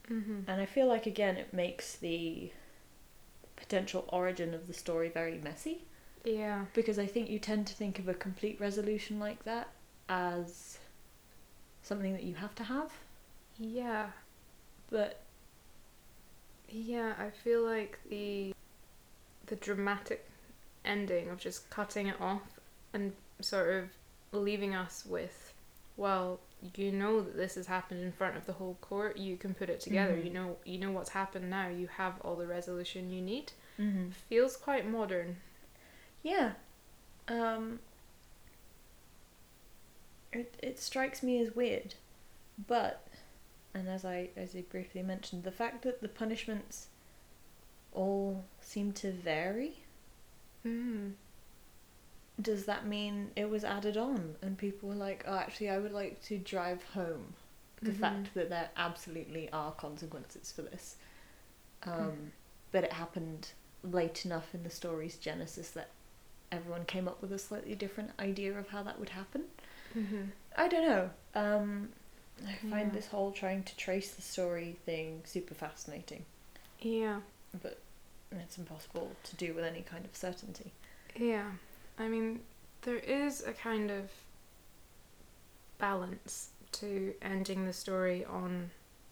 hmm 0.09 0.41
And 0.47 0.61
I 0.61 0.67
feel 0.67 0.87
like 0.87 1.07
again 1.07 1.37
it 1.37 1.53
makes 1.53 1.97
the 1.97 2.51
potential 3.57 4.05
origin 4.09 4.55
of 4.55 4.67
the 4.67 4.73
story 4.75 5.09
very 5.09 5.39
messy 5.39 5.85
Yeah. 6.25 6.67
because 6.75 6.99
I 6.99 7.07
think 7.07 7.29
you 7.31 7.39
tend 7.39 7.67
to 7.69 7.75
think 7.75 7.99
of 7.99 8.09
a 8.09 8.15
complete 8.15 8.59
resolution 8.61 9.19
like 9.19 9.45
that 9.45 9.69
as 10.09 10.79
something 11.83 12.13
that 12.13 12.23
you 12.23 12.35
have 12.37 12.55
to 12.57 12.65
have, 12.65 12.93
Yeah. 13.59 14.11
but 14.91 15.21
Yeah, 16.69 17.15
I 17.19 17.31
feel 17.31 17.63
like 17.63 17.99
the 18.09 18.55
the 19.47 19.57
dramatic 19.57 20.27
ending 20.85 21.29
of 21.29 21.39
just 21.39 21.69
cutting 21.69 22.07
it 22.07 22.19
off 22.21 22.43
and 22.95 23.13
sort 23.41 23.69
of 23.75 23.91
leaving 24.33 24.75
us 24.75 25.05
with 25.07 25.53
well, 25.99 26.41
you 26.75 26.91
know 26.91 27.21
that 27.21 27.37
this 27.37 27.57
has 27.57 27.67
happened 27.67 28.03
in 28.03 28.13
front 28.13 28.35
of 28.37 28.47
the 28.47 28.55
whole 28.55 28.79
court, 28.81 29.19
you 29.19 29.37
can 29.37 29.53
put 29.53 29.69
it 29.69 29.79
together. 29.81 30.15
Mhm. 30.15 30.25
You 30.25 30.31
know 30.31 30.57
you 30.65 30.79
know 30.79 30.91
what's 30.93 31.11
happened 31.11 31.51
now. 31.51 31.69
You 31.69 31.89
have 31.89 32.15
all 32.23 32.37
the 32.37 32.47
resolution 32.47 33.11
you 33.11 33.21
need. 33.21 33.53
mm-hmm. 33.79 34.11
Feels 34.29 34.57
quite 34.57 34.87
modern. 34.89 35.37
yeah, 36.23 36.53
um, 37.29 37.81
it 40.33 40.55
it 40.63 40.79
strikes 40.79 41.23
me 41.23 41.41
as 41.41 41.55
weird, 41.55 41.95
but 42.67 43.07
and 43.75 43.89
as 43.89 44.05
I 44.05 44.31
as 44.37 44.55
I 44.57 44.63
briefly 44.63 45.03
mentioned, 45.03 45.45
the 45.45 45.53
fact 45.53 45.83
that 45.83 46.01
the 46.03 46.09
punishments 46.09 46.89
all 47.93 48.45
seem 48.61 48.93
to 48.93 49.13
vary 49.13 49.79
Mm. 50.65 51.15
does 52.41 52.65
that 52.67 52.87
mean 52.87 53.31
it 53.37 53.51
was 53.51 53.65
added 53.65 53.97
on 53.97 54.37
and 54.41 54.57
people 54.57 54.89
were 54.89 54.95
like 54.95 55.25
oh 55.27 55.37
actually 55.37 55.69
i 55.69 55.77
would 55.79 55.93
like 55.93 56.23
to 56.23 56.39
drive 56.39 56.83
home 56.95 57.35
the 57.83 57.91
Mhm. 57.91 57.97
fact 57.99 58.35
that 58.35 58.49
there 58.49 58.71
absolutely 58.77 59.51
are 59.53 59.73
consequences 59.73 60.51
for 60.53 60.63
this 60.63 60.97
um, 61.83 61.93
Mm. 61.93 62.31
but 62.71 62.85
it 62.85 62.93
happened 62.93 63.51
late 63.83 64.25
enough 64.25 64.55
in 64.55 64.63
the 64.63 64.71
story's 64.71 65.17
genesis 65.17 65.71
that 65.73 65.91
everyone 66.53 66.85
came 66.85 67.09
up 67.09 67.21
with 67.21 67.33
a 67.33 67.39
slightly 67.39 67.75
different 67.75 68.13
idea 68.19 68.57
of 68.59 68.69
how 68.69 68.83
that 68.85 68.99
would 68.99 69.11
happen 69.11 69.45
Mm-hmm. 69.97 70.23
i 70.57 70.69
don't 70.69 70.89
know 70.89 71.11
um, 71.35 71.89
i 72.47 72.53
find 72.71 72.89
Yeah. 72.89 72.95
this 72.95 73.07
whole 73.07 73.31
trying 73.33 73.63
to 73.65 73.77
trace 73.77 74.13
the 74.15 74.23
story 74.23 74.77
thing 74.87 75.23
super 75.25 75.55
fascinating 75.55 76.25
Yeah. 76.81 77.21
but 77.63 77.79
it's 78.31 78.57
impossible 78.59 79.13
to 79.25 79.37
do 79.37 79.53
with 79.55 79.65
any 79.65 79.83
kind 79.83 80.05
of 80.05 80.17
certainty 80.17 80.73
Yeah, 81.17 81.51
I 81.99 82.09
mean, 82.09 82.41
there 82.83 82.97
is 82.97 83.43
a 83.47 83.53
kind 83.53 83.91
of 83.91 84.11
balance 85.79 86.51
to 86.73 87.15
ending 87.21 87.67
the 87.67 87.73
story 87.73 88.25
on 88.25 88.71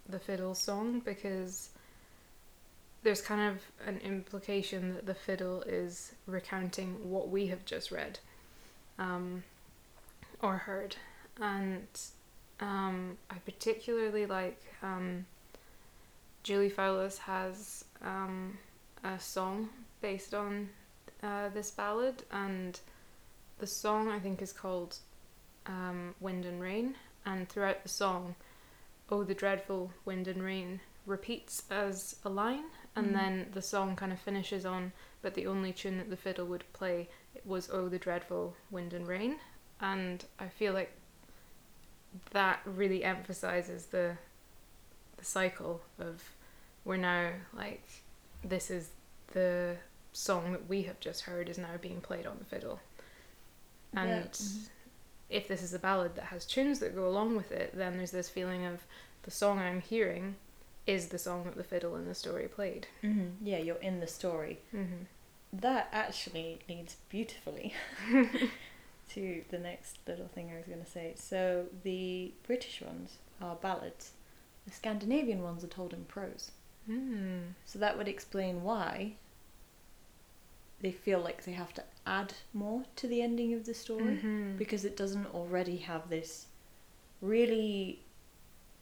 the 0.08 0.18
fiddle 0.18 0.54
song 0.54 1.00
because 1.00 1.70
there's 3.02 3.20
kind 3.20 3.54
of 3.54 3.62
an 3.86 3.98
implication 3.98 4.94
that 4.94 5.06
the 5.06 5.14
fiddle 5.14 5.62
is 5.62 6.12
recounting 6.26 7.10
what 7.10 7.28
we 7.28 7.46
have 7.48 7.64
just 7.64 7.90
read 7.90 8.18
um, 8.98 9.42
or 10.42 10.56
heard. 10.58 10.96
And 11.40 11.86
um, 12.60 13.16
I 13.30 13.36
particularly 13.44 14.26
like 14.26 14.62
um, 14.82 15.26
Julie 16.42 16.70
Fowlis 16.70 17.18
has 17.18 17.84
um, 18.02 18.58
a 19.04 19.18
song 19.18 19.68
based 20.00 20.34
on 20.34 20.68
uh, 21.22 21.48
this 21.50 21.70
ballad, 21.70 22.22
and 22.32 22.78
the 23.58 23.66
song 23.66 24.08
I 24.08 24.18
think 24.18 24.40
is 24.42 24.52
called 24.52 24.96
um, 25.66 26.14
Wind 26.20 26.44
and 26.46 26.60
Rain. 26.60 26.94
And 27.26 27.48
throughout 27.48 27.82
the 27.82 27.88
song, 27.88 28.34
Oh, 29.12 29.24
the 29.24 29.34
dreadful 29.34 29.90
wind 30.04 30.28
and 30.28 30.42
rain 30.42 30.80
repeats 31.04 31.64
as 31.70 32.16
a 32.24 32.28
line, 32.30 32.64
and 32.94 33.08
Mhm. 33.08 33.12
then 33.12 33.50
the 33.52 33.60
song 33.62 33.96
kind 33.96 34.12
of 34.12 34.20
finishes 34.20 34.64
on, 34.64 34.92
but 35.20 35.34
the 35.34 35.46
only 35.48 35.72
tune 35.72 35.98
that 35.98 36.08
the 36.10 36.16
fiddle 36.16 36.46
would 36.46 36.64
play 36.72 37.08
was 37.44 37.68
Oh, 37.70 37.88
the 37.88 37.98
dreadful 37.98 38.54
wind 38.70 38.92
and 38.94 39.06
rain. 39.08 39.40
And 39.80 40.24
I 40.38 40.48
feel 40.48 40.72
like 40.72 40.92
that 42.32 42.60
really 42.64 43.04
emphasizes 43.04 43.86
the 43.86 44.16
the 45.16 45.24
cycle 45.24 45.82
of 45.98 46.22
we're 46.84 46.96
now 46.96 47.30
like 47.54 47.86
this 48.42 48.70
is 48.70 48.90
the 49.32 49.76
song 50.12 50.52
that 50.52 50.68
we 50.68 50.82
have 50.82 50.98
just 50.98 51.22
heard 51.22 51.48
is 51.48 51.58
now 51.58 51.76
being 51.80 52.00
played 52.00 52.26
on 52.26 52.38
the 52.38 52.44
fiddle. 52.44 52.80
And 53.94 54.08
Yeah, 54.10 54.22
mhm. 54.22 54.68
if 55.28 55.46
this 55.48 55.62
is 55.62 55.74
a 55.74 55.78
ballad 55.78 56.14
that 56.16 56.24
has 56.26 56.46
tunes 56.46 56.78
that 56.80 56.94
go 56.94 57.06
along 57.06 57.36
with 57.36 57.52
it, 57.52 57.76
then 57.76 57.96
there's 57.96 58.10
this 58.10 58.28
feeling 58.30 58.64
of 58.64 58.80
the 59.22 59.30
song 59.30 59.58
I'm 59.58 59.80
hearing 59.80 60.36
is 60.86 61.08
the 61.08 61.18
song 61.18 61.44
that 61.44 61.56
the 61.56 61.62
fiddle 61.64 61.94
in 61.96 62.06
the 62.06 62.14
story 62.14 62.48
played. 62.48 62.86
Mm-hmm. 63.02 63.46
Yeah, 63.46 63.58
you're 63.58 63.76
in 63.76 64.00
the 64.00 64.06
story. 64.06 64.60
Mm-hmm. 64.74 65.04
That 65.52 65.88
actually 65.92 66.60
leads 66.68 66.96
beautifully 67.08 67.74
to 69.14 69.42
the 69.50 69.58
next 69.58 69.98
little 70.06 70.28
thing 70.28 70.50
I 70.52 70.56
was 70.56 70.66
going 70.66 70.84
to 70.84 70.90
say. 70.90 71.14
So 71.16 71.66
the 71.82 72.32
British 72.46 72.82
ones 72.82 73.16
are 73.40 73.56
ballads. 73.56 74.12
The 74.66 74.72
Scandinavian 74.72 75.42
ones 75.42 75.64
are 75.64 75.68
told 75.68 75.92
in 75.92 76.04
prose. 76.04 76.52
Mm. 76.88 77.54
So 77.64 77.78
that 77.78 77.96
would 77.98 78.08
explain 78.08 78.62
why 78.62 79.14
they 80.80 80.90
feel 80.92 81.20
like 81.20 81.44
they 81.44 81.52
have 81.52 81.74
to 81.74 81.84
add 82.06 82.32
more 82.54 82.84
to 82.96 83.06
the 83.06 83.20
ending 83.20 83.52
of 83.54 83.66
the 83.66 83.74
story 83.74 84.16
Mhm. 84.22 84.56
because 84.56 84.84
it 84.84 84.96
doesn't 84.96 85.26
already 85.34 85.76
have 85.78 86.08
this 86.08 86.46
really 87.20 88.00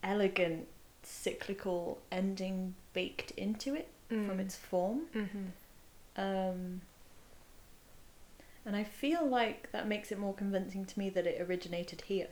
elegant 0.01 0.67
cyclical 1.03 2.01
ending 2.11 2.75
baked 2.93 3.31
into 3.31 3.75
it 3.75 3.89
from 4.07 4.29
Mm. 4.37 4.39
its 4.39 4.55
form. 4.55 5.07
Mhm. 5.13 5.51
Um, 6.15 6.81
and 8.69 8.75
I 8.75 8.83
feel 8.83 9.25
like 9.25 9.71
that 9.71 9.87
makes 9.87 10.11
it 10.11 10.19
more 10.19 10.35
convincing 10.35 10.85
to 10.85 10.99
me 10.99 11.09
that 11.09 11.25
it 11.25 11.41
originated 11.41 12.01
here. 12.01 12.27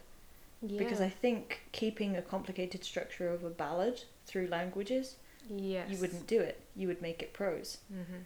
Because 0.61 1.01
I 1.01 1.09
think 1.09 1.61
keeping 1.71 2.15
a 2.15 2.21
complicated 2.21 2.83
structure 2.83 3.29
of 3.29 3.43
a 3.43 3.49
ballad 3.49 4.03
through 4.27 4.45
languages, 4.45 5.15
yes. 5.49 5.89
you 5.89 5.97
wouldn't 5.97 6.27
do 6.27 6.39
it. 6.39 6.61
You 6.75 6.89
would 6.89 7.01
make 7.01 7.23
it 7.23 7.33
prose. 7.33 7.79
Mhm. 7.91 8.25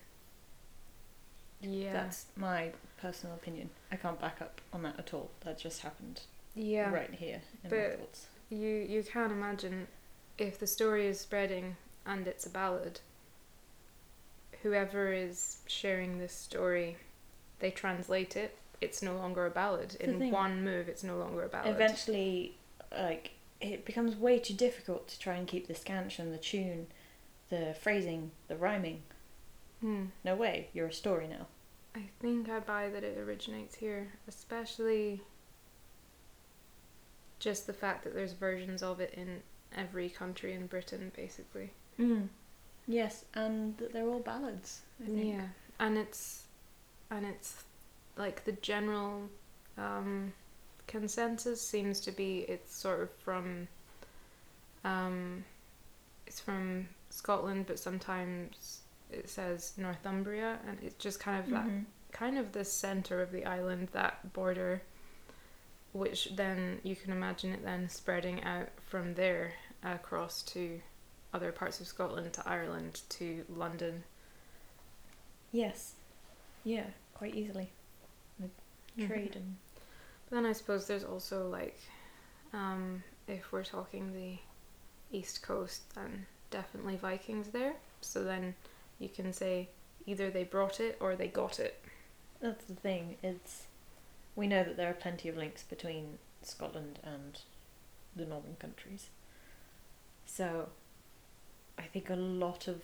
Yeah. 1.62 1.94
That's 1.94 2.26
my 2.36 2.72
personal 2.98 3.34
opinion. 3.36 3.70
I 3.94 3.96
can't 3.96 4.20
back 4.20 4.42
up 4.42 4.60
on 4.74 4.84
that 4.84 5.00
at 5.00 5.14
all. 5.14 5.30
That 5.46 5.58
just 5.58 5.82
happened 5.82 6.20
yeah. 6.54 6.92
right 6.92 7.14
here 7.14 7.42
in 7.64 7.70
my 7.70 7.78
But- 7.78 8.00
thoughts. 8.00 8.28
You 8.50 8.68
you 8.68 9.04
can 9.04 9.32
imagine 9.32 9.88
if 10.38 10.60
the 10.60 10.68
story 10.68 11.08
is 11.08 11.18
spreading 11.18 11.78
and 12.06 12.28
it's 12.28 12.46
a 12.46 12.50
ballad. 12.50 13.00
Whoever 14.64 15.14
is 15.14 15.62
sharing 15.68 16.18
this 16.18 16.34
story, 16.34 16.98
they 17.62 17.72
translate 17.72 18.36
it. 18.36 18.58
It's 18.82 19.02
no 19.02 19.16
longer 19.16 19.46
a 19.46 19.52
ballad. 19.52 19.96
In 20.00 20.32
one 20.32 20.64
move, 20.64 20.90
it's 20.90 21.04
no 21.04 21.18
longer 21.18 21.44
a 21.44 21.50
ballad. 21.50 21.70
Eventually, 21.70 22.58
like, 22.92 23.32
it 23.62 23.86
becomes 23.86 24.16
way 24.16 24.40
too 24.40 24.56
difficult 24.56 25.08
to 25.10 25.20
try 25.20 25.36
and 25.36 25.48
keep 25.48 25.68
the 25.68 25.76
scansion, 25.76 26.32
the 26.32 26.38
tune, 26.38 26.88
the 27.50 27.76
phrasing, 27.80 28.32
the 28.48 28.56
rhyming. 28.56 29.04
Hmm. 29.82 30.06
No 30.24 30.36
way, 30.36 30.70
you're 30.74 30.88
a 30.88 30.94
story 30.94 31.28
now. 31.28 31.48
I 31.96 32.04
think 32.20 32.50
I 32.50 32.60
buy 32.60 32.90
that 32.90 33.04
it 33.04 33.18
originates 33.18 33.76
here, 33.76 34.14
especially 34.28 35.22
just 37.40 37.68
the 37.68 37.74
fact 37.74 38.04
that 38.04 38.14
there's 38.14 38.34
versions 38.34 38.82
of 38.82 39.00
it 39.00 39.14
in 39.16 39.42
every 39.76 40.10
country 40.10 40.54
in 40.54 40.68
Britain, 40.68 41.12
basically. 41.16 41.72
Mm. 42.00 42.30
Yes, 42.88 43.26
and 43.34 43.78
that 43.78 43.94
they're 43.94 44.08
all 44.08 44.20
ballads. 44.20 44.82
I 45.04 45.08
think. 45.08 45.34
Yeah, 45.34 45.48
and 45.80 45.98
it's 45.98 46.44
and 47.12 47.26
it's 47.26 47.64
like 48.18 48.46
the 48.46 48.54
general 48.54 49.30
um, 49.78 50.34
consensus 50.88 51.62
seems 51.62 52.00
to 52.02 52.12
be 52.12 52.40
it's 52.48 52.76
sort 52.76 53.02
of 53.02 53.12
from 53.24 53.68
um, 54.84 55.46
it's 56.28 56.40
from 56.40 56.88
Scotland, 57.10 57.66
but 57.68 57.80
sometimes 57.80 58.82
it 59.12 59.30
says 59.30 59.74
Northumbria, 59.78 60.60
and 60.68 60.78
it's 60.82 60.96
just 60.96 61.20
kind 61.20 61.40
of 61.44 61.50
that 61.52 61.68
Mhm. 61.68 61.86
kind 62.12 62.38
of 62.38 62.52
the 62.54 62.66
center 62.66 63.22
of 63.22 63.32
the 63.32 63.46
island, 63.46 63.90
that 63.94 64.34
border, 64.34 64.82
which 65.94 66.30
then 66.36 66.80
you 66.84 66.96
can 66.96 67.12
imagine 67.12 67.54
it 67.54 67.64
then 67.64 67.90
spreading 67.90 68.44
out 68.44 68.70
from 68.82 69.14
there 69.16 69.54
across 69.84 70.42
to 70.44 70.82
other 71.34 71.52
parts 71.52 71.80
of 71.82 71.88
Scotland, 71.88 72.34
to 72.34 72.48
Ireland, 72.48 73.02
to 73.10 73.46
London. 73.50 74.04
Yes. 75.52 75.94
Yeah, 76.64 76.92
quite 77.22 77.36
easily. 77.36 77.70
With 78.40 78.50
Mhm. 78.98 79.08
trade 79.08 79.36
and. 79.36 79.58
But 80.28 80.38
then 80.38 80.46
I 80.48 80.54
suppose 80.54 80.88
there's 80.88 81.04
also 81.04 81.48
like, 81.48 81.78
um, 82.52 83.04
if 83.28 83.52
we're 83.52 83.64
talking 83.64 84.12
the 84.12 84.40
east 85.16 85.44
coast, 85.44 85.94
then 85.94 86.26
definitely 86.50 86.96
Vikings 86.96 87.50
there. 87.50 87.76
So 88.02 88.24
then 88.24 88.56
you 88.98 89.08
can 89.08 89.34
say 89.34 89.70
either 90.08 90.32
they 90.32 90.44
brought 90.44 90.80
it 90.80 90.98
or 91.00 91.16
they 91.16 91.28
got 91.28 91.60
it. 91.60 91.80
That's 92.40 92.66
the 92.66 92.74
thing. 92.74 93.18
It's 93.22 93.68
we 94.36 94.48
know 94.48 94.64
that 94.64 94.76
there 94.76 94.90
are 94.90 94.96
plenty 94.96 95.30
of 95.30 95.38
links 95.38 95.62
between 95.62 96.18
Scotland 96.42 96.98
and 97.04 97.40
the 98.16 98.26
northern 98.26 98.56
countries. 98.56 99.12
So 100.26 100.70
I 101.78 101.84
think 101.84 102.10
a 102.10 102.16
lot 102.16 102.68
of 102.68 102.82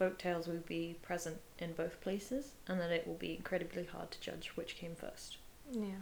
folk 0.00 0.16
tales 0.16 0.46
will 0.48 0.62
be 0.66 0.96
present 1.02 1.36
in 1.58 1.74
both 1.74 2.00
places 2.00 2.52
and 2.66 2.80
that 2.80 2.90
it 2.90 3.06
will 3.06 3.16
be 3.16 3.34
incredibly 3.34 3.84
hard 3.84 4.10
to 4.10 4.18
judge 4.18 4.48
which 4.54 4.74
came 4.74 4.94
first. 4.94 5.36
Yeah. 5.70 6.00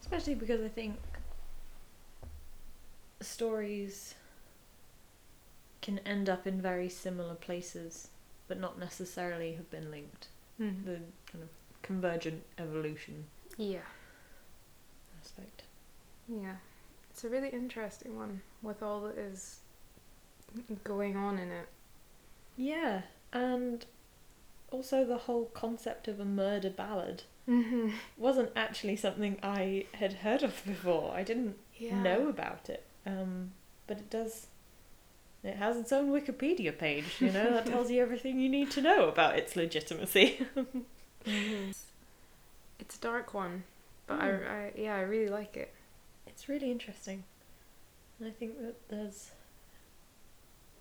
Especially 0.00 0.34
because 0.34 0.60
I 0.60 0.66
think 0.66 0.96
stories 3.20 4.16
can 5.80 6.00
end 6.00 6.28
up 6.28 6.48
in 6.48 6.60
very 6.60 6.88
similar 6.88 7.36
places 7.36 8.08
but 8.48 8.58
not 8.58 8.76
necessarily 8.76 9.54
have 9.54 9.70
been 9.70 9.88
linked. 9.92 10.26
Mm. 10.60 10.84
The 10.84 10.98
kind 11.30 11.44
of 11.44 11.48
convergent 11.82 12.42
evolution 12.58 13.26
Yeah. 13.56 13.86
aspect. 15.20 15.62
Yeah. 16.26 16.56
It's 17.12 17.22
a 17.22 17.28
really 17.28 17.50
interesting 17.50 18.16
one 18.16 18.42
with 18.62 18.82
all 18.82 19.02
that 19.02 19.16
is 19.16 19.60
going 20.82 21.16
on 21.16 21.38
in 21.38 21.52
it. 21.52 21.68
Yeah, 22.56 23.02
and 23.32 23.84
also 24.70 25.04
the 25.04 25.18
whole 25.18 25.46
concept 25.46 26.08
of 26.08 26.20
a 26.20 26.24
murder 26.24 26.70
ballad 26.70 27.22
Mm-hmm. 27.48 27.90
wasn't 28.16 28.50
actually 28.54 28.94
something 28.94 29.36
I 29.42 29.86
had 29.94 30.12
heard 30.12 30.44
of 30.44 30.62
before. 30.64 31.12
I 31.12 31.24
didn't 31.24 31.56
Yeah. 31.76 32.00
know 32.00 32.28
about 32.28 32.70
it. 32.70 32.84
Um, 33.04 33.50
but 33.88 33.98
it 33.98 34.08
does. 34.10 34.46
It 35.42 35.56
has 35.56 35.76
its 35.76 35.92
own 35.92 36.10
Wikipedia 36.12 36.76
page, 36.78 37.20
you 37.20 37.32
know, 37.32 37.52
that 37.52 37.66
tells 37.66 37.90
you 37.90 38.00
everything 38.06 38.38
you 38.38 38.48
need 38.48 38.70
to 38.72 38.80
know 38.80 39.08
about 39.08 39.36
its 39.36 39.56
legitimacy. 39.56 40.46
Mhm. 41.26 41.74
It's 42.78 42.96
a 42.96 43.00
dark 43.00 43.32
one, 43.34 43.64
but 44.06 44.18
Mm. 44.20 44.48
I, 44.48 44.54
I, 44.66 44.72
yeah, 44.76 44.96
I 44.96 45.00
really 45.02 45.28
like 45.30 45.56
it. 45.56 45.72
It's 46.26 46.48
really 46.48 46.70
interesting. 46.70 47.24
And 48.18 48.28
I 48.28 48.32
think 48.32 48.60
that 48.60 48.88
there's 48.88 49.30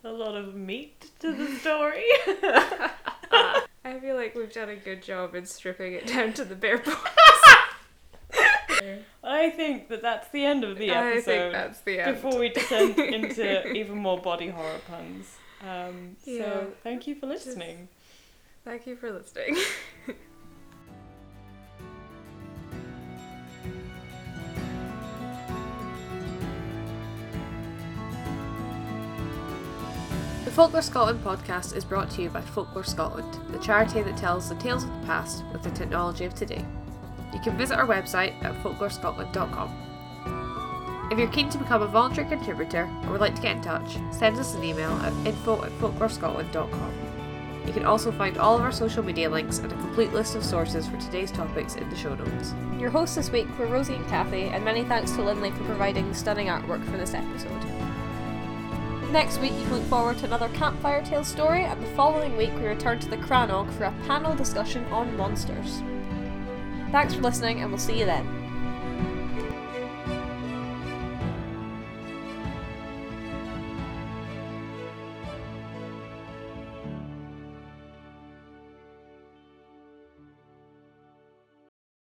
a 0.03 0.11
lot 0.11 0.35
of 0.35 0.55
meat 0.55 1.09
to 1.19 1.31
the 1.33 1.47
story. 1.59 2.03
I 3.83 3.99
feel 3.99 4.15
like 4.15 4.35
we've 4.35 4.51
done 4.53 4.69
a 4.69 4.75
good 4.75 5.01
job 5.03 5.35
in 5.35 5.45
stripping 5.45 5.93
it 5.93 6.07
down 6.07 6.33
to 6.33 6.45
the 6.45 6.55
bare 6.55 6.77
bones. 6.77 6.97
I 9.23 9.49
think 9.51 9.89
that 9.89 10.01
that's 10.01 10.29
the 10.29 10.43
end 10.45 10.63
of 10.63 10.77
the 10.77 10.91
I 10.91 11.11
episode. 11.11 11.25
think 11.25 11.53
that's 11.53 11.81
the 11.81 11.99
end. 11.99 12.15
before 12.15 12.39
we 12.39 12.49
descend 12.49 12.97
into 12.97 13.67
even 13.73 13.97
more 13.97 14.19
body 14.19 14.49
horror 14.49 14.79
puns. 14.87 15.35
Um, 15.61 16.15
Yeah. 16.25 16.43
So 16.43 16.67
thank 16.83 17.07
you 17.07 17.15
for 17.15 17.27
listening. 17.27 17.89
Thank 18.65 18.87
you 18.87 18.95
for 18.95 19.11
listening. 19.11 19.57
The 30.51 30.55
Folklore 30.55 30.81
Scotland 30.81 31.23
podcast 31.23 31.77
is 31.77 31.85
brought 31.85 32.11
to 32.11 32.21
you 32.21 32.29
by 32.29 32.41
Folklore 32.41 32.83
Scotland, 32.83 33.39
the 33.53 33.59
charity 33.59 34.01
that 34.01 34.17
tells 34.17 34.49
the 34.49 34.55
tales 34.55 34.83
of 34.83 34.89
the 34.89 35.05
past 35.05 35.45
with 35.53 35.63
the 35.63 35.71
technology 35.71 36.25
of 36.25 36.35
today. 36.35 36.65
You 37.33 37.39
can 37.39 37.57
visit 37.57 37.77
our 37.77 37.87
website 37.87 38.33
at 38.43 38.61
folklorescotland.com. 38.61 41.07
If 41.09 41.17
you're 41.17 41.29
keen 41.29 41.49
to 41.51 41.57
become 41.57 41.83
a 41.83 41.87
voluntary 41.87 42.27
contributor 42.27 42.89
or 43.05 43.11
would 43.11 43.21
like 43.21 43.35
to 43.35 43.41
get 43.41 43.55
in 43.55 43.61
touch, 43.61 43.95
send 44.11 44.37
us 44.37 44.53
an 44.53 44.65
email 44.65 44.91
at 44.91 45.13
info 45.25 45.63
at 45.63 45.71
folklorescotland.com. 45.79 46.93
You 47.65 47.71
can 47.71 47.85
also 47.85 48.11
find 48.11 48.37
all 48.37 48.57
of 48.57 48.61
our 48.61 48.73
social 48.73 49.03
media 49.03 49.29
links 49.29 49.59
and 49.59 49.71
a 49.71 49.75
complete 49.75 50.11
list 50.11 50.35
of 50.35 50.43
sources 50.43 50.85
for 50.85 50.97
today's 50.97 51.31
topics 51.31 51.75
in 51.75 51.89
the 51.89 51.95
show 51.95 52.13
notes. 52.13 52.53
Your 52.77 52.89
hosts 52.89 53.15
this 53.15 53.31
week 53.31 53.47
were 53.57 53.67
Rosie 53.67 53.95
and 53.95 54.05
Kathy, 54.09 54.49
and 54.49 54.65
many 54.65 54.83
thanks 54.83 55.11
to 55.11 55.21
Lindley 55.21 55.51
for 55.51 55.63
providing 55.63 56.09
the 56.09 56.15
stunning 56.15 56.47
artwork 56.47 56.83
for 56.91 56.97
this 56.97 57.13
episode. 57.13 57.90
Next 59.11 59.39
week, 59.39 59.51
you 59.51 59.63
can 59.63 59.73
look 59.73 59.83
forward 59.83 60.17
to 60.19 60.25
another 60.25 60.47
Campfire 60.53 61.03
Tale 61.03 61.25
story, 61.25 61.65
and 61.65 61.83
the 61.83 61.95
following 61.97 62.37
week, 62.37 62.53
we 62.55 62.65
return 62.65 62.97
to 62.99 63.09
the 63.09 63.17
Crannog 63.17 63.69
for 63.73 63.83
a 63.83 63.93
panel 64.07 64.33
discussion 64.33 64.85
on 64.85 65.17
monsters. 65.17 65.83
Thanks 66.93 67.15
for 67.15 67.21
listening, 67.21 67.59
and 67.59 67.69
we'll 67.69 67.77
see 67.77 67.99
you 67.99 68.05
then. 68.05 68.40